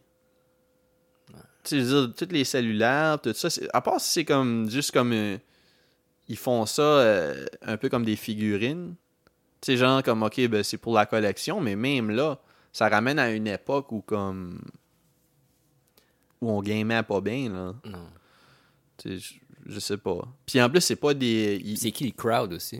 Tu 1.63 1.69
sais, 1.69 1.79
je 1.79 1.83
veux 1.83 2.07
dire, 2.07 2.15
toutes 2.15 2.31
les 2.31 2.43
cellulaires, 2.43 3.19
tout 3.21 3.33
ça, 3.33 3.47
à 3.73 3.81
part 3.81 4.01
si 4.01 4.11
c'est 4.11 4.25
comme, 4.25 4.69
juste 4.69 4.91
comme, 4.91 5.13
euh, 5.13 5.37
ils 6.27 6.37
font 6.37 6.65
ça 6.65 6.81
euh, 6.81 7.45
un 7.61 7.77
peu 7.77 7.89
comme 7.89 8.05
des 8.05 8.15
figurines. 8.15 8.95
Tu 9.61 9.71
sais, 9.71 9.77
genre 9.77 10.03
comme, 10.03 10.23
ok, 10.23 10.47
ben 10.47 10.63
c'est 10.63 10.77
pour 10.77 10.93
la 10.93 11.05
collection, 11.05 11.61
mais 11.61 11.75
même 11.75 12.09
là, 12.09 12.39
ça 12.73 12.89
ramène 12.89 13.19
à 13.19 13.31
une 13.31 13.47
époque 13.47 13.91
où 13.91 14.01
comme. 14.01 14.61
où 16.41 16.49
on 16.49 16.61
gamait 16.61 17.03
pas 17.03 17.21
bien, 17.21 17.49
là. 17.49 17.73
Non. 17.85 18.07
Tu 18.97 19.19
sais, 19.19 19.35
je, 19.65 19.79
sais 19.79 19.97
pas. 19.97 20.27
Puis 20.45 20.61
en 20.61 20.69
plus, 20.69 20.81
c'est 20.81 20.95
pas 20.95 21.13
des. 21.13 21.61
C'est 21.77 21.91
qui 21.91 22.05
le 22.05 22.11
crowd 22.11 22.53
aussi? 22.53 22.79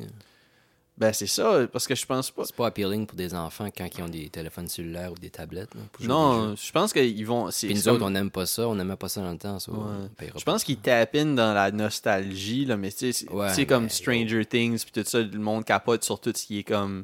Ben 0.97 1.11
c'est 1.11 1.27
ça, 1.27 1.67
parce 1.73 1.87
que 1.87 1.93
je 1.95 2.05
pense 2.05 2.31
pas. 2.31 2.45
C'est 2.45 2.55
pas 2.55 2.67
appealing 2.67 3.05
pour 3.05 3.17
des 3.17 3.33
enfants 3.33 3.67
quand 3.75 3.85
ils 3.97 4.01
ont 4.01 4.07
des 4.07 4.29
téléphones 4.29 4.69
cellulaires 4.69 5.11
ou 5.11 5.15
des 5.15 5.29
tablettes. 5.29 5.75
là, 5.75 5.81
Non, 6.07 6.55
je 6.55 6.71
pense 6.71 6.93
qu'ils 6.93 7.25
vont. 7.25 7.49
Puis 7.49 7.73
nous 7.73 7.89
autres, 7.89 8.05
on 8.05 8.09
n'aime 8.11 8.31
pas 8.31 8.45
ça. 8.45 8.65
On 8.69 8.75
n'aimait 8.75 8.95
pas 8.95 9.09
ça 9.09 9.21
dans 9.21 9.31
le 9.33 9.37
temps. 9.37 9.59
ça, 9.59 9.73
Ouais. 9.73 9.77
on 9.79 10.07
paiera 10.15 10.39
Je 10.39 10.45
pense 10.45 10.63
qu'ils 10.63 10.77
tapinent 10.77 11.35
dans 11.35 11.53
la 11.53 11.69
nostalgie, 11.71 12.63
là, 12.63 12.77
mais 12.77 12.91
tu 12.93 13.11
sais, 13.11 13.29
Ouais, 13.29 13.65
comme 13.65 13.89
Stranger 13.89 14.45
Things, 14.45 14.85
puis 14.85 15.03
tout 15.03 15.09
ça, 15.09 15.21
le 15.21 15.37
monde 15.37 15.65
capote 15.65 16.05
sur 16.05 16.21
tout 16.21 16.31
ce 16.33 16.45
qui 16.45 16.59
est 16.59 16.63
comme 16.63 17.03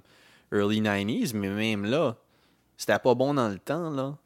early 0.53 0.79
90s, 0.82 1.34
mais 1.36 1.49
même 1.49 1.84
là, 1.84 2.15
c'était 2.77 2.97
pas 2.97 3.13
bon 3.13 3.34
dans 3.34 3.49
le 3.49 3.59
temps, 3.59 3.89
là. 3.89 4.17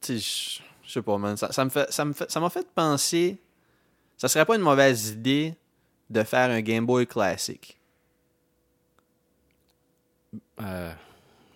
Tu 0.00 0.18
sais, 0.18 0.62
je- 0.90 0.94
sais 0.94 1.02
pas, 1.02 1.16
man, 1.18 1.36
ça, 1.36 1.52
ça 1.52 1.64
me 1.64 1.70
fait, 1.70 1.90
ça 1.92 2.04
me 2.04 2.12
fait, 2.12 2.30
ça 2.30 2.40
m'a 2.40 2.50
fait 2.50 2.66
penser, 2.74 3.38
ça 4.16 4.28
serait 4.28 4.44
pas 4.44 4.56
une 4.56 4.62
mauvaise 4.62 5.10
idée 5.10 5.54
de 6.10 6.22
faire 6.24 6.50
un 6.50 6.60
Game 6.60 6.84
Boy 6.86 7.06
classique. 7.06 7.78
Euh, 10.60 10.92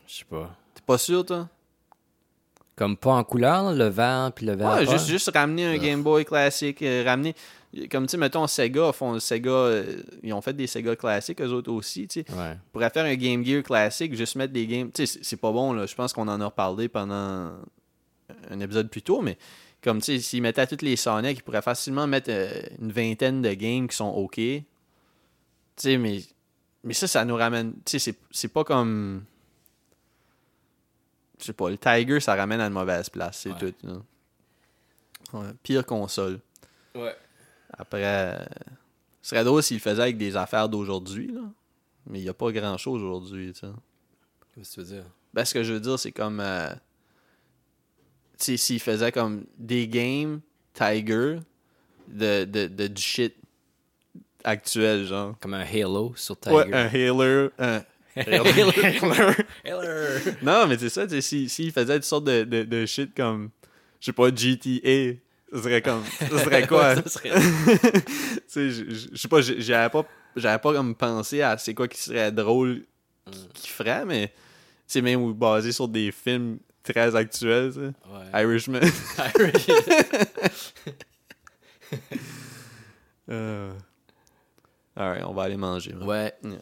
je 0.07 0.14
sais 0.16 0.24
pas. 0.24 0.57
T'es 0.74 0.82
pas 0.87 0.99
sûr, 0.99 1.24
toi? 1.24 1.49
Comme 2.76 2.97
pas 2.97 3.12
en 3.12 3.22
couleur, 3.22 3.72
le 3.72 3.85
vert 3.87 4.32
puis 4.35 4.47
le 4.47 4.55
vert. 4.57 4.74
Ouais, 4.74 4.87
juste, 4.87 5.07
juste 5.07 5.30
ramener 5.32 5.66
un. 5.66 5.76
Game 5.78 6.03
Boy 6.03 6.24
classique, 6.24 6.82
euh, 6.82 7.05
ramener. 7.07 7.35
Comme 7.91 8.07
tu 8.07 8.12
sais, 8.12 8.16
mettons, 8.16 8.47
Sega 8.47 8.93
font 8.93 9.18
Sega. 9.20 9.51
euh, 9.51 10.03
ils 10.22 10.32
ont 10.32 10.41
fait 10.41 10.53
des 10.53 10.66
Sega 10.66 10.97
classiques, 10.97 11.41
eux 11.41 11.49
autres 11.53 11.70
aussi, 11.72 12.09
tu 12.09 12.22
sais. 12.26 12.32
Ouais. 12.32 12.57
Pourrait 12.72 12.91
faire 12.91 13.05
un 13.05 13.14
Game 13.14 13.45
Gear 13.45 13.62
classique, 13.62 14.14
juste 14.16 14.35
mettre 14.37 14.53
des 14.53 14.66
games. 14.66 14.91
Tu 14.93 15.07
sais, 15.07 15.18
c'est 15.22 15.37
pas 15.37 15.53
bon, 15.53 15.72
là. 15.72 15.87
Je 15.87 15.95
pense 15.95 16.12
qu'on 16.12 16.26
en 16.28 16.41
a 16.41 16.45
reparlé 16.47 16.89
pendant 16.89 17.53
un 18.51 18.61
épisode 18.61 18.89
plus 18.91 19.03
tôt, 19.03 19.20
mais 19.22 19.37
comme 19.83 19.99
tu 20.01 20.05
sais, 20.16 20.18
s'ils 20.20 20.43
mettaient 20.43 20.66
toutes 20.66 20.83
les 20.83 20.97
Sonic, 20.97 21.39
ils 21.39 21.43
pourraient 21.43 21.62
facilement 21.62 22.07
mettre 22.07 22.31
euh, 22.31 22.62
une 22.81 22.91
vingtaine 22.93 23.43
de 23.43 23.53
games 23.55 23.87
qui 23.89 23.97
sont 23.97 24.09
OK. 24.09 24.37
Tu 24.37 24.62
sais, 25.77 25.99
mais, 25.99 26.22
mais 26.83 26.95
ça, 26.95 27.07
ça 27.07 27.25
nous 27.25 27.37
ramène. 27.37 27.72
Tu 27.85 27.93
sais, 27.93 27.99
c'est- 27.99 28.18
c'est 28.31 28.49
pas 28.49 28.64
comme. 28.64 29.25
Je 31.39 31.45
sais 31.47 31.53
pas, 31.53 31.68
le 31.68 31.77
Tiger, 31.77 32.20
ça 32.20 32.35
ramène 32.35 32.61
à 32.61 32.66
une 32.66 32.72
mauvaise 32.72 33.09
place, 33.11 33.39
c'est 33.41 33.51
Ouais. 33.62 33.72
tout. 33.83 34.03
Ouais, 35.37 35.49
pire 35.62 35.85
console. 35.85 36.39
Ouais. 36.95 37.14
Après, 37.77 38.05
euh, 38.05 38.45
ce 39.20 39.31
serait 39.31 39.45
drôle 39.45 39.62
s'il 39.62 39.81
faisait 39.81 40.01
avec 40.03 40.16
des 40.16 40.37
affaires 40.37 40.68
d'aujourd'hui, 40.68 41.29
là. 41.33 41.41
Mais 42.07 42.20
il 42.20 42.22
n'y 42.22 42.29
a 42.29 42.35
pas 42.35 42.53
grand-chose 42.53 43.03
aujourd'hui, 43.03 43.53
tu 43.53 43.61
sais. 43.61 43.66
Qu'est-ce 44.55 44.77
que 44.77 44.83
tu 44.83 44.87
veux 44.87 44.95
dire? 44.97 45.05
Ben, 45.33 45.45
ce 45.45 45.55
que 45.55 45.64
je 45.64 45.72
veux 45.72 45.81
dire, 45.81 45.99
c'est 45.99 46.12
comme... 46.12 46.39
euh, 46.41 46.72
s'il 48.39 48.80
faisait 48.80 49.12
comme 49.12 49.45
des 49.59 49.87
games 49.89 50.41
Tiger 50.72 51.39
de, 52.09 52.45
de, 52.45 52.66
de 52.66 52.87
du 52.89 53.01
shit 53.03 53.35
actuel, 54.43 55.07
genre. 55.07 55.37
Comme 55.41 55.55
un 55.55 55.64
Halo 55.64 56.12
sur 56.16 56.39
Tiger. 56.39 56.57
Ouais, 56.57 56.74
un 56.74 56.87
Halo... 56.87 57.51
Un... 57.59 57.82
Halo. 58.16 58.45
Halo. 58.45 59.32
Halo. 59.64 60.30
non, 60.43 60.66
mais 60.68 60.78
c'est 60.78 60.89
ça, 60.89 61.07
tu 61.07 61.14
sais, 61.14 61.20
s'il 61.20 61.51
s'il 61.51 61.72
faisait 61.72 61.97
une 61.97 62.03
sorte 62.03 62.24
de, 62.24 62.45
de, 62.45 62.62
de 62.64 62.87
shit 62.87 63.14
comme... 63.14 63.51
Je 64.01 64.07
sais 64.07 64.12
pas, 64.12 64.28
GTA... 64.28 65.18
Ce 65.53 65.61
serait 65.62 65.82
comme... 65.82 66.03
Ce 66.20 66.39
serait 66.39 66.66
quoi? 66.68 66.97
Tu 66.97 67.11
sais, 68.49 68.70
je- 68.70 69.14
sais 69.16 69.28
pas, 69.28 69.41
j'avais 69.41 69.89
pas, 69.91 70.05
j'avais 70.37 70.59
pas 70.59 70.72
comme 70.72 70.95
pensé 70.95 71.43
à 71.43 71.57
c'est 71.59 71.74
quoi 71.74 71.89
qui 71.89 71.99
serait 72.01 72.30
drôle 72.32 72.85
qui, 73.30 73.49
qui 73.55 73.68
ferait, 73.68 74.05
mais 74.05 74.32
c'est 74.87 75.01
même 75.01 75.32
basé 75.32 75.72
sur 75.72 75.89
des 75.89 76.11
films 76.12 76.59
très 76.85 77.16
actuels, 77.16 77.72
tu 77.72 77.80
sais. 77.80 77.87
Ouais. 77.87 78.43
Irishman. 78.43 78.80
Irish. 79.35 79.66
euh... 83.30 83.72
Alright, 84.97 85.24
on 85.24 85.35
va 85.35 85.43
aller 85.43 85.57
manger. 85.57 85.93
man. 85.95 86.07
ouais. 86.07 86.32
Yeah. 86.45 86.59